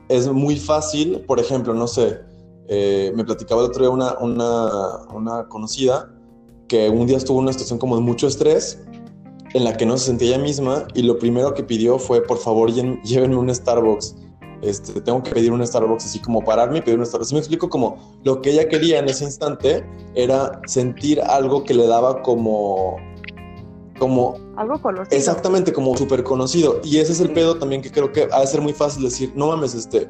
es 0.10 0.28
muy 0.28 0.58
fácil, 0.58 1.22
por 1.28 1.40
ejemplo, 1.40 1.74
no 1.74 1.88
sé, 1.88 2.20
eh, 2.72 3.12
me 3.16 3.26
platicaba 3.26 3.62
el 3.62 3.68
otro 3.68 3.82
día 3.82 3.90
una, 3.90 4.18
una, 4.20 5.00
una 5.12 5.48
conocida 5.48 6.08
que 6.68 6.88
un 6.88 7.08
día 7.08 7.18
estuvo 7.18 7.40
en 7.40 7.46
una 7.46 7.52
situación 7.52 7.80
como 7.80 7.96
de 7.96 8.04
mucho 8.04 8.28
estrés 8.28 8.80
en 9.56 9.64
la 9.64 9.76
que 9.76 9.88
no 9.88 9.98
se 9.98 10.06
sentía 10.06 10.36
ella 10.36 10.38
misma 10.38 10.88
y 10.94 11.02
lo 11.02 11.18
primero 11.18 11.56
que 11.56 11.64
pidió 11.64 11.98
fue 11.98 12.22
por 12.22 12.38
favor 12.38 12.72
llévenme 13.04 13.36
un 13.36 13.54
Starbucks. 13.54 14.16
Este, 14.62 15.00
tengo 15.02 15.24
que 15.24 15.32
pedir 15.32 15.52
un 15.52 15.66
Starbucks 15.66 16.06
así 16.06 16.20
como 16.20 16.44
pararme 16.44 16.78
y 16.78 16.82
pedir 16.82 17.00
un 17.00 17.06
Starbucks. 17.06 17.34
Me 17.34 17.40
explico 17.40 17.70
como 17.70 18.20
lo 18.24 18.40
que 18.42 18.52
ella 18.52 18.68
quería 18.68 19.00
en 19.00 19.10
ese 19.10 19.24
instante 19.24 19.84
era 20.14 20.62
sentir 20.68 21.22
algo 21.22 21.64
que 21.64 21.74
le 21.74 21.88
daba 21.88 22.22
como 22.22 22.98
como 23.98 24.36
Algo 24.56 24.82
conocido. 24.82 25.18
Exactamente, 25.18 25.74
como 25.74 25.98
súper 25.98 26.24
conocido. 26.24 26.80
Y 26.84 27.00
ese 27.00 27.12
es 27.12 27.20
el 27.20 27.34
pedo 27.34 27.58
también 27.58 27.82
que 27.82 27.92
creo 27.92 28.12
que 28.12 28.30
ha 28.32 28.40
de 28.40 28.48
ser 28.48 28.62
muy 28.62 28.74
fácil 28.74 29.04
decir, 29.04 29.34
no 29.36 29.48
mames, 29.48 29.76
este, 29.76 30.08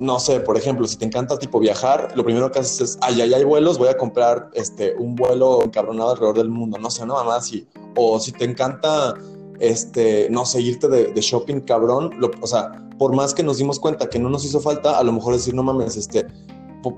no 0.00 0.20
sé, 0.20 0.40
por 0.40 0.56
ejemplo, 0.56 0.86
si 0.86 0.96
te 0.96 1.04
encanta 1.04 1.38
tipo 1.38 1.58
viajar, 1.58 2.12
lo 2.16 2.24
primero 2.24 2.50
que 2.52 2.60
haces 2.60 2.80
es, 2.80 2.98
ay, 3.00 3.20
ay, 3.20 3.34
hay 3.34 3.44
vuelos, 3.44 3.78
voy 3.78 3.88
a 3.88 3.96
comprar 3.96 4.48
este, 4.54 4.94
un 4.96 5.16
vuelo 5.16 5.62
encabronado 5.62 6.10
alrededor 6.10 6.36
del 6.36 6.50
mundo, 6.50 6.78
no 6.78 6.90
sé, 6.90 7.02
una 7.02 7.14
mamá 7.14 7.36
así. 7.36 7.66
O 7.96 8.20
si 8.20 8.30
te 8.32 8.44
encanta, 8.44 9.14
este, 9.58 10.28
no 10.30 10.46
sé, 10.46 10.60
irte 10.60 10.88
de, 10.88 11.12
de 11.12 11.20
shopping 11.20 11.60
cabrón, 11.60 12.10
lo- 12.18 12.30
o 12.40 12.46
sea, 12.46 12.88
por 12.98 13.14
más 13.14 13.34
que 13.34 13.42
nos 13.42 13.58
dimos 13.58 13.80
cuenta 13.80 14.08
que 14.08 14.18
no 14.18 14.28
nos 14.30 14.44
hizo 14.44 14.60
falta, 14.60 14.98
a 14.98 15.02
lo 15.02 15.12
mejor 15.12 15.34
decir, 15.34 15.54
no 15.54 15.62
mames, 15.64 15.96
este, 15.96 16.26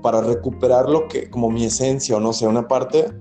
para 0.03 0.21
recuperar 0.21 0.87
lo 0.89 1.07
que, 1.07 1.29
como 1.29 1.49
mi 1.49 1.65
esencia 1.65 2.15
o 2.15 2.19
no 2.19 2.33
sé, 2.33 2.47
una 2.47 2.67
parte, 2.67 3.11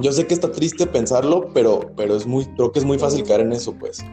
yo 0.00 0.12
sé 0.12 0.26
que 0.26 0.34
está 0.34 0.50
triste 0.50 0.86
pensarlo, 0.86 1.48
pero, 1.54 1.92
pero 1.96 2.16
es 2.16 2.26
muy, 2.26 2.46
creo 2.46 2.72
que 2.72 2.80
es 2.80 2.84
muy 2.84 2.98
fácil 2.98 3.22
caer 3.24 3.42
en 3.42 3.52
eso, 3.52 3.72
pues. 3.74 4.04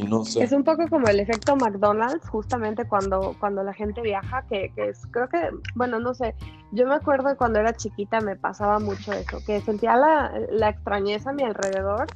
Y 0.00 0.04
no 0.08 0.24
sé. 0.24 0.42
Es 0.42 0.52
un 0.52 0.64
poco 0.64 0.88
como 0.88 1.08
el 1.08 1.20
efecto 1.20 1.56
McDonald's, 1.56 2.28
justamente 2.28 2.86
cuando, 2.86 3.34
cuando 3.38 3.62
la 3.62 3.74
gente 3.74 4.00
viaja, 4.00 4.42
que, 4.48 4.72
que 4.74 4.88
es, 4.88 5.06
creo 5.10 5.28
que, 5.28 5.50
bueno, 5.74 5.98
no 6.00 6.14
sé, 6.14 6.34
yo 6.72 6.86
me 6.86 6.94
acuerdo 6.94 7.36
cuando 7.36 7.58
era 7.58 7.72
chiquita 7.74 8.20
me 8.20 8.36
pasaba 8.36 8.78
mucho 8.78 9.12
eso, 9.12 9.38
que 9.46 9.60
sentía 9.60 9.96
la, 9.96 10.32
la 10.50 10.70
extrañeza 10.70 11.30
a 11.30 11.32
mi 11.32 11.42
alrededor 11.42 12.06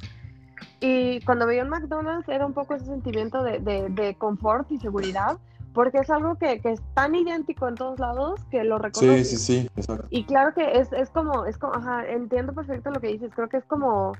y 0.79 1.19
cuando 1.21 1.45
veía 1.45 1.63
un 1.63 1.69
McDonald's 1.69 2.27
era 2.29 2.45
un 2.45 2.53
poco 2.53 2.75
ese 2.75 2.85
sentimiento 2.85 3.43
de, 3.43 3.59
de, 3.59 3.89
de 3.89 4.15
confort 4.15 4.71
y 4.71 4.79
seguridad, 4.79 5.37
porque 5.73 5.97
es 5.99 6.09
algo 6.09 6.35
que, 6.35 6.61
que 6.61 6.71
es 6.71 6.81
tan 6.93 7.15
idéntico 7.15 7.67
en 7.67 7.75
todos 7.75 7.99
lados 7.99 8.39
que 8.49 8.63
lo 8.63 8.77
Sí, 8.77 8.83
reconoces. 8.83 9.29
sí, 9.29 9.37
sí, 9.37 9.69
exacto. 9.75 10.07
Y 10.09 10.23
claro 10.25 10.53
que 10.53 10.79
es, 10.79 10.91
es 10.93 11.09
como, 11.09 11.45
es 11.45 11.57
como, 11.57 11.73
ajá, 11.75 12.05
entiendo 12.07 12.53
perfecto 12.53 12.91
lo 12.91 12.99
que 13.01 13.07
dices, 13.07 13.31
creo 13.35 13.49
que 13.49 13.57
es 13.57 13.65
como 13.65 14.13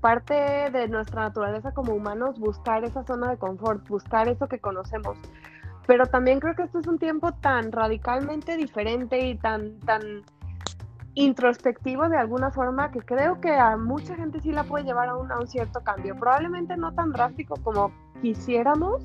parte 0.00 0.34
de 0.34 0.88
nuestra 0.88 1.22
naturaleza 1.22 1.72
como 1.72 1.94
humanos 1.94 2.38
buscar 2.38 2.84
esa 2.84 3.04
zona 3.04 3.30
de 3.30 3.36
confort, 3.36 3.86
buscar 3.88 4.28
eso 4.28 4.48
que 4.48 4.58
conocemos. 4.58 5.18
Pero 5.86 6.06
también 6.06 6.40
creo 6.40 6.54
que 6.54 6.62
esto 6.62 6.78
es 6.78 6.86
un 6.86 6.98
tiempo 6.98 7.32
tan 7.32 7.72
radicalmente 7.72 8.56
diferente 8.56 9.18
y 9.26 9.36
tan, 9.36 9.78
tan 9.80 10.22
introspectivo 11.14 12.08
de 12.08 12.16
alguna 12.16 12.50
forma 12.50 12.90
que 12.90 13.00
creo 13.00 13.40
que 13.40 13.52
a 13.52 13.76
mucha 13.76 14.14
gente 14.14 14.40
sí 14.40 14.52
la 14.52 14.64
puede 14.64 14.84
llevar 14.84 15.08
a 15.08 15.16
un, 15.16 15.30
a 15.32 15.38
un 15.38 15.48
cierto 15.48 15.80
cambio. 15.80 16.16
Probablemente 16.16 16.76
no 16.76 16.92
tan 16.94 17.12
drástico 17.12 17.56
como 17.62 17.92
quisiéramos, 18.22 19.02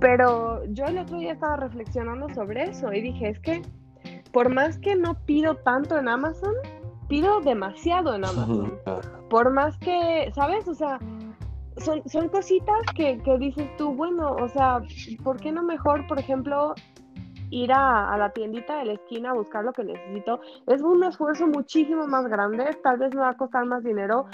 pero 0.00 0.64
yo 0.66 0.86
el 0.86 0.98
otro 0.98 1.18
día 1.18 1.32
estaba 1.32 1.56
reflexionando 1.56 2.28
sobre 2.34 2.64
eso 2.64 2.92
y 2.92 3.00
dije, 3.00 3.28
es 3.28 3.38
que 3.40 3.62
por 4.32 4.52
más 4.52 4.78
que 4.78 4.96
no 4.96 5.14
pido 5.24 5.56
tanto 5.56 5.96
en 5.96 6.08
Amazon, 6.08 6.54
pido 7.08 7.40
demasiado 7.40 8.14
en 8.14 8.24
Amazon. 8.24 8.78
Por 9.30 9.52
más 9.52 9.76
que, 9.78 10.30
¿sabes? 10.34 10.68
O 10.68 10.74
sea, 10.74 10.98
son, 11.78 12.02
son 12.08 12.28
cositas 12.28 12.82
que, 12.94 13.18
que 13.18 13.38
dices 13.38 13.68
tú, 13.76 13.92
bueno, 13.94 14.36
o 14.36 14.48
sea, 14.48 14.80
¿por 15.22 15.40
qué 15.40 15.50
no 15.50 15.62
mejor, 15.62 16.06
por 16.06 16.18
ejemplo, 16.18 16.74
ir 17.50 17.72
a, 17.72 18.12
a 18.12 18.18
la 18.18 18.30
tiendita 18.30 18.78
de 18.78 18.84
la 18.84 18.92
esquina 18.92 19.30
a 19.30 19.34
buscar 19.34 19.64
lo 19.64 19.72
que 19.72 19.82
necesito? 19.82 20.40
Es 20.66 20.82
un 20.82 21.02
esfuerzo 21.02 21.46
muchísimo 21.48 22.06
más 22.06 22.26
grande, 22.28 22.78
tal 22.82 22.98
vez 22.98 23.12
me 23.14 23.22
va 23.22 23.30
a 23.30 23.36
costar 23.36 23.64
más 23.64 23.82
dinero, 23.82 24.26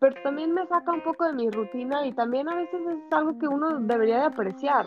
pero 0.00 0.14
también 0.22 0.52
me 0.52 0.66
saca 0.66 0.92
un 0.92 1.02
poco 1.02 1.26
de 1.26 1.34
mi 1.34 1.50
rutina 1.50 2.06
y 2.06 2.12
también 2.12 2.48
a 2.48 2.54
veces 2.54 2.80
es 2.80 3.12
algo 3.12 3.38
que 3.38 3.48
uno 3.48 3.78
debería 3.80 4.18
de 4.20 4.24
apreciar. 4.26 4.86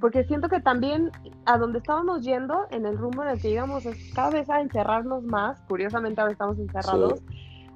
Porque 0.00 0.24
siento 0.24 0.48
que 0.48 0.60
también 0.60 1.10
a 1.44 1.58
donde 1.58 1.78
estábamos 1.78 2.22
yendo, 2.22 2.66
en 2.70 2.86
el 2.86 2.96
rumbo 2.96 3.22
en 3.22 3.30
el 3.30 3.40
que 3.40 3.50
íbamos, 3.50 3.84
es 3.86 3.96
cada 4.14 4.30
vez 4.30 4.48
a 4.48 4.60
encerrarnos 4.60 5.24
más, 5.24 5.60
curiosamente 5.68 6.20
ahora 6.20 6.32
estamos 6.32 6.58
encerrados, 6.58 7.22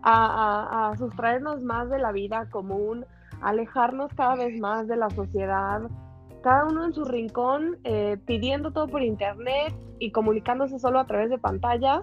a, 0.03 0.27
a- 0.87 0.91
a 0.91 0.97
sustraernos 0.97 1.61
más 1.63 1.91
de 1.91 1.99
la 1.99 2.13
vida 2.13 2.49
común, 2.51 3.05
alejarnos 3.43 4.13
cada 4.15 4.37
vez 4.37 4.59
más 4.59 4.87
de 4.89 4.97
la 4.97 5.11
sociedad, 5.11 5.83
cada 6.43 6.67
uno 6.67 6.85
en 6.85 6.93
su 6.95 7.05
rincón, 7.05 7.79
eh, 7.85 8.19
pidiendo 8.27 8.71
todo 8.73 8.87
por 8.89 9.03
internet 9.03 9.75
y 9.99 10.11
comunicándose 10.13 10.79
solo 10.79 10.99
a 11.01 11.07
través 11.07 11.31
de 11.31 11.39
pantallas. 11.39 12.03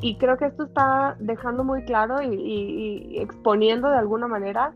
Y 0.00 0.16
creo 0.18 0.36
que 0.36 0.46
esto 0.46 0.64
está 0.64 1.16
dejando 1.18 1.64
muy 1.64 1.84
claro 1.84 2.22
y, 2.22 2.26
y- 2.34 3.06
y 3.16 3.18
exponiendo 3.20 3.88
de 3.88 3.98
alguna 3.98 4.28
manera 4.28 4.72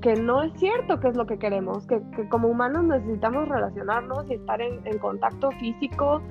que 0.00 0.14
no 0.14 0.42
es 0.42 0.52
cierto 0.58 1.00
que 1.00 1.08
es 1.08 1.16
lo 1.16 1.26
que 1.26 1.38
queremos, 1.38 1.86
que, 1.86 2.00
que 2.14 2.28
como 2.28 2.48
humanos 2.48 2.84
necesitamos 2.84 3.48
relacionarnos 3.48 4.28
y 4.30 4.34
estar 4.34 4.60
en, 4.60 4.80
en 4.86 4.98
contacto 4.98 5.50
físico. 5.52 6.22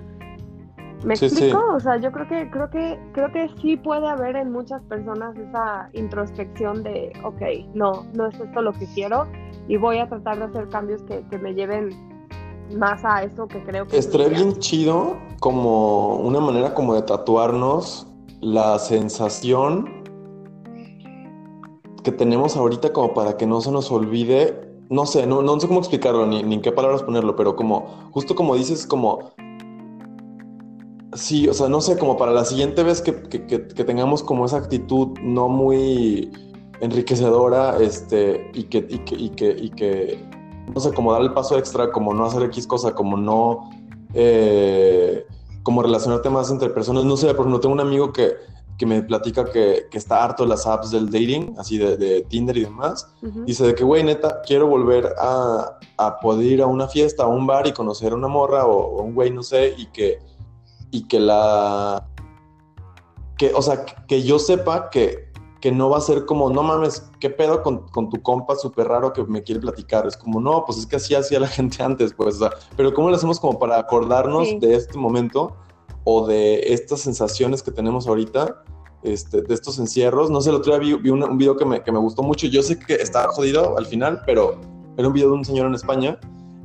¿Me 1.03 1.15
Sí, 1.15 1.30
sí. 1.30 1.36
explico? 1.36 1.63
O 1.75 1.80
sea, 1.80 1.97
yo 1.97 2.12
creo 2.12 2.27
que, 2.27 2.49
creo 2.49 2.69
que, 2.69 2.99
creo 3.13 3.32
que 3.32 3.49
sí 3.62 3.77
puede 3.77 4.08
haber 4.08 4.36
en 4.36 4.51
muchas 4.51 4.82
personas 4.84 5.38
esa 5.38 5.89
introspección 5.93 6.82
de, 6.82 7.13
ok, 7.23 7.73
no, 7.75 8.06
no 8.13 8.27
es 8.27 8.39
esto 8.39 8.61
lo 8.61 8.74
que 8.74 8.88
quiero 8.95 9.28
y 9.68 9.78
voy 9.78 9.99
a 9.99 10.07
tratar 10.07 10.39
de 10.39 10.45
hacer 10.45 10.70
cambios 10.70 11.03
que, 11.03 11.24
que 11.30 11.38
me 11.38 11.53
lleven 11.53 11.89
más 12.76 13.05
a 13.05 13.24
eso 13.24 13.47
que 13.47 13.63
creo 13.63 13.86
que 13.86 13.97
es 13.97 14.05
Estaría 14.07 14.30
bien 14.30 14.57
chido 14.57 15.18
como 15.39 16.15
una 16.15 16.39
manera 16.39 16.74
como 16.74 16.95
de 16.95 17.03
tatuarnos 17.03 18.07
la 18.41 18.80
sensación 18.80 19.97
que 22.08 22.14
tenemos 22.14 22.55
ahorita 22.55 22.93
como 22.93 23.14
para 23.14 23.36
que 23.36 23.45
no 23.45 23.60
se 23.60 23.70
nos 23.70 23.91
olvide. 23.91 24.62
No 24.89 25.05
sé, 25.05 25.28
no, 25.28 25.41
no 25.41 25.60
sé 25.60 25.68
cómo 25.68 25.80
explicarlo 25.82 26.26
ni, 26.26 26.41
ni 26.41 26.55
en 26.55 26.62
qué 26.62 26.72
palabras 26.72 27.03
ponerlo, 27.03 27.36
pero 27.36 27.58
como, 27.58 28.10
justo 28.14 28.34
como 28.34 28.55
dices, 28.55 28.88
como 28.88 29.32
Sí, 31.14 31.49
o 31.49 31.53
sea, 31.53 31.68
no 31.68 31.82
sé, 31.82 31.97
como 31.97 32.16
para 32.16 32.32
la 32.32 32.45
siguiente 32.45 32.82
vez 32.84 33.01
que, 33.01 33.24
que- 33.24 33.45
que- 33.45 33.60
tengamos 33.60 34.24
como 34.24 34.45
esa 34.45 34.55
actitud 34.58 35.18
no 35.22 35.49
muy 35.49 36.32
enriquecedora, 36.80 37.78
este, 37.82 38.51
y 38.53 38.64
que, 38.64 38.78
y 38.89 38.99
que, 38.99 39.16
y 39.16 39.30
que, 39.32 39.49
y 39.49 39.70
que 39.72 40.26
no 40.74 40.80
sé, 40.80 40.93
como 40.93 41.12
dar 41.12 41.24
el 41.24 41.34
paso 41.34 41.58
extra, 41.58 41.91
como 41.91 42.14
no 42.14 42.24
hacer 42.26 42.43
X 42.43 42.68
cosa, 42.68 42.93
como 42.95 43.18
no, 43.18 43.70
eh, 44.14 45.26
como 45.64 45.82
relacionarte 45.82 46.30
más 46.30 46.51
entre 46.51 46.70
personas. 46.70 47.03
No 47.03 47.18
sé, 47.18 47.28
por 47.34 47.41
ejemplo, 47.41 47.60
tengo 47.60 47.74
un 47.74 47.82
amigo 47.82 48.14
que, 48.14 48.36
que 48.78 48.86
me 48.86 49.01
platica 49.01 49.43
que, 49.45 49.88
que 49.89 49.97
está 49.97 50.23
harto 50.23 50.43
de 50.43 50.49
las 50.49 50.67
apps 50.67 50.91
del 50.91 51.07
dating, 51.07 51.55
así 51.57 51.78
de, 51.80 51.97
de 51.97 52.21
Tinder 52.21 52.55
y 52.57 52.65
demás. 52.65 53.07
Ujú. 53.23 53.43
Dice 53.45 53.65
de 53.65 53.73
que, 53.73 53.84
güey, 53.84 54.03
neta, 54.03 54.41
quiero 54.45 54.67
volver 54.67 55.15
a, 55.19 55.80
a 55.97 56.19
poder 56.19 56.45
ir 56.45 56.61
a 56.61 56.67
una 56.67 56.88
fiesta, 56.88 57.23
a 57.23 57.28
un 57.28 57.47
bar 57.47 57.65
y 57.65 57.73
conocer 57.73 58.11
a 58.11 58.15
una 58.15 58.28
morra 58.28 58.65
o, 58.65 58.78
o 58.78 59.01
un 59.01 59.15
güey, 59.15 59.32
no 59.32 59.41
sé, 59.41 59.73
y 59.78 59.88
que, 59.88 60.19
y 60.91 61.07
que 61.07 61.19
la... 61.19 62.05
Que, 63.38 63.51
o 63.53 63.61
sea, 63.61 63.84
que 63.86 64.21
yo 64.23 64.38
sepa 64.39 64.89
que, 64.89 65.28
que 65.59 65.71
no 65.71 65.89
va 65.89 65.97
a 65.97 66.01
ser 66.01 66.25
como, 66.25 66.49
no 66.51 66.61
mames, 66.63 67.09
¿qué 67.19 67.30
pedo 67.32 67.63
con, 67.63 67.88
con 67.89 68.09
tu 68.09 68.21
compa 68.21 68.55
súper 68.55 68.88
raro 68.88 69.11
que 69.13 69.23
me 69.23 69.41
quiere 69.43 69.61
platicar? 69.61 70.05
Es 70.07 70.17
como, 70.17 70.39
no, 70.39 70.65
pues 70.65 70.78
es 70.78 70.86
que 70.86 70.97
así 70.97 71.15
hacía 71.15 71.39
la 71.39 71.47
gente 71.57 71.82
antes, 71.82 72.13
pues, 72.13 72.36
o 72.36 72.39
sea, 72.39 72.51
pero 72.75 72.93
¿cómo 72.93 73.09
lo 73.09 73.15
hacemos 73.15 73.39
como 73.39 73.57
para 73.57 73.80
acordarnos 73.80 74.47
Sí. 74.47 74.59
de 74.59 74.75
este 74.75 74.97
momento 74.97 75.55
o 76.10 76.26
de 76.26 76.72
estas 76.74 77.01
sensaciones 77.01 77.62
que 77.62 77.72
tenemos 77.72 78.08
ahorita? 78.08 78.64
Este, 79.03 79.41
de 79.41 79.53
estos 79.53 79.78
encierros, 79.78 80.30
no 80.32 80.39
sé, 80.41 80.49
el 80.51 80.55
otro 80.55 80.78
día 80.78 80.97
vi, 80.97 81.10
un, 81.10 81.22
un 81.22 81.38
video 81.38 81.55
que 81.58 81.66
me, 81.66 81.84
que 81.84 81.91
me 81.91 81.99
gustó 81.99 82.24
mucho, 82.24 82.47
yo 82.47 82.64
sé 82.64 82.80
que 82.80 82.95
estaba 82.95 83.28
jodido 83.34 83.78
al 83.78 83.86
final, 83.86 84.22
pero 84.26 84.60
era 84.97 85.08
un 85.08 85.14
video 85.14 85.28
de 85.30 85.34
un 85.36 85.43
señor 85.45 85.68
en 85.68 85.76
España 85.76 86.18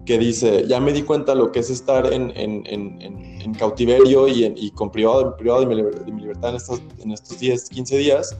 que 0.06 0.16
dice, 0.18 0.64
ya 0.68 0.78
me 0.80 0.92
di 0.92 1.02
cuenta 1.02 1.34
lo 1.34 1.50
que 1.52 1.58
es 1.60 1.70
estar 1.70 2.12
en, 2.12 2.32
en- 2.36 3.54
cautiverio 3.54 4.28
y, 4.28 4.44
y 4.56 4.70
con 4.70 4.90
privado, 4.90 5.36
privado 5.36 5.60
de, 5.60 5.66
mi, 5.66 5.74
liber- 5.74 6.04
de 6.04 6.12
mi 6.12 6.22
libertad 6.22 6.50
en 6.50 6.56
estos, 6.56 6.80
en 7.00 7.10
estos 7.12 7.38
10, 7.38 7.68
15 7.68 7.98
días 7.98 8.36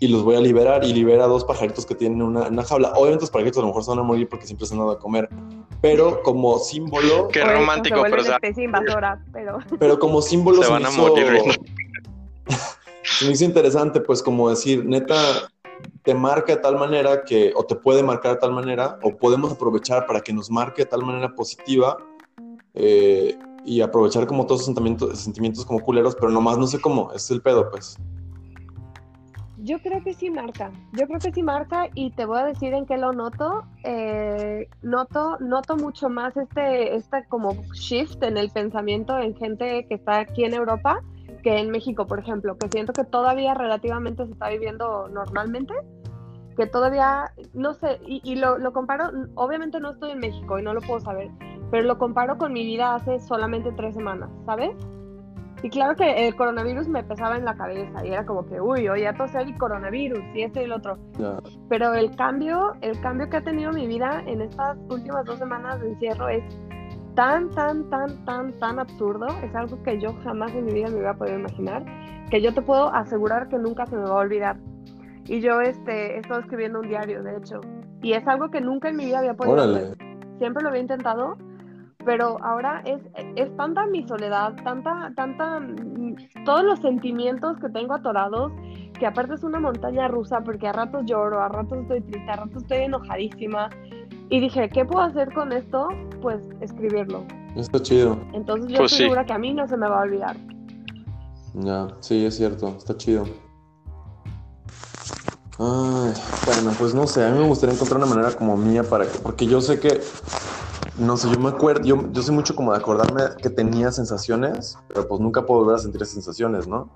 y 0.00 0.08
los 0.08 0.22
voy 0.22 0.36
a 0.36 0.40
liberar 0.40 0.84
y 0.84 0.92
libera 0.92 1.24
a 1.24 1.28
dos 1.28 1.44
pajaritos 1.44 1.84
que 1.86 1.94
tienen 1.94 2.22
una, 2.22 2.48
una 2.48 2.62
jaula. 2.64 2.92
Obviamente 2.96 3.22
los 3.22 3.30
pajaritos 3.30 3.58
a 3.58 3.62
lo 3.62 3.68
mejor 3.68 3.84
se 3.84 3.90
van 3.90 3.98
a 4.00 4.02
morir 4.02 4.28
porque 4.28 4.46
siempre 4.46 4.66
se 4.66 4.74
han 4.74 4.80
dado 4.80 4.92
a 4.92 4.98
comer, 4.98 5.28
pero 5.80 6.22
como 6.22 6.58
símbolo, 6.58 7.28
Qué 7.32 7.44
romántico, 7.44 8.02
pero 8.02 8.22
especie 8.22 8.64
invasora, 8.64 9.22
pero 9.32 9.58
pero 9.78 9.98
como 9.98 10.22
símbolo 10.22 10.62
Se 10.62 10.70
van 10.70 10.84
a 10.86 10.90
hizo- 10.90 11.00
morir. 11.02 11.60
se 13.02 13.24
me 13.26 13.32
hizo 13.32 13.44
interesante, 13.44 14.00
pues 14.00 14.22
como 14.22 14.48
decir, 14.50 14.84
neta, 14.84 15.16
te 16.02 16.14
marca 16.14 16.54
de 16.56 16.62
tal 16.62 16.76
manera 16.76 17.24
que, 17.24 17.52
o 17.54 17.64
te 17.64 17.74
puede 17.74 18.02
marcar 18.02 18.34
de 18.34 18.38
tal 18.40 18.52
manera, 18.52 18.98
o 19.02 19.16
podemos 19.16 19.52
aprovechar 19.52 20.06
para 20.06 20.20
que 20.20 20.32
nos 20.32 20.50
marque 20.50 20.82
de 20.82 20.86
tal 20.90 21.02
manera 21.04 21.34
positiva 21.34 21.98
eh, 22.74 23.36
y 23.64 23.80
aprovechar 23.80 24.26
como 24.26 24.44
todos 24.46 24.60
esos 24.60 24.66
sentimientos, 24.66 25.18
sentimientos 25.18 25.64
como 25.64 25.80
culeros, 25.80 26.14
pero 26.14 26.30
nomás 26.30 26.56
no 26.58 26.66
sé 26.66 26.80
cómo, 26.80 27.12
es 27.12 27.30
el 27.30 27.42
pedo, 27.42 27.68
pues. 27.70 27.96
Yo 29.66 29.80
creo 29.80 30.00
que 30.04 30.14
sí 30.14 30.30
marca, 30.30 30.70
yo 30.92 31.08
creo 31.08 31.18
que 31.18 31.32
sí 31.32 31.42
marca 31.42 31.88
y 31.92 32.12
te 32.12 32.24
voy 32.24 32.38
a 32.38 32.44
decir 32.44 32.72
en 32.72 32.86
qué 32.86 32.96
lo 32.98 33.12
noto. 33.12 33.64
Eh, 33.82 34.68
noto, 34.82 35.38
noto 35.40 35.76
mucho 35.76 36.08
más 36.08 36.36
este, 36.36 36.94
este 36.94 37.24
como 37.28 37.52
shift 37.74 38.22
en 38.22 38.36
el 38.36 38.50
pensamiento 38.50 39.18
en 39.18 39.34
gente 39.34 39.84
que 39.88 39.94
está 39.96 40.20
aquí 40.20 40.44
en 40.44 40.54
Europa 40.54 41.02
que 41.42 41.58
en 41.58 41.70
México, 41.70 42.06
por 42.06 42.20
ejemplo, 42.20 42.56
que 42.56 42.68
siento 42.68 42.92
que 42.92 43.02
todavía 43.02 43.54
relativamente 43.54 44.24
se 44.24 44.32
está 44.32 44.50
viviendo 44.50 45.08
normalmente, 45.08 45.74
que 46.56 46.66
todavía, 46.66 47.32
no 47.52 47.74
sé, 47.74 48.00
y, 48.06 48.20
y 48.24 48.36
lo, 48.36 48.58
lo 48.58 48.72
comparo, 48.72 49.10
obviamente 49.34 49.80
no 49.80 49.90
estoy 49.90 50.12
en 50.12 50.20
México 50.20 50.58
y 50.60 50.62
no 50.62 50.74
lo 50.74 50.80
puedo 50.80 51.00
saber, 51.00 51.28
pero 51.70 51.84
lo 51.84 51.98
comparo 51.98 52.38
con 52.38 52.52
mi 52.52 52.64
vida 52.64 52.94
hace 52.94 53.18
solamente 53.20 53.72
tres 53.72 53.94
semanas, 53.94 54.30
¿sabes? 54.44 54.76
Y 55.66 55.68
claro 55.68 55.96
que 55.96 56.28
el 56.28 56.36
coronavirus 56.36 56.86
me 56.86 57.02
pesaba 57.02 57.36
en 57.36 57.44
la 57.44 57.56
cabeza 57.56 58.06
y 58.06 58.12
era 58.12 58.24
como 58.24 58.46
que, 58.46 58.60
uy, 58.60 58.88
oye, 58.88 59.08
a 59.08 59.12
toser 59.12 59.48
y 59.48 59.52
coronavirus 59.54 60.20
y 60.32 60.42
esto 60.42 60.60
y 60.60 60.62
el 60.62 60.70
otro. 60.70 60.96
Pero 61.68 61.92
el 61.92 62.14
cambio, 62.14 62.74
el 62.82 63.00
cambio 63.00 63.28
que 63.28 63.38
ha 63.38 63.40
tenido 63.42 63.72
mi 63.72 63.88
vida 63.88 64.22
en 64.28 64.42
estas 64.42 64.78
últimas 64.88 65.24
dos 65.24 65.40
semanas 65.40 65.80
de 65.80 65.88
encierro 65.88 66.28
es 66.28 66.44
tan, 67.16 67.50
tan, 67.50 67.90
tan, 67.90 68.24
tan, 68.24 68.52
tan 68.60 68.78
absurdo. 68.78 69.26
Es 69.42 69.52
algo 69.56 69.82
que 69.82 70.00
yo 70.00 70.14
jamás 70.22 70.54
en 70.54 70.66
mi 70.66 70.72
vida 70.72 70.86
me 70.86 70.98
hubiera 70.98 71.14
podido 71.14 71.40
imaginar, 71.40 71.84
que 72.30 72.40
yo 72.40 72.54
te 72.54 72.62
puedo 72.62 72.94
asegurar 72.94 73.48
que 73.48 73.58
nunca 73.58 73.86
se 73.86 73.96
me 73.96 74.02
va 74.02 74.10
a 74.10 74.18
olvidar. 74.18 74.56
Y 75.24 75.40
yo 75.40 75.60
este, 75.60 76.14
he 76.14 76.18
estado 76.20 76.42
escribiendo 76.42 76.78
un 76.78 76.86
diario, 76.86 77.24
de 77.24 77.38
hecho. 77.38 77.60
Y 78.02 78.12
es 78.12 78.24
algo 78.28 78.52
que 78.52 78.60
nunca 78.60 78.88
en 78.88 78.98
mi 78.98 79.06
vida 79.06 79.18
había 79.18 79.34
podido 79.34 79.54
Órale. 79.54 79.78
hacer. 79.78 79.98
Siempre 80.38 80.62
lo 80.62 80.68
había 80.68 80.82
intentado, 80.82 81.36
pero 82.06 82.38
ahora 82.42 82.82
es, 82.86 83.00
es 83.34 83.54
tanta 83.56 83.84
mi 83.86 84.06
soledad, 84.06 84.54
tanta, 84.64 85.12
tanta, 85.16 85.58
mm, 85.60 86.14
todos 86.44 86.62
los 86.62 86.78
sentimientos 86.78 87.58
que 87.58 87.68
tengo 87.68 87.94
atorados, 87.94 88.52
que 88.98 89.06
aparte 89.06 89.34
es 89.34 89.42
una 89.42 89.58
montaña 89.58 90.06
rusa, 90.08 90.40
porque 90.40 90.68
a 90.68 90.72
ratos 90.72 91.02
lloro, 91.04 91.42
a 91.42 91.48
ratos 91.48 91.78
estoy 91.82 92.00
triste, 92.02 92.30
a 92.30 92.36
ratos 92.36 92.62
estoy 92.62 92.78
enojadísima. 92.78 93.68
Y 94.30 94.40
dije, 94.40 94.70
¿qué 94.70 94.84
puedo 94.84 95.04
hacer 95.04 95.34
con 95.34 95.52
esto? 95.52 95.88
Pues 96.22 96.40
escribirlo. 96.60 97.24
Está 97.56 97.82
chido. 97.82 98.18
Entonces 98.32 98.70
yo 98.70 98.78
Pues 98.78 98.92
estoy 98.92 98.98
sí. 98.98 99.02
segura 99.04 99.26
que 99.26 99.32
a 99.32 99.38
mí 99.38 99.52
no 99.52 99.66
se 99.66 99.76
me 99.76 99.88
va 99.88 100.00
a 100.00 100.02
olvidar. 100.02 100.36
Ya, 101.54 101.88
sí, 102.00 102.24
es 102.24 102.36
cierto, 102.36 102.68
está 102.68 102.96
chido. 102.96 103.24
Ay, 105.58 106.12
bueno, 106.44 106.70
pues 106.78 106.94
no 106.94 107.06
sé, 107.06 107.24
a 107.24 107.30
mí 107.30 107.38
me 107.38 107.46
gustaría 107.46 107.74
encontrar 107.74 107.98
una 107.98 108.06
manera 108.06 108.36
como 108.36 108.56
mía 108.56 108.82
para 108.84 109.06
que, 109.06 109.18
porque 109.18 109.46
yo 109.46 109.60
sé 109.62 109.80
que, 109.80 110.00
no 110.98 111.16
sé, 111.16 111.30
yo 111.30 111.38
me 111.38 111.48
acuerdo, 111.48 111.82
yo, 111.82 112.10
yo 112.12 112.22
soy 112.22 112.34
mucho 112.34 112.54
como 112.54 112.72
de 112.72 112.78
acordarme 112.78 113.22
que 113.42 113.50
tenía 113.50 113.92
sensaciones, 113.92 114.78
pero 114.88 115.06
pues 115.06 115.20
nunca 115.20 115.44
puedo 115.44 115.60
volver 115.60 115.76
a 115.76 115.78
sentir 115.78 116.04
sensaciones, 116.06 116.66
¿no? 116.66 116.88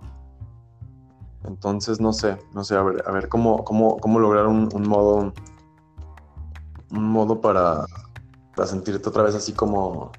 Entonces, 1.44 2.00
no 2.00 2.12
sé, 2.12 2.38
no 2.54 2.64
sé, 2.64 2.76
a 2.76 2.82
ver, 2.82 3.02
a 3.06 3.12
ver 3.12 3.28
cómo, 3.28 3.64
cómo, 3.64 3.98
cómo 3.98 4.18
lograr 4.18 4.46
un, 4.46 4.68
un 4.72 4.88
modo, 4.88 5.32
un 6.90 7.04
modo 7.12 7.40
para, 7.40 7.84
para 8.54 8.68
sentirte 8.68 9.08
otra 9.08 9.22
vez 9.22 9.34
así 9.34 9.52
como 9.52 10.12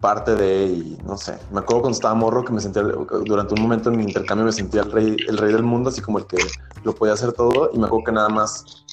parte 0.00 0.34
de 0.34 0.66
y 0.66 0.98
no 1.04 1.16
sé. 1.16 1.38
Me 1.50 1.60
acuerdo 1.60 1.82
cuando 1.82 1.96
estaba 1.96 2.14
morro 2.14 2.44
que 2.44 2.52
me 2.52 2.60
sentía 2.60 2.82
durante 2.82 3.54
un 3.54 3.62
momento 3.62 3.90
en 3.90 3.96
mi 3.96 4.04
intercambio 4.04 4.46
me 4.46 4.52
sentía 4.52 4.82
el 4.82 4.92
rey, 4.92 5.16
el 5.28 5.38
rey 5.38 5.52
del 5.52 5.62
mundo, 5.64 5.90
así 5.90 6.00
como 6.00 6.18
el 6.18 6.26
que 6.26 6.38
lo 6.84 6.94
podía 6.94 7.14
hacer 7.14 7.32
todo 7.32 7.70
y 7.72 7.78
me 7.78 7.86
acuerdo 7.86 8.04
que 8.04 8.12
nada 8.12 8.28
más 8.28 8.84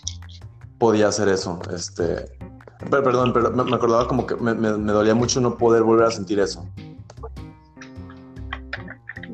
podía 0.79 1.07
hacer 1.07 1.29
eso. 1.29 1.59
Este, 1.71 2.37
pero, 2.89 3.03
perdón, 3.03 3.33
pero 3.33 3.51
me, 3.51 3.75
acordaba 3.75 4.07
como 4.07 4.25
que 4.25 4.35
me, 4.35 4.53
me- 4.53 4.77
me 4.77 4.91
dolía 4.91 5.15
mucho 5.15 5.39
no 5.41 5.57
poder 5.57 5.83
volver 5.83 6.07
a 6.07 6.11
sentir 6.11 6.39
eso. 6.39 6.65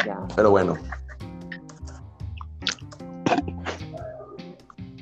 Ya. 0.06 0.20
Pero 0.36 0.52
bueno. 0.52 0.76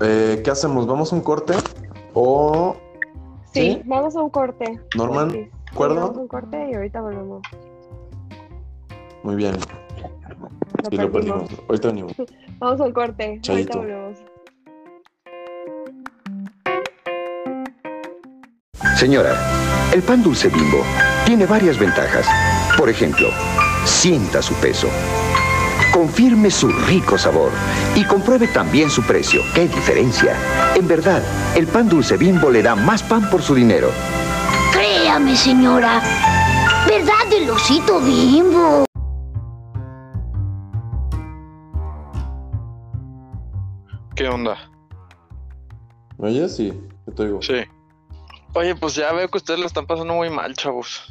Eh, 0.01 0.41
¿Qué 0.43 0.51
hacemos? 0.51 0.87
¿Vamos 0.87 1.11
a 1.11 1.15
un 1.15 1.21
corte? 1.21 1.53
¿O 2.13 2.75
Sí, 3.53 3.73
¿Sí? 3.73 3.81
vamos 3.85 4.15
a 4.15 4.21
un 4.21 4.29
corte. 4.29 4.79
Norman? 4.95 5.31
Sí, 5.31 5.49
¿Acuerdo? 5.71 5.95
Vamos 6.01 6.17
a 6.17 6.21
un 6.21 6.27
corte 6.27 6.69
y 6.69 6.73
ahorita 6.75 7.01
volvemos. 7.01 7.41
Muy 9.23 9.35
bien. 9.35 9.55
Lo 9.55 10.89
Sí, 10.89 10.97
lo 10.97 11.11
perdimos. 11.11 11.43
perdimos. 11.43 11.63
Ahorita 11.67 11.87
venimos. 11.89 12.13
Vamos 12.59 12.81
a 12.81 12.83
un 12.85 12.93
corte. 12.93 13.39
Chaito. 13.41 13.77
Ahorita 13.79 13.95
volvemos. 13.97 14.17
Señora, 18.99 19.33
el 19.93 20.03
pan 20.03 20.21
dulce 20.21 20.49
bimbo 20.49 20.83
tiene 21.25 21.45
varias 21.45 21.79
ventajas. 21.79 22.27
Por 22.77 22.89
ejemplo, 22.89 23.29
sienta 23.85 24.41
su 24.41 24.53
peso, 24.55 24.89
confirme 25.93 26.51
su 26.51 26.67
rico 26.67 27.17
sabor 27.17 27.49
y 27.95 28.03
compruebe 28.03 28.47
también 28.47 28.89
su 28.89 29.01
precio. 29.03 29.39
¡Qué 29.55 29.69
diferencia! 29.69 30.35
En 30.75 30.85
verdad, 30.85 31.23
el 31.55 31.65
pan 31.67 31.87
dulce 31.87 32.17
bimbo 32.17 32.49
le 32.49 32.61
da 32.61 32.75
más 32.75 33.01
pan 33.01 33.29
por 33.29 33.41
su 33.41 33.55
dinero. 33.55 33.89
Créame, 34.73 35.33
señora. 35.37 36.01
¿Verdad 36.85 37.25
del 37.29 37.49
osito 37.51 38.01
bimbo? 38.01 38.83
¿Qué 44.13 44.27
onda? 44.27 44.57
¿Me 46.17 46.27
oyes? 46.27 46.53
Sí, 46.53 46.73
te 47.15 47.23
oigo. 47.23 47.41
Sí. 47.41 47.63
Oye, 48.53 48.75
pues 48.75 48.95
ya 48.95 49.11
veo 49.13 49.27
que 49.29 49.37
ustedes 49.37 49.59
lo 49.59 49.67
están 49.67 49.85
pasando 49.85 50.13
muy 50.13 50.29
mal, 50.29 50.53
chavos. 50.55 51.01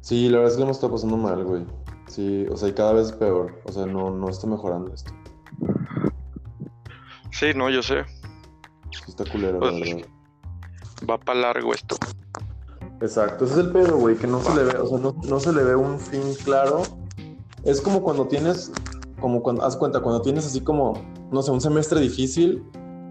Sí, 0.00 0.28
la 0.28 0.38
verdad 0.38 0.50
es 0.50 0.54
que 0.56 0.60
lo 0.60 0.64
hemos 0.66 0.76
estado 0.76 0.92
pasando 0.92 1.16
mal, 1.16 1.44
güey. 1.44 1.64
Sí, 2.08 2.46
o 2.50 2.56
sea, 2.56 2.68
y 2.68 2.72
cada 2.74 2.92
vez 2.92 3.06
es 3.06 3.12
peor. 3.12 3.60
O 3.64 3.72
sea, 3.72 3.86
no, 3.86 4.10
no 4.10 4.28
está 4.28 4.46
mejorando 4.46 4.92
esto. 4.92 5.12
Sí, 7.30 7.46
no, 7.54 7.70
yo 7.70 7.82
sé. 7.82 8.04
Sí 8.90 9.00
está 9.08 9.24
culero, 9.24 9.54
la 9.60 9.70
Pues- 9.70 9.80
verdad. 9.94 10.08
Va 11.08 11.18
para 11.18 11.40
largo 11.40 11.72
esto. 11.74 11.96
Exacto, 13.00 13.44
ese 13.44 13.54
es 13.54 13.58
el 13.60 13.72
pedo, 13.72 13.96
güey, 13.96 14.16
que 14.16 14.28
no 14.28 14.40
se 14.40 14.54
le 14.54 14.62
ve, 14.62 14.78
o 14.78 14.86
sea, 14.86 14.98
no, 14.98 15.16
no 15.24 15.40
se 15.40 15.52
le 15.52 15.64
ve 15.64 15.74
un 15.74 15.98
fin 15.98 16.22
claro. 16.44 16.82
Es 17.64 17.80
como 17.80 18.02
cuando 18.02 18.28
tienes, 18.28 18.70
como 19.20 19.42
cuando, 19.42 19.64
haz 19.64 19.76
cuenta, 19.76 20.00
cuando 20.00 20.22
tienes 20.22 20.46
así 20.46 20.60
como, 20.60 20.92
no 21.32 21.42
sé, 21.42 21.50
un 21.50 21.60
semestre 21.60 21.98
difícil 22.00 22.62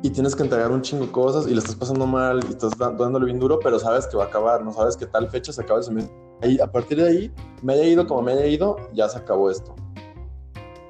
y 0.04 0.10
tienes 0.10 0.36
que 0.36 0.44
entregar 0.44 0.72
un 0.72 0.82
chingo 0.82 1.06
de 1.06 1.12
cosas 1.12 1.48
y 1.48 1.52
le 1.52 1.60
estás 1.60 1.76
pasando 1.76 2.08
mal 2.08 2.40
y 2.44 2.50
estás 2.52 2.78
dándole 2.78 3.26
bien 3.26 3.40
duro, 3.40 3.60
pero 3.60 3.78
sabes 3.80 4.08
que 4.08 4.18
va 4.18 4.24
a 4.26 4.28
acabar, 4.28 4.64
no 4.64 4.74
sabes 4.74 4.98
que 4.98 5.06
tal 5.06 5.30
fecha 5.30 5.54
se 5.54 5.62
acaba 5.62 5.80
el 5.80 5.86
semestre. 5.86 6.16
Ahí, 6.42 6.60
a 6.60 6.72
partir 6.72 6.98
de 7.02 7.08
ahí, 7.08 7.34
me 7.62 7.74
haya 7.74 7.86
ido 7.86 8.08
como 8.08 8.22
me 8.24 8.32
haya 8.34 8.48
ido, 8.48 8.78
ya 8.94 9.08
se 9.10 9.18
acabó 9.20 9.52
esto. 9.52 9.76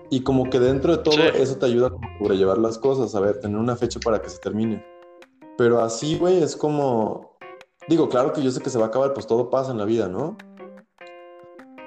Y 0.09 0.21
como 0.23 0.49
que 0.49 0.59
dentro 0.59 0.95
de 0.95 1.03
todo 1.03 1.15
Sí. 1.15 1.21
eso 1.35 1.57
te 1.57 1.65
ayuda 1.65 1.87
a 1.87 2.17
sobrellevar 2.19 2.57
las 2.57 2.77
cosas, 2.77 3.13
a 3.15 3.19
ver, 3.19 3.39
tener 3.39 3.57
una 3.57 3.75
fecha 3.75 3.99
para 3.99 4.21
que 4.21 4.29
se 4.29 4.39
termine. 4.39 4.85
Pero 5.57 5.81
así, 5.81 6.17
güey, 6.17 6.41
es 6.41 6.55
como, 6.55 7.31
Digo, 7.87 8.09
claro 8.09 8.31
que 8.31 8.43
yo 8.43 8.51
sé 8.51 8.61
que 8.61 8.69
se 8.69 8.77
va 8.77 8.85
a 8.85 8.87
acabar, 8.89 9.11
pues 9.13 9.25
todo 9.25 9.49
pasa 9.49 9.71
en 9.71 9.79
la 9.79 9.85
vida, 9.85 10.07
¿no? 10.07 10.37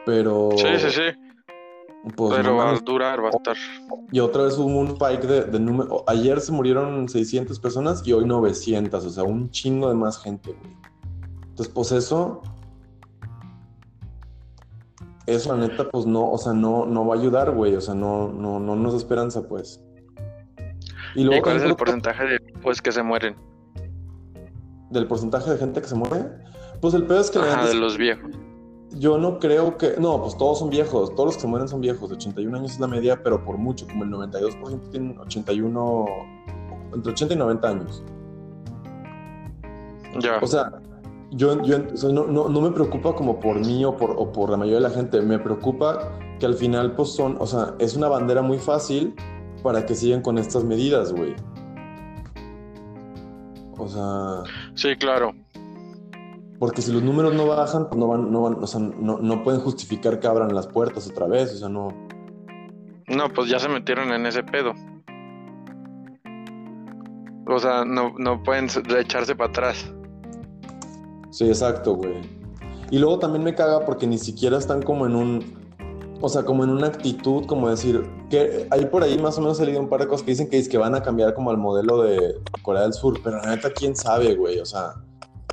Pero. 0.05 0.51
Sí, 0.57 0.67
sí, 0.79 0.91
sí. 0.91 1.03
Pues, 2.17 2.35
Pero 2.37 2.51
no 2.51 2.57
va 2.57 2.71
a 2.71 2.79
durar, 2.81 3.23
va 3.25 3.29
a 3.29 3.31
estar. 3.31 3.57
Y 4.13 4.21
otra 4.21 4.43
vez 4.43 4.59
hubo 4.59 4.67
un 4.67 4.89
spike 4.89 5.23
de, 5.27 5.45
de 5.45 5.59
número. 5.59 6.05
Ayer 6.07 6.39
se 6.41 6.53
murieron 6.53 7.09
600 7.09 7.59
personas 7.61 8.07
y 8.07 8.13
hoy 8.13 8.27
900, 8.27 9.05
o 9.05 9.11
sea, 9.11 9.25
un 9.25 9.51
chingo 9.51 9.89
de 9.89 9.95
más 9.95 10.19
gente, 10.19 10.53
güey. 10.53 10.77
Entonces, 11.49 11.73
pues 11.75 11.93
eso. 11.93 12.43
Eso, 15.27 15.57
la 15.57 15.67
neta, 15.67 15.89
pues 15.91 16.05
no, 16.05 16.31
o 16.31 16.37
sea, 16.37 16.53
no, 16.53 16.85
no 16.85 17.07
va 17.07 17.15
a 17.15 17.19
ayudar, 17.19 17.53
güey. 17.53 17.75
O 17.75 17.81
sea, 17.81 17.95
no, 17.95 18.29
no, 18.29 18.61
no 18.61 18.77
nos 18.77 18.93
da 18.93 18.99
esperanza, 18.99 19.49
pues. 19.49 19.81
Y 21.15 21.23
¿Y 21.23 21.25
luego 21.25 21.43
cuál 21.43 21.57
es 21.57 21.63
el 21.63 21.77
porcentaje 21.77 22.25
de 22.25 22.41
pues 22.63 22.83
que 22.83 22.93
se 22.93 23.03
mueren? 23.03 23.37
del 24.91 25.07
porcentaje 25.09 25.51
de 25.51 25.59
gente 25.59 25.81
que 25.81 25.89
se 25.89 25.95
muere. 25.97 26.27
Pues 26.81 26.95
el 26.95 27.05
peor 27.05 27.21
es 27.23 27.31
que 27.31 27.39
la 27.41 27.47
Ajá, 27.47 27.57
neta 27.57 27.67
de 27.69 27.75
es- 27.75 27.81
los 27.81 27.97
viejos. 27.99 28.31
Yo 28.93 29.19
no 29.19 29.39
creo 29.39 29.77
que. 29.77 29.95
No, 29.99 30.21
pues 30.23 30.37
todos 30.37 30.59
son 30.59 30.71
viejos. 30.71 31.15
Todos 31.15 31.27
los 31.27 31.35
que 31.37 31.43
se 31.43 31.47
mueren 31.47 31.69
son 31.69 31.81
viejos. 31.81 32.11
81 32.11 32.57
años 32.57 32.73
es 32.73 32.81
la 32.81 32.87
media, 32.87 33.23
pero 33.23 33.45
por 33.45 33.59
mucho. 33.59 33.87
Como 33.87 34.05
el 34.05 34.11
92% 34.11 34.91
tienen 34.91 35.19
81. 35.19 36.07
Entre 36.95 37.13
80 37.13 37.35
y 37.35 37.37
90 37.37 37.69
años. 37.69 38.03
Ya. 40.21 40.39
O 40.41 40.47
sea, 40.47 40.73
yo, 41.33 41.61
yo 41.63 41.79
o 41.93 41.97
sea, 41.97 42.11
no, 42.11 42.27
no, 42.27 42.49
no 42.49 42.61
me 42.61 42.71
preocupa 42.71 43.15
como 43.17 43.41
por 43.41 43.59
mí 43.59 43.85
o 43.85 43.97
por, 43.97 44.11
o 44.13 44.31
por 44.31 44.51
la 44.51 44.57
mayoría 44.57 44.77
de 44.81 44.89
la 44.89 44.95
gente. 44.95 45.21
Me 45.21 45.39
preocupa 45.39 46.13
que 46.39 46.47
al 46.47 46.55
final, 46.55 46.95
pues 46.95 47.11
son. 47.11 47.37
O 47.41 47.47
sea, 47.47 47.75
es 47.79 47.97
una 47.97 48.09
bandera 48.09 48.43
muy 48.43 48.59
fácil 48.59 49.15
para 49.63 49.87
que 49.87 49.95
sigan 49.95 50.23
con 50.23 50.39
estas 50.39 50.63
medidas, 50.63 51.13
güey. 51.13 51.35
O 53.77 53.89
sea. 53.89 54.43
Sí, 54.75 54.95
claro. 54.97 55.33
Porque 56.65 56.81
si 56.81 56.91
los 56.93 57.03
números 57.03 57.35
no 57.35 57.47
bajan, 57.47 57.91
pues 57.91 57.99
no 57.99 58.09
van, 58.09 58.33
no 58.33 58.41
van, 58.41 58.55
o 58.55 58.67
sea, 58.67 58.81
no, 58.81 59.19
no 59.19 59.43
pueden 59.43 59.61
justificar 59.61 60.19
que 60.19 60.27
abran 60.27 60.55
las 60.55 60.67
puertas 60.67 61.07
otra 61.07 61.27
vez. 61.27 61.53
O 61.53 61.59
sea, 61.59 61.69
no. 61.69 61.89
No, 63.07 63.29
pues 63.35 63.51
ya 63.51 63.59
se 63.59 63.69
metieron 63.69 64.11
en 64.13 64.25
ese 64.25 64.43
pedo. 64.43 64.73
O 67.47 67.59
sea, 67.59 67.85
no, 67.85 68.15
no 68.17 68.43
pueden 68.43 68.71
echarse 68.99 69.37
para 69.37 69.51
atrás. 69.51 69.93
Sí, 71.33 71.47
exacto, 71.47 71.97
güey. 71.97 72.23
Y 72.91 72.99
luego 72.99 73.19
también 73.19 73.45
me 73.45 73.55
caga 73.55 73.85
porque 73.85 74.07
ni 74.07 74.17
siquiera 74.17 74.57
están 74.57 74.81
como 74.81 75.05
en 75.05 75.17
un. 75.17 76.17
O 76.23 76.31
sea, 76.31 76.45
como 76.45 76.65
en 76.65 76.71
una 76.71 76.87
actitud, 76.87 77.45
como 77.45 77.69
decir, 77.69 78.11
que 78.31 78.67
hay 78.71 78.87
por 78.87 79.03
ahí 79.03 79.19
más 79.19 79.37
o 79.37 79.43
menos 79.43 79.61
leído 79.61 79.81
un 79.81 79.91
par 79.91 80.01
de 80.01 80.09
cosas 80.09 80.25
que 80.25 80.31
dicen 80.31 80.49
que, 80.49 80.57
es 80.57 80.67
que 80.67 80.79
van 80.79 80.95
a 80.95 81.03
cambiar 81.03 81.35
como 81.35 81.51
al 81.51 81.59
modelo 81.59 82.01
de 82.01 82.41
Corea 82.63 82.85
del 82.85 82.95
Sur, 82.95 83.21
pero 83.23 83.37
la 83.37 83.55
neta, 83.55 83.71
quién 83.71 83.95
sabe, 83.95 84.35
güey. 84.35 84.61
O 84.61 84.65
sea, 84.65 84.95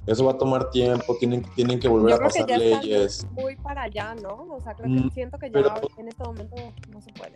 eso 0.07 0.25
va 0.25 0.31
a 0.31 0.37
tomar 0.37 0.69
tiempo, 0.71 1.15
tienen, 1.17 1.43
tienen 1.55 1.79
que 1.79 1.87
volver 1.87 2.09
Yo 2.09 2.15
a 2.15 2.17
creo 2.19 2.31
que 2.31 2.39
pasar 2.41 2.49
ya 2.49 2.57
leyes. 2.57 3.27
muy 3.31 3.55
para 3.57 3.83
allá, 3.83 4.15
¿no? 4.15 4.47
O 4.51 4.59
sea, 4.61 4.73
creo 4.73 4.89
Mm, 4.89 5.09
siento 5.11 5.37
que 5.37 5.47
ya 5.47 5.53
pero- 5.53 5.73
en 5.97 6.07
este 6.07 6.23
momento 6.23 6.55
no 6.91 7.01
se 7.01 7.11
puede. 7.13 7.33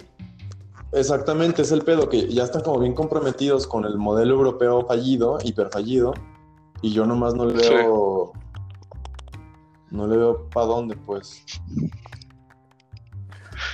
Exactamente, 0.91 1.61
es 1.61 1.71
el 1.71 1.81
pedo, 1.83 2.07
que 2.09 2.27
ya 2.27 2.43
están 2.43 2.61
como 2.63 2.79
bien 2.79 2.93
comprometidos 2.93 3.67
con 3.67 3.85
el 3.85 3.97
modelo 3.97 4.35
europeo 4.35 4.85
fallido, 4.85 5.37
hiperfallido, 5.43 6.13
y 6.81 6.93
yo 6.93 7.05
nomás 7.05 7.33
no 7.35 7.45
le 7.45 7.53
veo. 7.53 8.31
No 9.91 10.07
le 10.07 10.17
veo 10.17 10.49
para 10.49 10.65
dónde, 10.67 10.95
pues. 10.95 11.43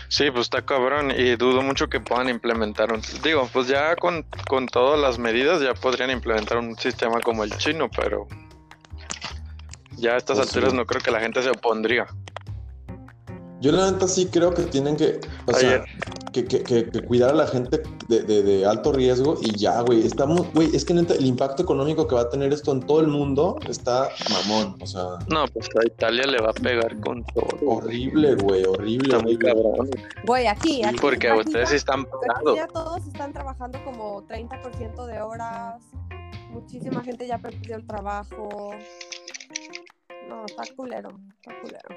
Sí, 0.08 0.30
pues 0.30 0.42
está 0.44 0.62
cabrón 0.66 1.12
y 1.12 1.36
dudo 1.38 1.62
mucho 1.62 1.88
que 1.88 2.00
puedan 2.02 2.28
implementar 2.30 2.92
un... 2.92 3.02
Digo, 3.24 3.48
pues 3.54 3.68
ya 3.68 3.96
con, 3.96 4.26
con 4.48 4.68
todas 4.68 5.00
las 5.00 5.18
medidas 5.18 5.62
ya 5.62 5.74
podrían 5.74 6.12
implementar 6.12 6.58
un 6.58 6.76
sistema 6.78 7.22
como 7.22 7.44
el 7.44 7.58
chino, 7.58 7.90
pero 7.96 8.28
ya 10.02 10.14
a 10.14 10.18
estas 10.18 10.38
Pues 10.38 10.50
alturas 10.50 10.72
sí. 10.72 10.78
no 10.78 10.86
creo 10.86 11.02
que 11.02 11.12
la 11.12 11.20
gente 11.22 11.42
se 11.42 11.50
opondría. 11.50 12.08
Yo 13.62 13.72
la 13.72 13.92
neta 13.92 14.08
sí 14.08 14.26
creo 14.32 14.56
que 14.56 14.64
tienen 14.64 14.98
que, 14.98 15.20
o 15.46 15.54
sea, 15.54 15.84
que, 16.34 16.46
que- 16.46 16.64
que- 16.64 16.90
que 16.90 17.02
cuidar 17.04 17.30
a 17.30 17.34
la 17.34 17.46
gente 17.46 17.84
de, 18.08 18.24
de- 18.24 18.42
de 18.42 18.66
alto 18.66 18.92
riesgo 18.92 19.38
y 19.40 19.56
ya, 19.56 19.82
güey. 19.82 20.04
Estamos, 20.04 20.52
güey, 20.52 20.76
es 20.76 20.84
que 20.84 20.96
neta, 20.96 21.14
el 21.14 21.28
impacto 21.28 21.62
económico 21.62 22.08
que 22.08 22.16
va 22.16 22.22
a 22.22 22.30
tener 22.30 22.52
esto 22.54 22.72
en 22.72 22.80
todo 22.80 23.02
el 23.02 23.08
mundo 23.08 23.60
está 23.70 24.10
mamón, 24.32 24.78
o 24.82 24.88
sea, 24.88 25.04
No, 25.28 25.46
pues 25.54 25.70
a 25.80 25.86
Italia 25.86 26.26
le 26.26 26.42
va 26.42 26.50
a 26.50 26.54
pegar 26.54 27.00
con 27.02 27.24
todo. 27.24 27.50
horrible, 27.68 28.34
güey, 28.34 28.64
horrible, 28.66 29.20
muy 29.20 29.38
cabrón. 29.38 29.92
Güey, 30.26 30.48
aquí, 30.48 30.84
aquí. 30.84 30.98
Porque 31.00 31.30
aquí 31.30 31.42
ustedes 31.42 31.72
están 31.72 32.00
aquí 32.00 32.10
parados. 32.28 32.56
ya 32.56 32.66
todos 32.68 33.06
están 33.06 33.32
trabajando 33.32 33.78
como 33.86 34.26
30% 34.26 35.06
de 35.06 35.22
horas. 35.22 35.84
Muchísima 36.50 37.04
gente 37.04 37.28
ya 37.28 37.38
perdió 37.38 37.76
el 37.76 37.86
trabajo. 37.86 38.72
No, 40.32 40.46
está 40.46 40.64
culero, 40.78 41.10
está 41.36 41.60
culero. 41.60 41.90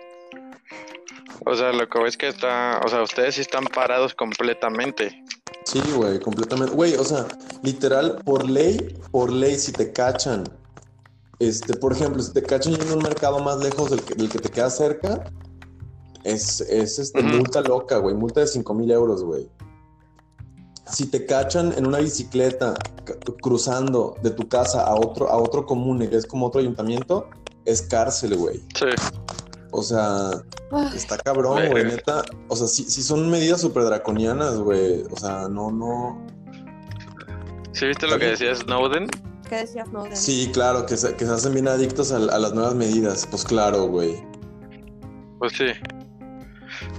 O 1.46 1.54
sea, 1.54 1.72
lo 1.72 1.88
que 1.88 1.98
veo 1.98 2.08
es 2.08 2.16
que 2.16 2.26
está... 2.26 2.80
O 2.84 2.88
sea, 2.88 3.02
ustedes 3.02 3.36
sí 3.36 3.42
están 3.42 3.64
parados 3.66 4.12
completamente. 4.12 5.22
Sí, 5.64 5.80
güey, 5.94 6.18
completamente. 6.18 6.74
Güey, 6.74 6.94
o 6.96 7.04
sea, 7.04 7.26
literal, 7.62 8.20
por 8.24 8.50
ley, 8.50 8.98
por 9.12 9.30
ley, 9.30 9.54
si 9.54 9.70
te 9.70 9.92
cachan, 9.92 10.42
este, 11.38 11.76
por 11.76 11.92
ejemplo, 11.92 12.20
si 12.22 12.32
te 12.32 12.42
cachan 12.42 12.74
yendo 12.74 12.94
a 12.94 12.96
un 12.96 13.02
mercado 13.04 13.38
más 13.38 13.58
lejos 13.58 13.90
del 13.90 14.02
que, 14.02 14.16
del 14.16 14.28
que 14.28 14.40
te 14.40 14.50
queda 14.50 14.68
cerca, 14.68 15.22
es, 16.24 16.60
es 16.62 16.98
este, 16.98 17.22
multa 17.22 17.60
loca, 17.60 17.98
güey, 17.98 18.16
multa 18.16 18.40
de 18.40 18.48
5 18.48 18.74
mil 18.74 18.90
euros, 18.90 19.22
güey. 19.22 19.48
Si 20.86 21.06
te 21.06 21.24
cachan 21.24 21.72
en 21.78 21.86
una 21.86 21.98
bicicleta 21.98 22.74
cruzando 23.40 24.16
de 24.24 24.30
tu 24.30 24.48
casa 24.48 24.84
a 24.84 24.96
otro, 24.96 25.28
a 25.28 25.36
otro 25.36 25.66
comune, 25.66 26.10
que 26.10 26.16
es 26.16 26.26
como 26.26 26.46
otro 26.46 26.60
ayuntamiento, 26.60 27.28
es 27.64 27.82
cárcel, 27.82 28.36
güey. 28.36 28.60
Sí. 28.74 28.86
O 29.70 29.82
sea, 29.82 30.30
Ay. 30.70 30.88
está 30.94 31.18
cabrón, 31.18 31.68
güey, 31.70 31.84
neta. 31.84 32.22
O 32.48 32.56
sea, 32.56 32.66
sí, 32.66 32.84
sí 32.84 33.02
son 33.02 33.28
medidas 33.30 33.60
súper 33.60 33.84
draconianas, 33.84 34.58
güey. 34.58 35.02
O 35.10 35.16
sea, 35.16 35.48
no, 35.48 35.70
no. 35.70 36.24
¿Sí 37.72 37.86
viste 37.86 38.06
lo 38.06 38.18
que 38.18 38.26
decía 38.26 38.54
Snowden? 38.54 39.08
¿Qué 39.48 39.56
decías, 39.56 39.88
no? 39.88 40.04
Sí, 40.14 40.50
claro, 40.52 40.86
que 40.86 40.96
se, 40.96 41.14
que 41.16 41.26
se 41.26 41.32
hacen 41.32 41.54
bien 41.54 41.68
adictos 41.68 42.12
a, 42.12 42.16
a 42.16 42.38
las 42.38 42.54
nuevas 42.54 42.74
medidas. 42.74 43.26
Pues 43.26 43.44
claro, 43.44 43.86
güey. 43.86 44.22
Pues 45.38 45.52
sí. 45.52 45.66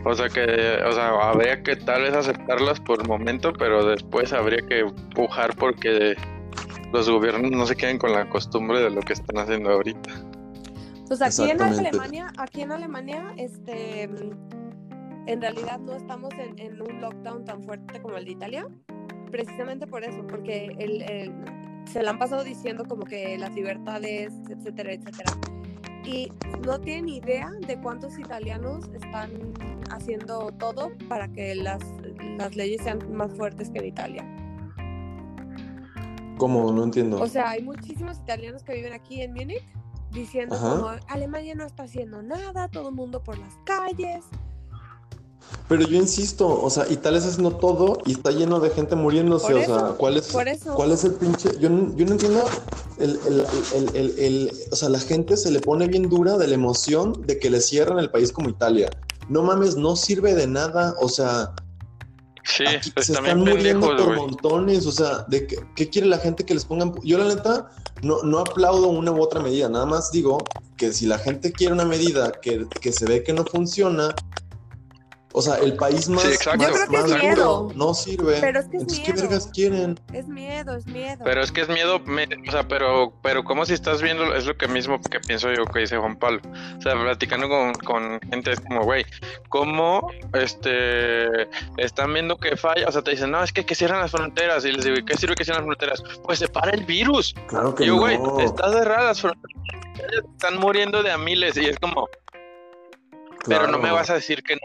O 0.03 0.13
sea 0.13 0.29
que, 0.29 0.43
o 0.85 0.91
sea, 0.91 1.09
habría 1.29 1.63
que 1.63 1.75
tal 1.75 2.03
vez 2.03 2.13
aceptarlas 2.13 2.79
por 2.81 3.01
el 3.01 3.07
momento, 3.07 3.51
pero 3.53 3.85
después 3.85 4.33
habría 4.33 4.59
que 4.67 4.79
empujar 4.81 5.55
porque 5.55 6.15
los 6.93 7.09
gobiernos 7.09 7.51
no 7.51 7.65
se 7.65 7.75
queden 7.75 7.97
con 7.97 8.13
la 8.13 8.29
costumbre 8.29 8.79
de 8.81 8.89
lo 8.89 9.01
que 9.01 9.13
están 9.13 9.37
haciendo 9.37 9.71
ahorita. 9.71 10.11
Pues 11.07 11.21
aquí 11.21 11.51
en. 11.51 11.57
Alemania, 11.61 12.33
aquí 12.37 12.61
en 12.61 12.71
Alemania, 12.71 13.33
este, 13.37 14.03
en 14.03 15.41
realidad 15.41 15.79
no 15.79 15.93
estamos 15.93 16.33
en, 16.33 16.57
en 16.59 16.81
un 16.81 17.01
lockdown 17.01 17.45
tan 17.45 17.63
fuerte 17.63 18.01
como 18.01 18.17
el 18.17 18.25
de 18.25 18.31
Italia, 18.31 18.67
precisamente 19.31 19.85
por 19.87 20.03
eso, 20.03 20.25
porque 20.27 20.75
el, 20.79 21.01
el- 21.03 21.33
se 21.91 22.01
la 22.01 22.09
han 22.11 22.17
pasado 22.19 22.43
diciendo 22.43 22.85
como 22.85 23.05
que 23.05 23.37
las 23.37 23.53
libertades, 23.53 24.33
etcétera, 24.49 24.93
etcétera. 24.93 25.31
Y 26.03 26.31
no 26.65 26.79
tienen 26.79 27.09
idea 27.09 27.51
de 27.67 27.79
cuántos 27.79 28.17
italianos 28.17 28.89
están 28.93 29.29
haciendo 29.91 30.51
todo 30.51 30.91
para 31.07 31.27
que 31.27 31.53
las, 31.55 31.79
las 32.37 32.55
leyes 32.55 32.81
sean 32.83 32.99
más 33.13 33.31
fuertes 33.35 33.69
que 33.69 33.79
en 33.79 33.85
Italia. 33.85 34.25
¿Cómo? 36.37 36.71
No 36.71 36.83
entiendo. 36.83 37.21
O 37.21 37.27
sea, 37.27 37.49
hay 37.51 37.63
muchísimos 37.63 38.17
italianos 38.19 38.63
que 38.63 38.73
viven 38.75 38.93
aquí 38.93 39.21
en 39.21 39.33
Múnich 39.33 39.63
diciendo 40.15 40.55
Ajá. 40.55 40.69
como 40.69 40.89
Alemania 41.07 41.53
no 41.55 41.65
está 41.65 41.83
haciendo 41.83 42.23
nada, 42.23 42.67
todo 42.69 42.89
el 42.89 42.95
mundo 42.95 43.21
por 43.21 43.37
las 43.37 43.53
calles. 43.65 44.23
Pero 45.67 45.83
yo 45.87 45.97
insisto, 45.97 46.47
o 46.47 46.69
sea, 46.71 46.87
Italia 46.89 47.19
está 47.19 47.29
haciendo 47.29 47.55
todo 47.57 47.99
y 48.05 48.13
está 48.13 48.31
lleno 48.31 48.59
de 48.59 48.69
gente 48.71 48.95
muriéndose. 48.95 49.51
Por 49.53 49.61
o 49.61 49.65
sea, 49.65 49.87
¿cuál 49.97 50.17
es, 50.17 50.27
por 50.31 50.47
eso. 50.47 50.73
¿cuál 50.75 50.91
es 50.91 51.03
el 51.03 51.13
pinche? 51.13 51.49
Yo 51.59 51.69
no, 51.69 51.95
yo 51.95 52.05
no 52.05 52.13
entiendo. 52.13 52.43
El, 52.97 53.19
el- 53.27 53.45
el- 53.75 53.95
el- 53.95 54.19
el- 54.19 54.51
o 54.71 54.75
sea, 54.75 54.89
la 54.89 54.99
gente 54.99 55.37
se 55.37 55.51
le 55.51 55.59
pone 55.59 55.87
bien 55.87 56.09
dura 56.09 56.37
de 56.37 56.47
la 56.47 56.55
emoción 56.55 57.21
de 57.27 57.37
que 57.39 57.49
le 57.49 57.61
cierran 57.61 57.99
el 57.99 58.09
país 58.09 58.31
como 58.31 58.49
Italia. 58.49 58.89
No 59.29 59.43
mames, 59.43 59.75
no 59.75 59.95
sirve 59.95 60.33
de 60.33 60.47
nada. 60.47 60.95
O 61.01 61.09
sea, 61.09 61.53
Sí, 62.43 62.63
se 62.81 62.91
pues 62.91 63.09
están 63.09 63.25
también 63.25 63.39
muriendo 63.55 63.87
pendejos, 63.87 64.05
por 64.07 64.15
montones. 64.17 64.85
O 64.85 64.91
sea, 64.91 65.25
¿de 65.27 65.47
qué, 65.47 65.57
qué 65.75 65.89
quiere 65.89 66.07
la 66.07 66.19
gente 66.19 66.45
que 66.45 66.53
les 66.53 66.63
pongan? 66.65 66.93
Yo, 67.03 67.17
la 67.17 67.33
neta, 67.33 67.71
no, 68.01 68.23
no 68.23 68.39
aplaudo 68.39 68.87
una 68.87 69.11
u 69.11 69.21
otra 69.21 69.41
medida. 69.41 69.69
Nada 69.69 69.85
más 69.85 70.11
digo 70.11 70.43
que 70.77 70.91
si 70.91 71.05
la 71.05 71.17
gente 71.17 71.51
quiere 71.51 71.73
una 71.73 71.85
medida 71.85 72.31
que, 72.31 72.65
que 72.81 72.91
se 72.91 73.05
ve 73.05 73.23
que 73.23 73.33
no 73.33 73.45
funciona, 73.45 74.13
O 75.37 75.41
sea, 75.41 75.55
el 75.55 75.75
país 75.75 76.07
más, 76.07 76.21
Sí, 76.23 76.29
exacto. 76.29 76.59
más, 76.59 76.67
Yo 76.69 76.73
creo 76.73 76.87
que 76.89 76.95
es 76.95 77.11
más 77.11 77.21
miedo. 77.21 77.35
duro 77.63 77.73
no 77.75 77.93
sirve. 77.93 78.37
Pero 78.39 78.59
es 78.61 78.65
que 78.67 78.77
es 78.77 78.81
Entonces, 78.83 78.99
¿qué 79.05 79.11
miedo. 79.13 79.27
vergas 79.27 79.49
quieren? 79.53 79.99
Es 80.13 80.27
miedo, 80.27 80.75
es 80.75 80.85
miedo. 80.87 81.23
Pero 81.25 81.41
es 81.43 81.51
que 81.51 81.61
es 81.61 81.67
miedo, 81.69 81.99
me- 81.99 82.27
o 82.47 82.51
sea, 82.51 82.67
pero, 82.67 83.13
pero 83.21 83.43
como 83.43 83.65
si 83.65 83.73
estás 83.73 84.01
viendo, 84.01 84.33
es 84.33 84.45
lo 84.45 84.55
que 84.55 84.67
mismo 84.69 84.99
que 85.01 85.19
pienso 85.19 85.51
yo 85.51 85.65
que 85.65 85.79
dice 85.79 85.97
Juan 85.97 86.15
Pablo. 86.17 86.39
O 86.77 86.81
sea, 86.81 86.93
platicando 86.93 87.49
con, 87.49 87.73
con 87.73 88.19
gente 88.29 88.51
es 88.53 88.61
como, 88.61 88.83
güey, 88.83 89.05
¿cómo 89.49 90.09
este, 90.33 91.49
están 91.77 92.13
viendo 92.13 92.37
que 92.37 92.55
falla? 92.55 92.87
O 92.87 92.91
sea, 92.91 93.01
te 93.01 93.11
dicen, 93.11 93.31
no, 93.31 93.43
es 93.43 93.51
que, 93.51 93.65
que 93.65 93.75
cierran 93.75 93.99
las 93.99 94.11
fronteras. 94.11 94.63
Y 94.65 94.71
les 94.71 94.85
digo, 94.85 94.97
¿y 94.97 95.03
qué 95.05 95.17
sirve 95.17 95.35
que 95.35 95.43
cierran 95.43 95.67
las 95.67 95.75
fronteras? 95.77 96.03
Pues 96.23 96.39
se 96.39 96.47
para 96.47 96.71
el 96.71 96.85
virus. 96.85 97.35
Claro 97.47 97.75
que 97.75 97.83
Y 97.83 97.87
yo, 97.87 97.95
no. 97.95 97.99
güey, 97.99 98.17
está 98.45 98.71
cerrada 98.71 99.07
las 99.07 99.21
fronteras. 99.21 99.61
Están 100.33 100.57
muriendo 100.59 101.03
de 101.03 101.11
a 101.11 101.17
miles. 101.17 101.57
Y 101.57 101.65
es 101.65 101.77
como, 101.79 102.07
pero 103.47 103.67
no 103.67 103.77
me 103.79 103.91
vas 103.91 104.09
a 104.09 104.15
decir 104.15 104.43
que 104.43 104.55
no. 104.55 104.61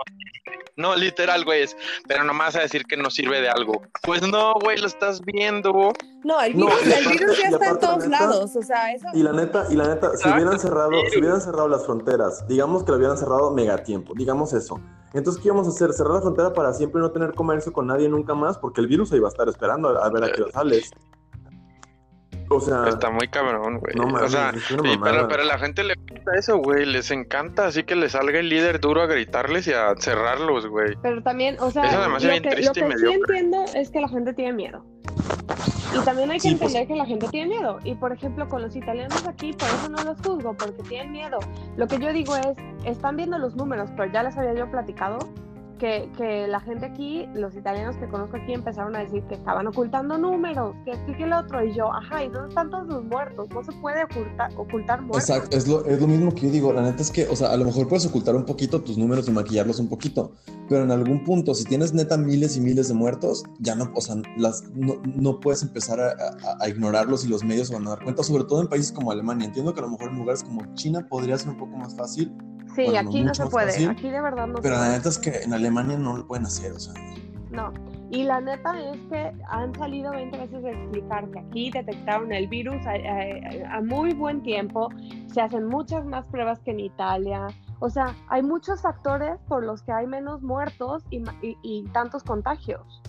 No, 0.76 0.96
literal, 0.96 1.44
güey, 1.44 1.62
es, 1.64 1.76
pero 2.08 2.24
no 2.24 2.32
me 2.32 2.38
vas 2.38 2.56
a 2.56 2.60
decir 2.60 2.84
que 2.84 2.96
no 2.96 3.10
sirve 3.10 3.40
de 3.42 3.50
algo. 3.50 3.82
Pues 4.02 4.22
no, 4.22 4.54
güey, 4.54 4.78
lo 4.78 4.86
estás 4.86 5.20
viendo. 5.20 5.92
No, 6.24 6.40
el 6.40 6.54
virus, 6.54 6.86
el 6.86 7.08
virus 7.18 7.38
ya 7.38 7.48
está 7.48 7.68
en 7.70 7.78
todos 7.78 7.98
la 7.98 8.04
neta- 8.06 8.20
lados. 8.26 8.56
O 8.56 8.62
sea, 8.62 8.92
eso. 8.94 9.06
Y 9.12 9.22
la 9.22 9.32
neta, 9.32 9.66
y 9.68 9.74
la 9.74 9.88
neta, 9.88 10.16
si 10.16 10.28
hubieran 10.28 10.58
cerrado, 10.58 10.90
si 11.10 11.18
hubieran 11.18 11.40
cerrado 11.40 11.68
las 11.68 11.84
fronteras, 11.84 12.46
digamos 12.48 12.84
que 12.84 12.92
lo 12.92 12.96
hubieran 12.98 13.18
cerrado 13.18 13.50
megatiempo, 13.50 14.14
digamos 14.14 14.52
eso. 14.54 14.80
Entonces, 15.12 15.42
¿qué 15.42 15.48
íbamos 15.48 15.66
a 15.66 15.70
hacer? 15.70 15.92
¿Cerrar 15.92 16.14
la 16.14 16.20
frontera 16.22 16.52
para 16.54 16.72
siempre 16.72 17.00
y 17.00 17.02
no 17.02 17.10
tener 17.10 17.34
comercio 17.34 17.72
con 17.72 17.86
nadie 17.88 18.08
nunca 18.08 18.34
más? 18.34 18.56
Porque 18.56 18.80
el 18.80 18.86
virus 18.86 19.12
ahí 19.12 19.18
va 19.18 19.28
a 19.28 19.32
estar 19.32 19.48
esperando 19.48 19.88
a, 19.90 20.06
a 20.06 20.08
ver 20.08 20.24
a 20.24 20.32
qué 20.32 20.42
hora 20.42 20.52
sales. 20.52 20.90
O 22.52 22.60
sea, 22.60 22.88
Está 22.88 23.10
muy 23.10 23.28
cabrón, 23.28 23.78
güey. 23.78 23.94
No 23.94 24.04
o 24.04 24.08
mames, 24.08 24.32
sea, 24.32 24.50
es 24.50 24.70
una 24.72 24.88
y 24.92 24.96
mamada. 24.98 25.12
pero, 25.12 25.28
pero 25.28 25.42
a 25.44 25.46
la 25.46 25.58
gente 25.58 25.84
le 25.84 25.94
gusta 25.94 26.32
eso, 26.36 26.58
güey. 26.58 26.84
Les 26.84 27.10
encanta, 27.12 27.66
así 27.66 27.84
que 27.84 27.94
le 27.94 28.08
salga 28.08 28.40
el 28.40 28.48
líder 28.48 28.80
duro 28.80 29.02
a 29.02 29.06
gritarles 29.06 29.68
y 29.68 29.72
a 29.72 29.94
cerrarlos, 29.98 30.66
güey. 30.66 30.96
Pero 31.00 31.22
también, 31.22 31.56
o 31.60 31.70
sea, 31.70 31.84
Eso 31.84 31.94
lo 31.96 32.00
además 32.02 32.24
es 32.24 32.30
bien 32.30 32.42
que, 32.42 32.50
lo 32.50 32.56
y 32.60 32.66
que 32.66 32.74
sí 32.74 32.82
mediocre. 32.82 33.38
entiendo 33.38 33.64
es 33.74 33.90
que 33.90 34.00
la 34.00 34.08
gente 34.08 34.32
tiene 34.34 34.52
miedo. 34.52 34.84
Y 35.94 36.04
también 36.04 36.30
hay 36.30 36.38
que 36.38 36.48
Sí, 36.48 36.54
pues. 36.54 36.62
entender 36.74 36.88
que 36.88 36.94
la 36.96 37.06
gente 37.06 37.28
tiene 37.28 37.48
miedo. 37.48 37.78
Y 37.84 37.94
por 37.94 38.12
ejemplo, 38.12 38.48
con 38.48 38.62
los 38.62 38.74
italianos 38.76 39.26
aquí, 39.26 39.52
por 39.52 39.68
eso 39.68 39.88
no 39.88 40.02
los 40.04 40.18
juzgo, 40.20 40.54
porque 40.54 40.82
tienen 40.88 41.12
miedo. 41.12 41.38
Lo 41.76 41.86
que 41.86 41.98
yo 41.98 42.12
digo 42.12 42.34
es, 42.36 42.46
están 42.84 43.16
viendo 43.16 43.38
los 43.38 43.54
números, 43.56 43.90
pero 43.96 44.10
ya 44.12 44.22
les 44.22 44.36
había 44.36 44.54
yo 44.54 44.70
platicado 44.70 45.18
que, 45.80 46.08
que 46.16 46.46
la 46.46 46.60
gente 46.60 46.86
aquí, 46.86 47.26
los 47.34 47.56
italianos 47.56 47.96
que 47.96 48.06
conozco 48.08 48.36
aquí, 48.36 48.52
empezaron 48.52 48.94
a 48.94 49.00
decir 49.00 49.24
que 49.24 49.34
estaban 49.34 49.66
ocultando 49.66 50.16
números, 50.18 50.76
que 50.84 50.92
esto 50.92 51.10
y 51.10 51.14
que 51.16 51.24
el 51.24 51.32
otro. 51.32 51.64
Y 51.64 51.74
yo, 51.74 51.92
ajá, 51.92 52.22
¿y 52.22 52.28
dónde 52.28 52.50
están 52.50 52.70
todos 52.70 52.86
los 52.86 53.04
muertos? 53.04 53.48
No 53.52 53.64
se 53.64 53.72
puede 53.80 54.04
ocultar, 54.04 54.52
ocultar 54.56 55.00
muertos. 55.00 55.28
Exacto, 55.28 55.56
es 55.56 55.66
lo, 55.66 55.84
es 55.86 56.00
lo 56.00 56.06
mismo 56.06 56.32
que 56.34 56.42
yo 56.42 56.50
digo. 56.52 56.72
La 56.72 56.82
neta 56.82 57.02
es 57.02 57.10
que, 57.10 57.26
o 57.26 57.34
sea, 57.34 57.50
a 57.52 57.56
lo 57.56 57.64
mejor 57.64 57.88
puedes 57.88 58.06
ocultar 58.06 58.36
un 58.36 58.44
poquito 58.44 58.82
tus 58.82 58.96
números 58.96 59.26
y 59.28 59.32
maquillarlos 59.32 59.80
un 59.80 59.88
poquito, 59.88 60.32
pero 60.68 60.84
en 60.84 60.90
algún 60.92 61.24
punto, 61.24 61.54
si 61.54 61.64
tienes 61.64 61.92
neta 61.94 62.16
miles 62.16 62.56
y 62.56 62.60
miles 62.60 62.86
de 62.88 62.94
muertos, 62.94 63.42
ya 63.58 63.74
no, 63.74 63.90
o 63.94 64.00
sea, 64.00 64.16
las, 64.36 64.62
no, 64.74 64.94
no 65.16 65.40
puedes 65.40 65.62
empezar 65.62 65.98
a, 65.98 66.10
a- 66.10 66.56
a 66.60 66.68
ignorarlos 66.68 67.24
y 67.24 67.28
los 67.28 67.42
medios 67.42 67.68
se 67.68 67.74
van 67.74 67.86
a 67.86 67.90
dar 67.90 68.04
cuenta, 68.04 68.22
sobre 68.22 68.44
todo 68.44 68.60
en 68.60 68.68
países 68.68 68.92
como 68.92 69.10
Alemania. 69.10 69.46
Entiendo 69.46 69.72
que 69.74 69.80
a 69.80 69.84
lo 69.84 69.90
mejor 69.90 70.10
en 70.10 70.18
lugares 70.18 70.44
como 70.44 70.60
China 70.74 71.06
podría 71.08 71.38
ser 71.38 71.48
un 71.48 71.56
poco 71.56 71.76
más 71.76 71.96
fácil, 71.96 72.30
Sí, 72.74 72.84
Bueno, 72.84 73.08
aquí 73.08 73.22
no 73.24 73.34
se 73.34 73.46
puede. 73.46 73.66
fácil, 73.72 73.90
Aquí 73.90 74.10
de 74.10 74.20
verdad 74.20 74.46
no 74.46 74.54
pero 74.60 74.76
se 74.76 74.80
la 74.80 74.86
puede. 74.86 74.96
neta 74.98 75.08
es 75.08 75.18
que 75.18 75.42
en 75.42 75.52
Alemania 75.52 75.98
no 75.98 76.16
lo 76.16 76.26
pueden 76.26 76.46
hacer, 76.46 76.72
o 76.72 76.78
sea. 76.78 76.94
No, 77.50 77.72
y 78.10 78.22
la 78.22 78.40
neta 78.40 78.78
es 78.78 78.96
que 79.10 79.32
han 79.48 79.74
salido 79.74 80.12
20 80.12 80.38
veces 80.38 80.62
de 80.62 80.70
explicar 80.70 81.28
que 81.32 81.40
aquí 81.40 81.70
detectaron 81.72 82.32
el 82.32 82.46
virus 82.46 82.76
a, 82.86 82.92
a- 82.92 83.76
a 83.78 83.80
muy 83.82 84.12
buen 84.14 84.40
tiempo, 84.42 84.88
se 85.26 85.40
hacen 85.40 85.66
muchas 85.66 86.04
más 86.06 86.24
pruebas 86.26 86.60
que 86.60 86.70
en 86.70 86.78
Italia, 86.80 87.48
o 87.80 87.90
sea, 87.90 88.14
hay 88.28 88.42
muchos 88.42 88.82
factores 88.82 89.40
por 89.48 89.64
los 89.64 89.82
que 89.82 89.90
hay 89.90 90.06
menos 90.06 90.42
muertos 90.42 91.02
y, 91.10 91.22
y- 91.42 91.56
y 91.62 91.84
tantos 91.92 92.22
contagios. 92.22 93.02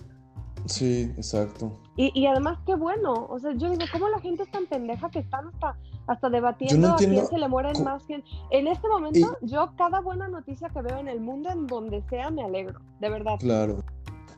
Sí, 0.66 1.12
exacto. 1.16 1.78
Y, 1.96 2.10
y 2.18 2.26
además, 2.26 2.58
qué 2.64 2.74
bueno, 2.74 3.26
o 3.28 3.38
sea, 3.38 3.52
yo 3.52 3.68
digo, 3.68 3.84
¿cómo 3.92 4.08
la 4.08 4.18
gente 4.20 4.44
es 4.44 4.50
tan 4.50 4.66
pendeja 4.66 5.10
que 5.10 5.18
están 5.18 5.48
hasta, 5.48 5.76
hasta 6.06 6.30
debatiendo 6.30 6.88
no 6.88 6.94
a 6.94 6.96
quién 6.96 7.26
se 7.26 7.38
le 7.38 7.48
mueren 7.48 7.84
más 7.84 8.04
gente? 8.06 8.26
En 8.50 8.66
este 8.66 8.88
momento, 8.88 9.36
yo 9.42 9.72
cada 9.76 10.00
buena 10.00 10.28
noticia 10.28 10.68
que 10.70 10.80
veo 10.80 10.98
en 10.98 11.08
el 11.08 11.20
mundo, 11.20 11.50
en 11.50 11.66
donde 11.66 12.02
sea, 12.08 12.30
me 12.30 12.42
alegro, 12.42 12.80
de 13.00 13.10
verdad. 13.10 13.34
Claro. 13.40 13.78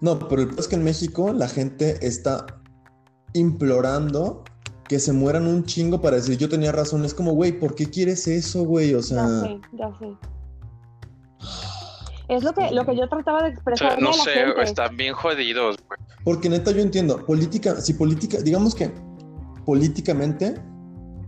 No, 0.01 0.19
pero 0.19 0.43
el 0.43 0.49
problema 0.49 0.61
es 0.61 0.69
que 0.69 0.75
en 0.75 0.85
México 0.85 1.33
la 1.33 1.49
gente 1.49 2.05
está 2.05 2.45
implorando 3.35 4.43
que 4.89 4.99
se 4.99 5.13
mueran 5.13 5.47
un 5.47 5.65
chingo 5.65 6.01
para 6.01 6.17
decir 6.17 6.37
yo 6.37 6.49
tenía 6.49 6.73
razón. 6.73 7.05
Es 7.05 7.15
como, 7.15 7.33
güey, 7.33 7.53
¿por 7.53 7.75
qué 7.75 7.87
quieres 7.87 8.27
eso, 8.27 8.65
güey? 8.65 8.95
O 8.95 8.99
Ya 8.99 9.03
sea, 9.03 9.41
sé, 9.41 9.61
ya 9.73 9.93
sé. 9.99 10.17
Es 12.29 12.43
lo 12.43 12.53
que, 12.55 12.71
lo 12.71 12.87
que 12.87 12.97
yo 12.97 13.09
trataba 13.09 13.43
de 13.43 13.49
O 13.49 13.51
sea, 13.51 13.55
expresar 13.55 14.01
no 14.01 14.11
a 14.11 14.17
la 14.17 14.25
sé, 14.25 14.31
gente. 14.33 14.63
están 14.63 14.97
bien 14.97 15.15
jodidos, 15.15 15.77
güey. 15.89 16.01
porque 16.25 16.49
neta 16.49 16.71
yo 16.71 16.81
entiendo, 16.81 17.25
política, 17.27 17.81
si 17.81 17.93
política, 17.95 18.39
digamos 18.41 18.75
que 18.75 18.91
políticamente 19.65 20.55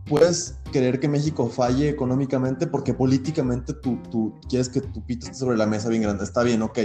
puedes 0.07 0.59
querer 0.73 1.01
que 1.01 1.09
México 1.09 1.49
falle 1.49 1.89
económicamente 1.89 2.67
porque 2.67 2.95
políticamente 2.95 3.73
tú, 3.75 3.99
tú 4.11 4.35
quieres 4.49 4.69
que 4.69 4.81
tu 4.81 5.05
pito 5.05 5.27
esté 5.27 5.39
sobre 5.39 5.57
la 5.57 5.67
mesa 5.67 5.89
bien 5.89 6.03
grande. 6.03 6.25
Está 6.25 6.43
bien, 6.43 6.63
ok. 6.63 6.79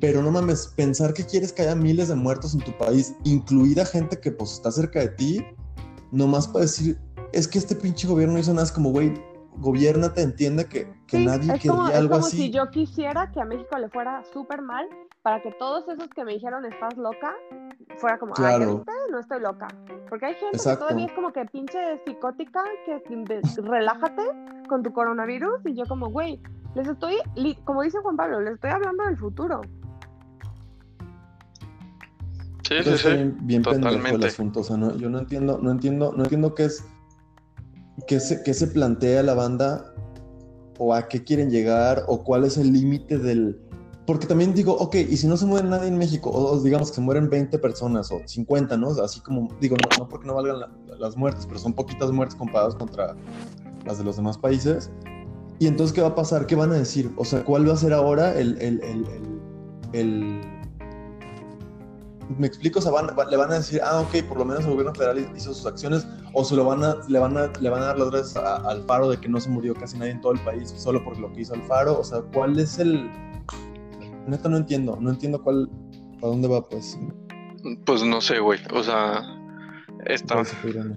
Pero 0.00 0.22
no 0.22 0.30
mames, 0.30 0.68
pensar 0.76 1.12
que 1.14 1.24
quieres 1.24 1.52
que 1.52 1.62
haya 1.62 1.74
miles 1.74 2.08
de 2.08 2.14
muertos 2.14 2.54
en 2.54 2.60
tu 2.60 2.76
país, 2.76 3.14
incluida 3.24 3.84
gente 3.84 4.20
que 4.20 4.30
pues 4.30 4.52
está 4.52 4.70
cerca 4.70 5.00
de 5.00 5.08
ti, 5.08 5.44
nomás 6.12 6.46
para 6.46 6.64
decir, 6.66 6.98
es 7.32 7.48
que 7.48 7.58
este 7.58 7.74
pinche 7.74 8.06
gobierno 8.06 8.38
hizo 8.38 8.52
nada, 8.52 8.66
es 8.66 8.72
como, 8.72 8.90
güey, 8.90 9.14
gobiernate, 9.58 10.22
entiende 10.22 10.66
que, 10.66 10.86
que 11.06 11.18
Sí, 11.18 11.24
nadie 11.26 11.54
es 11.54 11.60
quería 11.60 11.76
como, 11.76 11.88
es 11.88 12.02
como 12.06 12.26
así. 12.26 12.36
si 12.36 12.50
yo 12.50 12.70
quisiera 12.70 13.30
que 13.32 13.40
a 13.40 13.44
México 13.44 13.76
le 13.78 13.88
fuera 13.88 14.22
súper 14.32 14.62
mal 14.62 14.86
para 15.22 15.40
que 15.42 15.50
todos 15.52 15.88
esos 15.88 16.08
que 16.14 16.24
me 16.24 16.32
dijeron 16.34 16.64
estás 16.64 16.96
loca 16.96 17.34
fuera 17.98 18.18
como, 18.18 18.32
ah, 18.36 18.42
¿ya 18.42 18.56
Claro. 18.56 18.74
viste? 18.76 18.92
No 19.10 19.18
estoy 19.18 19.40
loca. 19.40 19.68
Porque 20.08 20.26
hay 20.26 20.34
gente 20.34 20.56
Exacto. 20.56 20.80
que 20.80 20.84
todavía 20.92 21.06
es 21.06 21.12
como 21.12 21.32
que 21.32 21.44
pinche 21.46 21.78
psicótica, 22.04 22.62
que 22.84 23.00
de- 23.16 23.42
relájate 23.62 24.22
con 24.68 24.82
tu 24.82 24.92
coronavirus 24.92 25.60
y 25.64 25.74
yo 25.74 25.84
como, 25.86 26.08
güey, 26.10 26.40
les 26.74 26.86
estoy, 26.88 27.16
como 27.64 27.82
dice 27.82 27.98
Juan 28.00 28.16
Pablo, 28.16 28.40
les 28.40 28.54
estoy 28.54 28.70
hablando 28.70 29.04
del 29.04 29.16
futuro. 29.16 29.60
Sí, 32.62 32.74
sí, 32.74 32.78
Entonces, 32.78 33.00
sí. 33.00 33.06
está 33.08 33.14
bien, 33.14 33.36
bien 33.42 33.62
pendejo 33.62 33.88
el 33.88 33.94
Totalmente. 33.96 34.26
asunto. 34.26 34.60
O 34.60 34.64
sea, 34.64 34.76
no, 34.76 34.96
yo 34.96 35.08
no 35.08 35.18
entiendo, 35.20 35.58
no 35.62 35.70
entiendo, 35.70 36.12
no 36.16 36.24
entiendo 36.24 36.54
qué 36.54 36.64
es, 36.64 36.84
qué 38.06 38.20
se, 38.20 38.42
qué 38.42 38.54
se 38.54 38.66
plantea 38.68 39.22
la 39.22 39.34
banda 39.34 39.92
o 40.78 40.92
a 40.94 41.08
qué 41.08 41.24
quieren 41.24 41.50
llegar 41.50 42.04
o 42.08 42.22
cuál 42.22 42.44
es 42.44 42.56
el 42.56 42.72
límite 42.72 43.18
del. 43.18 43.60
Porque 44.06 44.26
también 44.26 44.54
digo, 44.54 44.72
ok, 44.76 44.94
y 44.96 45.16
si 45.16 45.26
no 45.26 45.36
se 45.36 45.46
muere 45.46 45.68
nadie 45.68 45.88
en 45.88 45.98
México, 45.98 46.30
o, 46.30 46.60
digamos 46.62 46.90
que 46.90 46.96
se 46.96 47.00
mueren 47.00 47.28
20 47.28 47.58
personas 47.58 48.10
o 48.12 48.20
50, 48.24 48.76
¿no? 48.76 48.90
Así 49.02 49.20
como, 49.20 49.48
digo, 49.60 49.76
no, 49.76 49.98
no 50.04 50.08
porque 50.08 50.26
no 50.28 50.34
valgan 50.34 50.60
la- 50.60 50.70
las 50.98 51.16
muertes, 51.16 51.44
pero 51.46 51.58
son 51.58 51.72
poquitas 51.72 52.12
muertes 52.12 52.36
comparadas 52.36 52.76
contra 52.76 53.16
las 53.84 53.98
de 53.98 54.04
los 54.04 54.16
demás 54.16 54.38
países. 54.38 54.90
Y 55.58 55.66
entonces, 55.66 55.92
¿qué 55.94 56.02
va 56.02 56.08
a 56.08 56.14
pasar? 56.14 56.46
¿Qué 56.46 56.54
van 56.54 56.70
a 56.70 56.74
decir? 56.76 57.10
O 57.16 57.24
sea, 57.24 57.42
¿cuál 57.44 57.68
va 57.68 57.72
a 57.72 57.76
ser 57.76 57.92
ahora 57.94 58.38
el, 58.38 58.60
el, 58.60 58.80
el- 58.84 59.06
el- 59.92 60.40
me 62.38 62.46
explico, 62.46 62.78
o 62.78 62.82
sea, 62.82 62.90
van- 62.92 63.08
va- 63.18 63.24
le 63.26 63.36
van 63.36 63.50
a 63.52 63.54
decir, 63.56 63.80
ah, 63.84 64.00
ok, 64.00 64.24
por 64.28 64.38
lo 64.38 64.44
menos 64.44 64.64
el 64.64 64.70
gobierno 64.70 64.94
federal 64.94 65.30
hizo 65.36 65.54
sus 65.54 65.66
acciones, 65.66 66.06
o 66.32 66.44
se 66.44 66.56
lo 66.56 66.64
van 66.64 66.82
a, 66.82 66.96
le 67.08 67.18
van 67.18 67.36
a, 67.36 67.52
le 67.60 67.70
van 67.70 67.82
a 67.82 67.86
dar 67.86 67.98
las 67.98 68.36
al 68.36 68.82
Faro 68.84 69.08
de 69.10 69.18
que 69.18 69.28
no 69.28 69.38
se 69.40 69.48
murió 69.50 69.74
casi 69.74 69.96
nadie 69.98 70.12
en 70.12 70.20
todo 70.20 70.32
el 70.32 70.40
país 70.40 70.74
solo 70.76 71.02
por 71.04 71.18
lo 71.18 71.32
que 71.32 71.42
hizo 71.42 71.54
el 71.54 71.62
Faro, 71.62 71.98
o 72.00 72.04
sea, 72.04 72.20
¿cuál 72.32 72.58
es 72.58 72.78
el...? 72.78 73.10
Neta 74.26 74.48
no 74.48 74.56
entiendo, 74.56 74.98
no 75.00 75.10
entiendo 75.10 75.40
cuál, 75.42 75.68
¿para 76.20 76.32
dónde 76.32 76.48
va, 76.48 76.66
pues? 76.68 76.98
Pues 77.84 78.02
no 78.02 78.20
sé, 78.20 78.40
güey. 78.40 78.58
O 78.72 78.82
sea, 78.82 79.22
está. 80.06 80.44
Se 80.44 80.56
fue 80.56 80.70
Irene. 80.70 80.96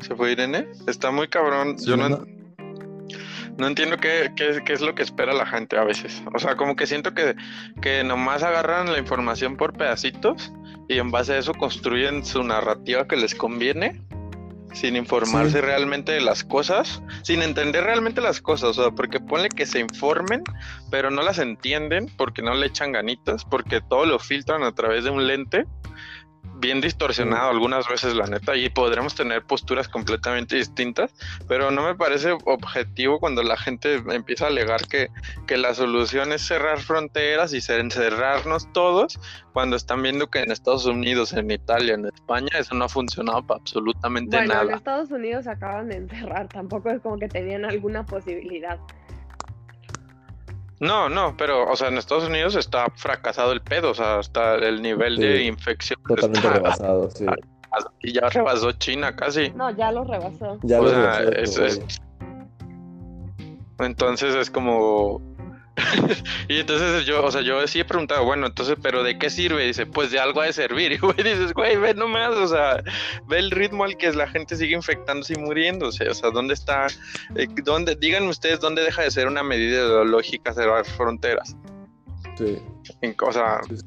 ¿Se 0.00 0.14
fue 0.14 0.32
Irene? 0.32 0.68
Está 0.86 1.10
muy 1.10 1.28
cabrón. 1.28 1.78
Sí, 1.78 1.86
Yo 1.86 1.96
no, 1.96 2.08
no- 2.10 2.24
no 3.58 3.66
entiendo 3.66 3.96
qué, 3.98 4.32
qué, 4.36 4.62
qué 4.64 4.72
es 4.72 4.80
lo 4.80 4.94
que 4.94 5.02
espera 5.02 5.32
la 5.32 5.46
gente 5.46 5.76
a 5.76 5.84
veces. 5.84 6.22
O 6.34 6.38
sea, 6.38 6.56
como 6.56 6.76
que 6.76 6.86
siento 6.86 7.14
que, 7.14 7.36
que 7.82 8.04
nomás 8.04 8.42
agarran 8.42 8.90
la 8.92 8.98
información 8.98 9.56
por 9.56 9.72
pedacitos 9.72 10.52
y 10.88 10.98
en 10.98 11.10
base 11.10 11.34
a 11.34 11.38
eso 11.38 11.54
construyen 11.54 12.24
su 12.24 12.42
narrativa 12.42 13.06
que 13.06 13.16
les 13.16 13.34
conviene 13.34 14.00
sin 14.72 14.96
informarse 14.96 15.58
Sí. 15.58 15.60
realmente 15.60 16.12
de 16.12 16.20
las 16.20 16.44
cosas, 16.44 17.02
sin 17.22 17.42
entender 17.42 17.84
realmente 17.84 18.20
las 18.20 18.40
cosas, 18.40 18.78
o 18.78 18.82
sea, 18.82 18.92
porque 18.92 19.18
ponle 19.18 19.48
que 19.48 19.66
se 19.66 19.80
informen, 19.80 20.44
pero 20.90 21.10
no 21.10 21.22
las 21.22 21.38
entienden 21.38 22.06
porque 22.16 22.42
no 22.42 22.54
le 22.54 22.66
echan 22.66 22.92
ganitas, 22.92 23.44
porque 23.44 23.80
todo 23.80 24.06
lo 24.06 24.18
filtran 24.18 24.62
a 24.62 24.72
través 24.72 25.04
de 25.04 25.10
un 25.10 25.26
lente 25.26 25.66
bien 26.60 26.80
distorsionado 26.80 27.50
algunas 27.50 27.88
veces, 27.88 28.14
la 28.14 28.26
neta, 28.26 28.56
y 28.56 28.68
podremos 28.68 29.14
tener 29.14 29.42
posturas 29.42 29.88
completamente 29.88 30.56
distintas, 30.56 31.14
pero 31.48 31.70
no 31.70 31.82
me 31.82 31.94
parece 31.94 32.32
objetivo 32.32 33.18
cuando 33.18 33.42
la 33.42 33.56
gente 33.56 34.02
empieza 34.10 34.44
a 34.44 34.48
alegar 34.48 34.86
que, 34.86 35.08
que 35.46 35.56
la 35.56 35.74
solución 35.74 36.32
es 36.32 36.42
cerrar 36.42 36.78
fronteras 36.80 37.52
y 37.52 37.60
encerrarnos 37.72 38.72
todos, 38.72 39.18
cuando 39.52 39.76
están 39.76 40.02
viendo 40.02 40.28
que 40.28 40.40
en 40.40 40.50
Estados 40.50 40.86
Unidos, 40.86 41.32
en 41.32 41.50
Italia, 41.50 41.94
en 41.94 42.06
España, 42.06 42.50
eso 42.58 42.74
no 42.74 42.84
ha 42.84 42.88
funcionado 42.88 43.42
para 43.46 43.60
absolutamente 43.60 44.36
Bueno, 44.36 44.52
en 44.52 44.58
nada. 44.58 44.76
Estados 44.76 45.10
Unidos 45.10 45.46
acaban 45.46 45.88
de 45.88 45.96
encerrar, 45.96 46.48
tampoco 46.48 46.90
es 46.90 47.00
como 47.00 47.18
que 47.18 47.28
tenían 47.28 47.64
alguna 47.64 48.04
posibilidad. 48.04 48.78
No, 50.80 51.08
no, 51.10 51.36
pero, 51.36 51.70
o 51.70 51.76
sea, 51.76 51.88
en 51.88 51.98
Estados 51.98 52.24
Unidos 52.24 52.56
está 52.56 52.86
fracasado 52.96 53.52
el 53.52 53.60
pedo, 53.60 53.90
o 53.90 53.94
sea, 53.94 54.18
hasta 54.18 54.54
el 54.56 54.80
nivel 54.82 55.16
de 55.16 55.44
infección. 55.44 56.00
Totalmente 56.08 56.38
está- 56.38 56.52
rebasado, 56.58 57.10
sí. 57.10 57.26
Y 58.02 58.12
ya 58.14 58.28
rebasó 58.28 58.72
China 58.72 59.14
casi. 59.14 59.50
No, 59.50 59.70
ya 59.70 59.92
los 59.92 60.04
rebasó. 60.08 60.58
Ya 60.62 60.80
o 60.80 60.84
lo 60.84 60.90
sea, 60.90 61.18
rebasó, 61.20 61.32
es- 61.38 61.58
güey. 61.58 61.68
es- 61.68 62.02
Entonces 63.78 64.34
es 64.34 64.50
como... 64.50 65.20
y 66.48 66.60
entonces 66.60 67.06
yo, 67.06 67.24
o 67.24 67.30
sea, 67.30 67.40
yo 67.42 67.66
sí 67.66 67.80
he 67.80 67.84
preguntado, 67.84 68.24
bueno, 68.24 68.46
entonces, 68.46 68.76
¿pero 68.82 69.02
de 69.02 69.18
qué 69.18 69.30
sirve? 69.30 69.64
Dice, 69.66 69.86
pues 69.86 70.10
de 70.10 70.18
algo 70.18 70.40
ha 70.40 70.46
de 70.46 70.52
servir. 70.52 70.92
Y 70.92 70.98
güey, 70.98 71.16
dices, 71.16 71.52
güey, 71.54 71.76
ve 71.76 71.94
nomás, 71.94 72.30
o 72.34 72.48
sea, 72.48 72.82
ve 73.26 73.38
el 73.38 73.50
ritmo 73.50 73.84
al 73.84 73.96
que 73.96 74.12
la 74.12 74.28
gente 74.28 74.56
sigue 74.56 74.74
infectándose 74.74 75.34
y 75.34 75.36
muriéndose. 75.36 76.08
O 76.08 76.14
sea, 76.14 76.30
¿dónde 76.30 76.54
está? 76.54 76.86
eh, 77.36 77.46
¿dónde, 77.64 77.94
díganme 77.96 78.28
ustedes, 78.28 78.60
¿dónde 78.60 78.82
deja 78.82 79.02
de 79.02 79.10
ser 79.10 79.26
una 79.28 79.42
medida 79.42 79.76
ideológica 79.78 80.52
cerrar 80.52 80.84
fronteras? 80.84 81.56
Sí, 82.36 82.58
En- 83.02 83.14
o 83.20 83.32
sea, 83.32 83.60
sí, 83.68 83.76
sí. 83.76 83.84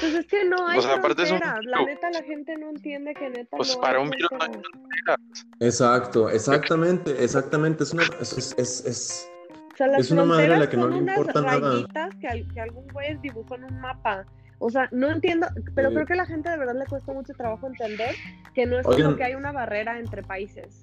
Pues 0.00 0.14
es 0.14 0.26
que 0.26 0.44
no 0.44 0.66
hay 0.66 0.78
O 0.78 0.82
sea, 0.82 0.94
aparte 0.94 1.22
es 1.24 1.30
un 1.30 1.38
fronteras. 1.38 1.64
La 1.66 1.84
neta, 1.84 2.10
la 2.10 2.22
gente 2.22 2.56
no 2.56 2.70
entiende 2.70 3.14
que 3.14 3.28
neta 3.30 3.56
pues 3.56 3.74
no 3.74 3.80
para 3.82 3.98
hay 3.98 4.04
un 4.04 4.10
virus 4.10 4.30
no 4.32 4.38
hay 4.40 4.50
fronteras. 4.50 5.20
Exacto, 5.60 6.30
exactamente, 6.30 7.22
exactamente. 7.22 7.84
Es 7.84 7.92
una, 7.92 8.04
es, 8.20 8.32
es, 8.38 8.54
es- 8.58 8.84
es- 8.86 9.28
O 9.72 9.76
sea, 9.76 9.86
las 9.86 10.00
Es 10.00 10.10
una 10.10 10.24
madre 10.24 10.46
a 10.46 10.48
la 10.58 10.66
fronteras 10.66 10.68
que 10.68 10.76
no 10.76 10.82
son 10.82 10.90
le 10.94 11.02
unas 11.02 11.16
importa 11.18 11.40
nada. 11.40 11.70
rayitas 11.72 12.14
que, 12.16 12.28
al- 12.28 12.52
que 12.52 12.60
algún 12.60 12.86
güey 12.92 13.16
dibujó 13.18 13.54
en 13.56 13.64
un 13.64 13.80
mapa. 13.80 14.26
O 14.58 14.70
sea, 14.70 14.88
no 14.92 15.10
entiendo, 15.10 15.46
pero 15.74 15.88
Sí. 15.88 15.94
creo 15.94 16.06
que 16.06 16.12
a 16.12 16.16
la 16.16 16.26
gente 16.26 16.50
de 16.50 16.56
verdad 16.56 16.74
le 16.78 16.86
cuesta 16.86 17.12
mucho 17.12 17.32
trabajo 17.34 17.66
entender 17.66 18.14
que 18.54 18.64
no 18.66 18.78
es 18.78 18.86
Oigan. 18.86 19.04
como 19.04 19.16
que 19.16 19.24
hay 19.24 19.34
una 19.34 19.50
barrera 19.50 19.98
entre 19.98 20.22
países. 20.22 20.80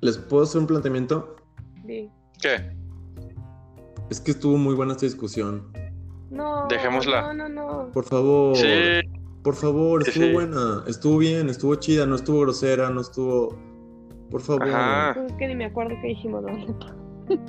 ¿Les 0.00 0.16
puedo 0.18 0.42
hacer 0.44 0.60
un 0.60 0.66
planteamiento? 0.66 1.36
Sí. 1.86 2.10
¿qué? 2.40 2.70
Es 4.10 4.20
que 4.20 4.30
estuvo 4.30 4.56
muy 4.56 4.74
buena 4.74 4.92
esta 4.92 5.06
discusión. 5.06 5.70
No, 6.30 6.66
Dejémosla. 6.68 7.32
no, 7.34 7.48
no, 7.48 7.48
no. 7.48 7.92
Por 7.92 8.04
favor. 8.04 8.56
Sí, 8.56 9.00
Por 9.42 9.54
favor, 9.54 10.02
estuvo 10.06 10.24
sí. 10.24 10.32
buena, 10.32 10.82
estuvo 10.86 11.18
bien, 11.18 11.48
estuvo 11.48 11.74
chida, 11.76 12.04
no 12.06 12.16
estuvo 12.16 12.40
grosera, 12.40 12.90
no 12.90 13.00
estuvo. 13.00 13.56
Por 14.30 14.40
favor. 14.42 14.68
Ajá. 14.68 15.12
Pues 15.14 15.30
es 15.32 15.38
que 15.38 15.48
ni 15.48 15.54
me 15.54 15.64
acuerdo 15.66 15.94
qué 16.02 16.08
dijimos. 16.08 16.44
Es 16.48 16.66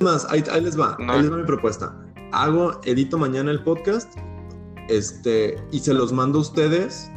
Más, 0.00 0.26
ahí, 0.30 0.42
ahí 0.50 0.60
les 0.62 0.78
va, 0.78 0.96
No. 0.98 1.12
ahí 1.12 1.22
les 1.22 1.32
va 1.32 1.36
mi 1.38 1.44
propuesta. 1.44 1.94
Hago, 2.32 2.80
edito 2.84 3.18
mañana 3.18 3.50
el 3.50 3.62
podcast, 3.62 4.12
este, 4.88 5.56
y 5.72 5.78
se 5.80 5.94
los 5.94 6.12
mando 6.12 6.38
a 6.38 6.42
ustedes. 6.42 7.10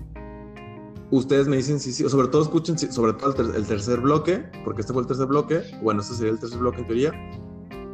Ustedes 1.12 1.48
me 1.48 1.58
dicen 1.58 1.80
si 1.80 1.92
sí, 1.94 2.04
o 2.04 2.10
sobre 2.10 2.28
todo 2.30 2.42
escuchen, 2.42 2.78
sobre 2.80 3.14
todo 3.14 3.30
el, 3.30 3.36
ter- 3.36 3.56
el 3.56 3.66
tercer 3.68 4.00
bloque, 4.00 4.44
porque 4.66 4.82
este 4.82 4.94
fue 4.94 5.04
el 5.04 5.08
tercer 5.08 5.28
bloque. 5.28 5.62
Bueno, 5.84 6.02
este 6.02 6.16
sería 6.16 6.32
el 6.32 6.40
tercer 6.40 6.58
bloque 6.60 6.80
en 6.82 6.88
teoría. 6.88 7.32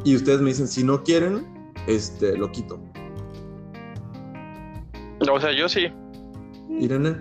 Y 0.05 0.15
ustedes 0.15 0.39
me 0.39 0.49
dicen 0.49 0.67
si 0.69 0.83
no 0.83 1.03
quieren, 1.03 1.45
este, 1.87 2.37
lo 2.37 2.49
quito. 2.51 2.79
o 5.31 5.39
sea, 5.39 5.51
yo 5.51 5.67
sí. 5.67 5.87
Irene. 6.79 7.15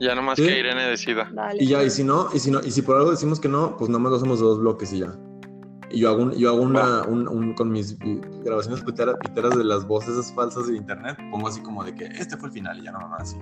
Ya 0.00 0.14
nomás 0.16 0.36
¿Sí? 0.36 0.44
que 0.44 0.58
Irene 0.58 0.82
decida. 0.86 1.30
Dale. 1.32 1.62
Y 1.62 1.68
ya, 1.68 1.84
y 1.84 1.90
si 1.90 2.02
no, 2.02 2.28
y 2.34 2.40
si 2.40 2.50
no, 2.50 2.60
y 2.64 2.70
si 2.72 2.82
por 2.82 2.96
algo 2.96 3.12
decimos 3.12 3.38
que 3.38 3.48
no, 3.48 3.76
pues 3.76 3.88
nada 3.88 4.00
más 4.00 4.10
lo 4.10 4.16
hacemos 4.16 4.40
de 4.40 4.44
dos 4.46 4.58
bloques 4.60 4.92
y 4.92 4.98
ya. 5.00 5.14
Y 5.90 6.00
yo 6.00 6.10
hago, 6.10 6.22
un- 6.24 6.32
yo 6.32 6.48
hago 6.50 6.62
una, 6.62 7.02
un, 7.02 7.28
un- 7.28 7.54
con 7.54 7.70
mis 7.70 7.96
grabaciones 8.44 8.82
piteras, 8.82 9.16
piteras 9.20 9.56
de 9.56 9.64
las 9.64 9.86
voces 9.86 10.10
esas 10.16 10.32
falsas 10.34 10.66
de 10.68 10.76
internet, 10.76 11.16
pongo 11.30 11.48
así 11.48 11.60
como 11.62 11.84
de 11.84 11.94
que 11.94 12.04
este 12.06 12.36
fue 12.36 12.48
el 12.48 12.54
final 12.54 12.78
y 12.78 12.84
ya 12.84 12.92
no 12.92 13.06
más 13.08 13.22
así. 13.22 13.36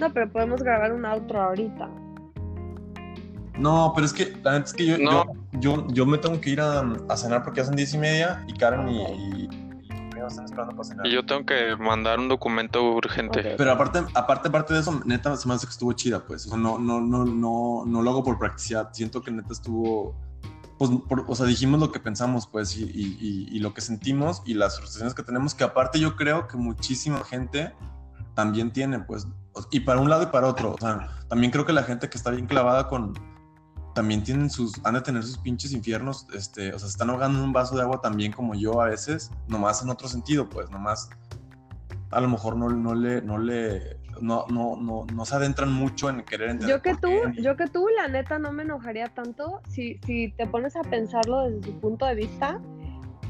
No, 0.00 0.12
pero 0.12 0.30
podemos 0.30 0.62
grabar 0.62 0.92
un 0.92 1.04
outro 1.04 1.40
ahorita. 1.40 1.88
No, 3.58 3.92
pero 3.94 4.04
es 4.06 4.12
que 4.12 4.32
la 4.42 4.52
neta 4.52 4.64
es 4.64 4.72
que 4.72 4.84
yo, 4.86 4.98
No. 4.98 5.24
yo, 5.52 5.60
yo, 5.60 5.86
yo 5.88 6.06
me 6.06 6.18
tengo 6.18 6.40
que 6.40 6.50
ir 6.50 6.60
a, 6.60 6.80
a 7.08 7.16
cenar 7.16 7.44
porque 7.44 7.60
ya 7.60 7.66
son 7.66 7.76
diez 7.76 7.94
y 7.94 7.98
media 7.98 8.44
y 8.48 8.54
Karen 8.54 8.88
y, 8.88 9.00
y, 9.02 9.44
y 9.44 9.88
me 10.12 10.26
están 10.26 10.46
esperando 10.46 10.74
para 10.74 10.82
cenar. 10.88 11.06
Y 11.06 11.12
yo 11.12 11.24
tengo 11.24 11.46
que 11.46 11.76
mandar 11.78 12.18
un 12.18 12.28
documento 12.28 12.82
urgente. 12.82 13.38
Ok. 13.40 13.46
Pero 13.56 13.70
aparte, 13.70 14.00
aparte, 14.14 14.48
aparte 14.48 14.74
de 14.74 14.80
eso, 14.80 15.00
neta 15.04 15.36
se 15.36 15.46
me 15.46 15.54
hace 15.54 15.66
que 15.66 15.70
estuvo 15.70 15.92
chida, 15.92 16.24
pues. 16.26 16.46
O 16.46 16.48
sea, 16.48 16.58
no, 16.58 16.78
no, 16.80 17.00
no, 17.00 17.24
no, 17.24 17.84
no 17.86 18.02
lo 18.02 18.10
hago 18.10 18.24
por 18.24 18.38
practicidad. 18.40 18.88
Siento 18.92 19.22
que 19.22 19.30
neta 19.30 19.52
estuvo. 19.52 20.16
Pues, 20.78 20.90
por- 21.08 21.24
o 21.28 21.34
sea, 21.34 21.46
dijimos 21.46 21.78
lo 21.80 21.92
que 21.92 22.00
pensamos, 22.00 22.46
pues, 22.48 22.76
y, 22.76 22.82
y- 22.84 23.58
lo 23.60 23.72
que 23.74 23.80
sentimos 23.80 24.42
y 24.44 24.54
las 24.54 24.76
frustraciones 24.76 25.14
que 25.14 25.22
tenemos, 25.22 25.54
que 25.54 25.62
aparte 25.64 26.00
yo 26.00 26.16
creo 26.16 26.48
que 26.48 26.56
muchísima 26.56 27.22
gente 27.24 27.72
también 28.34 28.72
tiene, 28.72 28.98
pues, 28.98 29.26
y 29.70 29.80
para 29.80 30.00
un 30.00 30.10
lado 30.10 30.24
y 30.24 30.26
para 30.26 30.48
otro. 30.48 30.72
O 30.74 30.78
sea, 30.78 31.08
también 31.28 31.52
creo 31.52 31.64
que 31.64 31.72
la 31.72 31.84
gente 31.84 32.08
que 32.08 32.18
está 32.18 32.30
bien 32.30 32.46
clavada 32.46 32.88
con. 32.88 33.14
También 33.94 34.24
tienen 34.24 34.50
sus. 34.50 34.72
Han 34.82 34.94
de 34.94 35.02
tener 35.02 35.22
sus 35.22 35.38
pinches 35.38 35.70
infiernos, 35.70 36.26
este, 36.34 36.74
o 36.74 36.78
sea, 36.80 36.88
se 36.88 36.92
están 36.92 37.10
ahogando 37.10 37.42
un 37.44 37.52
vaso 37.52 37.76
de 37.76 37.82
agua 37.82 38.00
también 38.00 38.32
como 38.32 38.56
yo 38.56 38.80
a 38.82 38.86
veces, 38.86 39.30
nomás 39.46 39.80
en 39.82 39.90
otro 39.90 40.08
sentido, 40.08 40.48
pues, 40.48 40.68
nomás 40.70 41.08
a 42.10 42.20
lo 42.20 42.28
mejor 42.28 42.56
no, 42.56 42.68
no 42.68 42.94
le, 42.94 43.22
no 43.22 43.38
le, 43.38 44.00
no, 44.20 44.46
no, 44.48 44.76
no, 44.76 45.06
no 45.14 45.24
se 45.24 45.34
adentran 45.36 45.72
mucho 45.72 46.08
en 46.10 46.22
querer 46.22 46.50
entender. 46.50 46.76
Yo 46.76 46.82
que 46.82 46.94
tú, 46.94 47.08
qué. 47.34 47.42
yo 47.42 47.56
que 47.56 47.66
tú, 47.66 47.88
la 47.96 48.08
neta, 48.08 48.38
no 48.38 48.52
me 48.52 48.62
enojaría 48.62 49.08
tanto 49.08 49.60
si, 49.68 49.98
si 50.06 50.32
te 50.32 50.46
pones 50.46 50.76
a 50.76 50.82
pensarlo 50.82 51.42
desde 51.48 51.62
su 51.72 51.80
punto 51.80 52.06
de 52.06 52.14
vista 52.14 52.60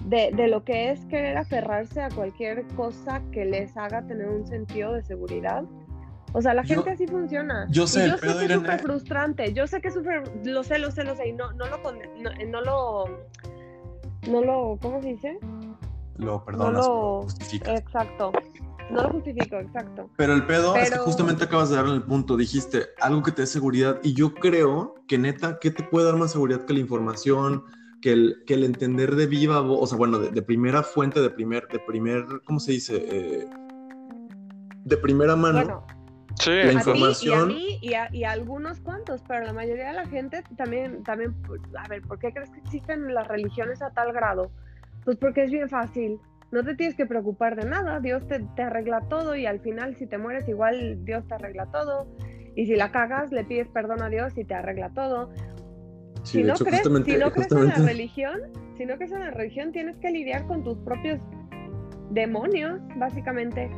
de, 0.07 0.30
de 0.35 0.49
lo 0.49 0.64
que 0.64 0.91
es 0.91 1.05
querer 1.07 1.37
aferrarse 1.39 2.03
a 2.03 2.09
cualquier 2.11 2.66
cosa 2.76 3.22
que 3.32 3.45
les 3.45 3.76
haga 3.76 4.07
tener 4.07 4.28
un 4.28 4.47
sentido 4.47 4.93
de 4.93 5.03
seguridad. 5.03 5.64
O 6.32 6.43
sea, 6.43 6.53
la 6.53 6.62
Yo- 6.62 6.74
gente 6.74 6.91
así 6.91 7.07
funciona. 7.07 7.66
yo 7.70 7.87
sé, 7.87 8.07
y 8.07 8.11
yo 8.11 8.18
sé 8.18 8.26
que 8.39 8.45
es 8.47 8.53
súper 8.53 8.80
frustrante. 8.80 9.53
Yo 9.55 9.66
sé 9.66 9.80
que 9.80 9.89
es 9.89 9.95
súper, 9.95 10.24
lo 10.45 10.62
sé, 10.64 10.78
lo 10.78 10.91
sé, 10.91 11.05
lo 11.05 11.14
sé, 11.16 11.28
y 11.28 11.32
no, 11.32 11.53
no 11.53 11.66
lo, 11.66 11.78
no 12.51 12.61
lo, 12.61 13.05
no 14.28 14.41
lo, 14.43 14.78
¿cómo 14.82 15.01
se 15.01 15.09
dice? 15.09 15.39
Lo 16.16 16.45
perdonas, 16.45 16.87
no 16.87 16.95
lo 16.95 17.12
lo, 17.18 17.22
justificas. 17.22 17.80
exacto. 17.80 18.32
No 18.91 19.03
lo 19.03 19.11
justifico, 19.11 19.57
exacto. 19.57 20.11
Pero 20.16 20.35
el 20.35 20.47
pedo 20.47 20.76
es 20.76 20.91
que 20.91 20.99
justamente 20.99 21.45
acabas 21.45 21.70
de 21.70 21.76
darle 21.76 21.95
el 21.95 22.03
punto. 22.03 22.37
Dijiste 22.37 22.87
algo 23.01 23.22
que 23.22 23.32
te 23.32 23.43
dé 23.43 23.47
seguridad. 23.47 23.99
Y 24.03 24.14
yo 24.14 24.35
creo 24.35 24.95
que 25.09 25.18
neta, 25.18 25.59
¿qué 25.59 25.70
te 25.70 25.82
puede 25.82 26.07
dar 26.07 26.16
más 26.16 26.32
seguridad 26.32 26.64
que 26.64 26.74
la 26.74 26.80
información? 26.80 27.64
Que 28.03 28.12
el, 28.12 28.43
que 28.47 28.55
el 28.55 28.64
entender 28.64 29.14
de 29.16 29.26
viva 29.26 29.61
voz, 29.61 29.78
o 29.82 29.87
sea, 29.87 29.97
bueno, 29.99 30.18
de, 30.18 30.30
de 30.30 30.43
primera 30.43 30.82
fuente, 30.82 31.20
de 31.20 31.30
primer, 31.30 31.66
de 31.68 31.78
primer, 31.80 32.24
¿cómo 32.45 32.61
se 32.61 32.72
dice? 32.72 32.97
Eh, 33.11 33.49
de 34.85 34.97
primera 34.99 35.37
mano. 35.37 35.59
Bueno, 35.59 35.87
Sí, 36.41 36.51
La 36.51 36.57
a 36.57 36.64
y 36.64 36.68
a 36.68 36.72
información- 36.72 37.49
mí 37.49 37.78
y 37.80 37.95
a, 37.95 38.12
y 38.12 38.24
a 38.24 38.32
algunos 38.32 38.80
cuantos, 38.80 39.22
pero 39.28 39.47
la 39.47 39.53
mayoría 39.53 39.87
de 39.89 39.93
la 39.95 40.07
gente 40.09 40.43
también, 40.57 41.05
también, 41.05 41.32
a 41.78 41.87
ver, 41.87 42.03
¿por 42.03 42.18
qué 42.18 42.32
crees 42.32 42.51
que 42.51 42.59
existen 42.59 43.14
las 43.14 43.28
religiones 43.28 43.80
a 43.82 43.91
tal 43.91 44.12
grado? 44.12 44.51
Pues 45.05 45.16
porque 45.16 45.45
es 45.45 45.53
bien 45.53 45.68
fácil. 45.68 46.18
No 46.55 46.62
te 46.62 46.76
tienes 46.76 46.94
que 46.94 47.05
preocupar 47.05 47.57
de 47.57 47.68
nada, 47.68 47.98
Dios 47.98 48.28
te, 48.28 48.38
te 48.55 48.62
arregla 48.62 49.00
todo 49.09 49.34
y 49.34 49.44
al 49.44 49.59
final 49.59 49.96
si 49.96 50.07
te 50.07 50.18
mueres 50.18 50.48
igual 50.48 51.05
Dios 51.05 51.26
te 51.26 51.34
arregla 51.34 51.66
todo. 51.72 52.07
Y 52.55 52.66
si 52.66 52.76
la 52.76 52.92
cagas, 52.92 53.32
le 53.32 53.42
pides 53.42 53.66
perdón 53.70 54.00
a 54.02 54.09
Dios 54.09 54.38
y 54.38 54.44
te 54.44 54.55
arregla 54.55 54.90
todo. 54.94 55.30
Sí, 56.22 56.38
si, 56.38 56.44
no 56.44 56.55
hecho, 56.55 56.64
crees, 56.64 56.84
si 56.84 57.16
no 57.16 57.32
crees 57.32 57.50
en 57.50 57.66
la 57.66 57.74
religión, 57.74 58.40
si 58.76 58.86
no 58.86 58.94
crees 58.94 59.11
en 59.11 59.18
la 59.18 59.32
religión, 59.32 59.72
tienes 59.72 59.96
que 59.96 60.12
lidiar 60.12 60.46
con 60.46 60.62
tus 60.62 60.78
propios 60.78 61.18
demonios, 62.11 62.80
básicamente. 62.98 63.68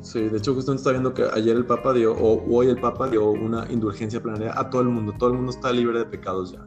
Sí, 0.00 0.28
de 0.28 0.38
hecho 0.38 0.54
justamente 0.54 0.80
está 0.80 0.90
viendo 0.90 1.14
que 1.14 1.22
ayer 1.32 1.56
el 1.56 1.66
Papa 1.66 1.92
dio, 1.92 2.14
o 2.14 2.44
hoy 2.52 2.66
el 2.66 2.80
Papa 2.80 3.08
dio 3.08 3.30
una 3.30 3.64
indulgencia 3.70 4.20
plenaria 4.20 4.58
a 4.58 4.68
todo 4.70 4.82
el 4.82 4.88
mundo. 4.88 5.14
Todo 5.16 5.30
el 5.30 5.36
mundo 5.36 5.52
está 5.52 5.70
libre 5.70 6.00
de 6.00 6.06
pecados 6.06 6.52
ya. 6.52 6.66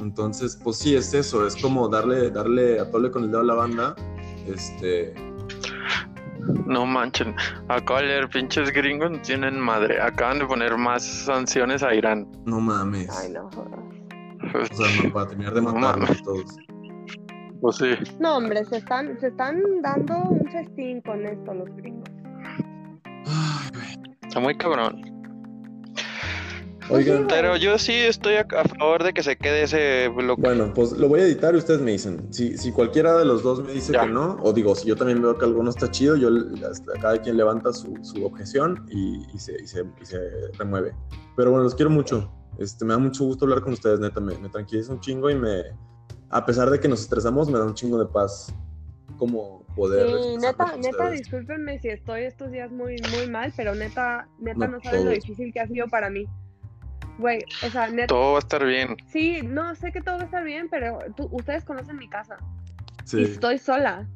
Entonces, 0.00 0.56
pues 0.62 0.76
sí, 0.76 0.94
es 0.94 1.12
eso. 1.14 1.44
Es 1.44 1.56
como 1.56 1.88
darle, 1.88 2.30
darle 2.30 2.78
a 2.78 2.88
tole 2.90 3.10
con 3.10 3.24
el 3.24 3.30
dedo 3.30 3.40
a 3.40 3.44
la 3.44 3.54
banda. 3.54 3.96
Este, 4.54 5.14
no 6.66 6.86
manchen. 6.86 7.34
Acabo 7.68 8.00
de 8.00 8.06
leer, 8.06 8.28
pinches 8.28 8.72
gringos 8.72 9.10
no 9.10 9.20
tienen 9.22 9.58
madre. 9.58 10.00
Acaban 10.00 10.38
de 10.38 10.46
poner 10.46 10.76
más 10.76 11.02
sanciones 11.04 11.82
a 11.82 11.94
Irán. 11.94 12.26
no 12.46 12.60
mames. 12.60 13.08
Ay, 13.18 13.32
no. 13.32 13.48
O 13.48 14.74
sea, 14.74 15.04
no, 15.04 15.12
para 15.12 15.28
terminar 15.28 15.54
de 15.54 15.62
No 15.62 15.72
matarlos 15.74 16.08
mames. 16.08 16.22
todos. 16.22 16.56
Pues 17.60 17.76
sí. 17.76 17.90
No, 18.18 18.38
hombre, 18.38 18.64
se 18.64 18.78
están, 18.78 19.18
se 19.20 19.26
están 19.28 19.60
dando 19.82 20.16
un 20.16 20.50
festín 20.50 21.02
con 21.02 21.24
esto 21.26 21.52
los 21.52 21.68
gringos. 21.76 22.08
Está 24.22 24.40
muy 24.40 24.56
cabrón. 24.56 25.02
Oigan, 26.90 27.26
Pero 27.28 27.56
yo 27.56 27.78
sí 27.78 27.92
estoy 27.94 28.34
a, 28.34 28.40
a 28.56 28.64
favor 28.64 29.04
de 29.04 29.12
que 29.12 29.22
se 29.22 29.36
quede 29.36 29.62
ese 29.62 30.08
bloque. 30.08 30.42
bueno, 30.42 30.72
pues 30.74 30.92
lo 30.92 31.08
voy 31.08 31.20
a 31.20 31.24
editar 31.24 31.54
y 31.54 31.58
ustedes 31.58 31.80
me 31.80 31.92
dicen. 31.92 32.32
Si, 32.32 32.56
si 32.58 32.72
cualquiera 32.72 33.16
de 33.18 33.24
los 33.24 33.42
dos 33.42 33.62
me 33.64 33.72
dice 33.72 33.92
Ya. 33.92 34.02
que 34.02 34.08
no, 34.08 34.38
o 34.42 34.52
digo, 34.52 34.74
si 34.74 34.88
yo 34.88 34.96
también 34.96 35.22
veo 35.22 35.36
que 35.38 35.44
alguno 35.44 35.70
está 35.70 35.90
chido, 35.90 36.16
yo 36.16 36.28
hasta 36.68 36.92
cada 37.00 37.18
quien 37.20 37.36
levanta 37.36 37.72
su, 37.72 37.96
su 38.02 38.24
objeción 38.24 38.86
y, 38.90 39.24
y 39.34 39.38
se, 39.38 39.60
y, 39.62 39.66
se, 39.66 39.84
y 40.00 40.04
se 40.04 40.18
remueve. 40.58 40.94
Pero 41.36 41.50
bueno, 41.50 41.64
los 41.64 41.74
quiero 41.74 41.90
mucho. 41.90 42.30
Este, 42.58 42.84
me 42.84 42.92
da 42.92 42.98
mucho 42.98 43.24
gusto 43.24 43.44
hablar 43.44 43.62
con 43.62 43.72
ustedes, 43.72 44.00
neta. 44.00 44.20
Me, 44.20 44.36
me 44.38 44.48
tranquiliza 44.48 44.92
un 44.92 45.00
chingo 45.00 45.30
y 45.30 45.34
me, 45.36 45.62
a 46.30 46.44
pesar 46.44 46.68
de 46.70 46.78
que 46.80 46.88
nos 46.88 47.00
estresamos, 47.00 47.48
me 47.50 47.58
da 47.58 47.64
un 47.64 47.74
chingo 47.74 47.98
de 47.98 48.06
paz 48.06 48.52
como 49.16 49.64
poder. 49.76 50.06
Sí, 50.08 50.36
neta, 50.38 50.76
neta, 50.76 51.10
discúlpenme 51.10 51.78
si 51.78 51.88
estoy 51.88 52.22
estos 52.22 52.50
días 52.50 52.70
muy, 52.70 52.96
muy 53.16 53.28
mal, 53.30 53.52
pero 53.56 53.74
neta, 53.74 54.28
neta 54.38 54.66
No 54.66 54.72
no, 54.72 54.80
saben 54.82 55.04
lo 55.04 55.10
difícil 55.10 55.52
que 55.52 55.60
ha 55.60 55.66
sido 55.68 55.86
para 55.88 56.10
mí. 56.10 56.26
Güey, 57.20 57.44
o 57.66 57.70
sea, 57.70 57.88
neta. 57.88 58.06
Todo 58.08 58.32
va 58.32 58.36
a 58.36 58.40
estar 58.40 58.64
bien. 58.64 58.96
Sí, 59.12 59.40
no, 59.42 59.74
sé 59.74 59.92
que 59.92 60.00
todo 60.00 60.16
va 60.16 60.22
a 60.22 60.24
estar 60.24 60.42
bien, 60.42 60.68
pero 60.70 60.98
tú- 61.16 61.28
ustedes 61.32 61.64
conocen 61.64 61.96
mi 61.96 62.08
casa. 62.08 62.36
Sí. 63.04 63.18
Y 63.20 63.24
estoy 63.24 63.58
sola. 63.58 64.06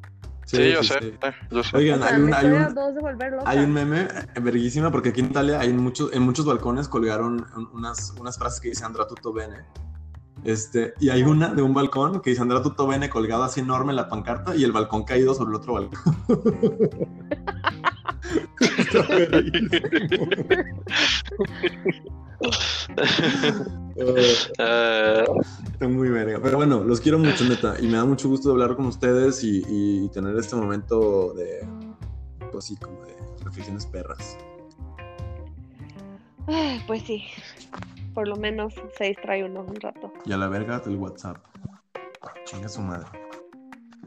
Sí, 0.45 0.71
yo 0.71 0.83
sé, 0.83 1.17
yo 1.49 1.63
sé. 1.63 1.75
Oigan, 1.77 2.01
O 2.03 2.05
sea, 2.05 2.15
hay 2.15 2.21
un, 2.21 2.33
hay 2.33 2.45
un, 2.45 3.47
hay 3.47 3.65
meme 3.67 4.01
eh, 4.01 4.39
verguísima 4.39 4.91
porque 4.91 5.09
aquí 5.09 5.21
en 5.21 5.27
Italia 5.27 5.59
hay 5.59 5.73
muchos, 5.73 6.13
en 6.13 6.21
muchos 6.21 6.45
balcones 6.45 6.87
colgaron 6.87 7.45
un- 7.55 7.69
unas, 7.73 8.11
unas 8.19 8.37
frases 8.37 8.59
que 8.61 8.69
dice 8.69 8.83
Andra 8.85 9.07
tutto 9.07 9.33
bene. 9.33 9.57
Este, 10.43 10.93
y 10.99 11.09
hay 11.09 11.23
una 11.23 11.47
de 11.53 11.63
un 11.63 11.73
balcón 11.73 12.21
que 12.21 12.29
dice 12.29 12.43
Andra 12.43 12.61
tutto 12.61 12.85
bene 12.85 13.09
colgado 13.09 13.43
así 13.43 13.61
enorme 13.61 13.91
en 13.91 13.95
la 13.95 14.07
pancarta 14.07 14.55
y 14.55 14.63
el 14.63 14.71
balcón 14.71 15.03
caído 15.03 15.33
sobre 15.33 15.49
el 15.49 15.55
otro 15.55 15.73
balcón. 15.73 16.15
Está 25.71 25.87
muy 25.87 26.09
verga. 26.09 26.39
Pero 26.41 26.57
bueno, 26.57 26.83
los 26.83 27.01
quiero 27.01 27.19
mucho, 27.19 27.45
neta. 27.45 27.75
Y 27.79 27.87
me 27.87 27.97
da 27.97 28.05
mucho 28.05 28.29
gusto 28.29 28.51
hablar 28.51 28.75
con 28.75 28.85
ustedes 28.87 29.43
y, 29.43 29.63
y 29.67 30.09
tener 30.09 30.35
este 30.37 30.55
momento 30.55 31.33
de, 31.33 31.67
pues 32.51 32.65
sí, 32.65 32.75
como 32.77 33.03
de 33.05 33.15
reflexiones 33.43 33.85
perras. 33.85 34.37
Pues 36.87 37.03
sí. 37.03 37.23
Por 38.13 38.27
lo 38.27 38.35
menos 38.35 38.73
se 38.97 39.05
distrae 39.05 39.43
uno 39.43 39.61
un 39.61 39.75
rato. 39.75 40.13
Y 40.25 40.31
a 40.31 40.37
la 40.37 40.47
verga 40.47 40.79
del 40.79 40.95
WhatsApp. 40.97 41.37
Chinga 42.45 42.69
su 42.69 42.81
madre. 42.81 43.07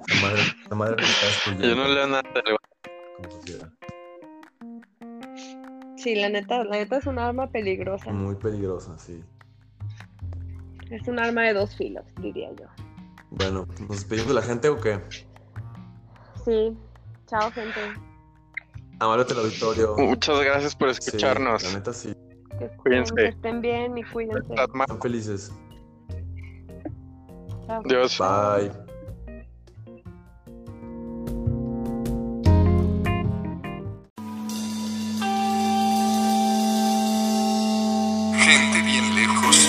La 0.08 0.20
madre, 0.22 0.42
la 0.70 0.76
madre 0.76 0.96
que 0.96 1.02
está 1.02 1.66
yo 1.66 1.74
no 1.74 1.88
leo 1.88 2.06
nada 2.06 2.22
del 2.22 2.56
como 3.16 3.30
sociedad. 3.30 3.72
Sí, 6.02 6.14
la 6.14 6.28
neta, 6.28 6.64
la 6.64 6.76
neta 6.76 6.96
es 6.98 7.06
un 7.06 7.18
arma 7.18 7.50
peligrosa. 7.50 8.10
Muy 8.12 8.34
peligrosa, 8.36 8.98
sí. 8.98 9.22
Es 10.90 11.06
un 11.08 11.18
arma 11.18 11.42
de 11.42 11.52
dos 11.54 11.76
filos, 11.76 12.04
diría 12.20 12.50
yo. 12.52 12.66
Bueno, 13.30 13.66
¿nos 13.80 13.88
despedimos 13.90 14.28
de 14.28 14.34
la 14.34 14.42
gente 14.42 14.68
o 14.68 14.80
qué? 14.80 15.00
Sí. 16.44 16.76
Chao, 17.26 17.50
gente. 17.52 17.80
Amable 19.00 19.26
el 19.28 19.38
auditorio. 19.38 19.94
Muchas 19.98 20.40
gracias 20.40 20.74
por 20.74 20.92
Sí, 20.94 21.00
escucharnos. 21.04 21.62
la 21.62 21.72
neta 21.78 21.92
sí. 21.92 22.14
Que 22.58 22.68
Cuídense. 22.78 23.14
que 23.14 23.26
estén 23.26 23.60
bien 23.60 23.98
y 23.98 24.02
cuídense. 24.04 24.54
Están 24.54 25.00
felices. 25.00 25.52
Chao. 27.66 27.82
Dios. 27.84 28.18
Bye. 28.18 28.87
Gente 38.48 38.80
bien 38.80 39.14
lejos 39.14 39.67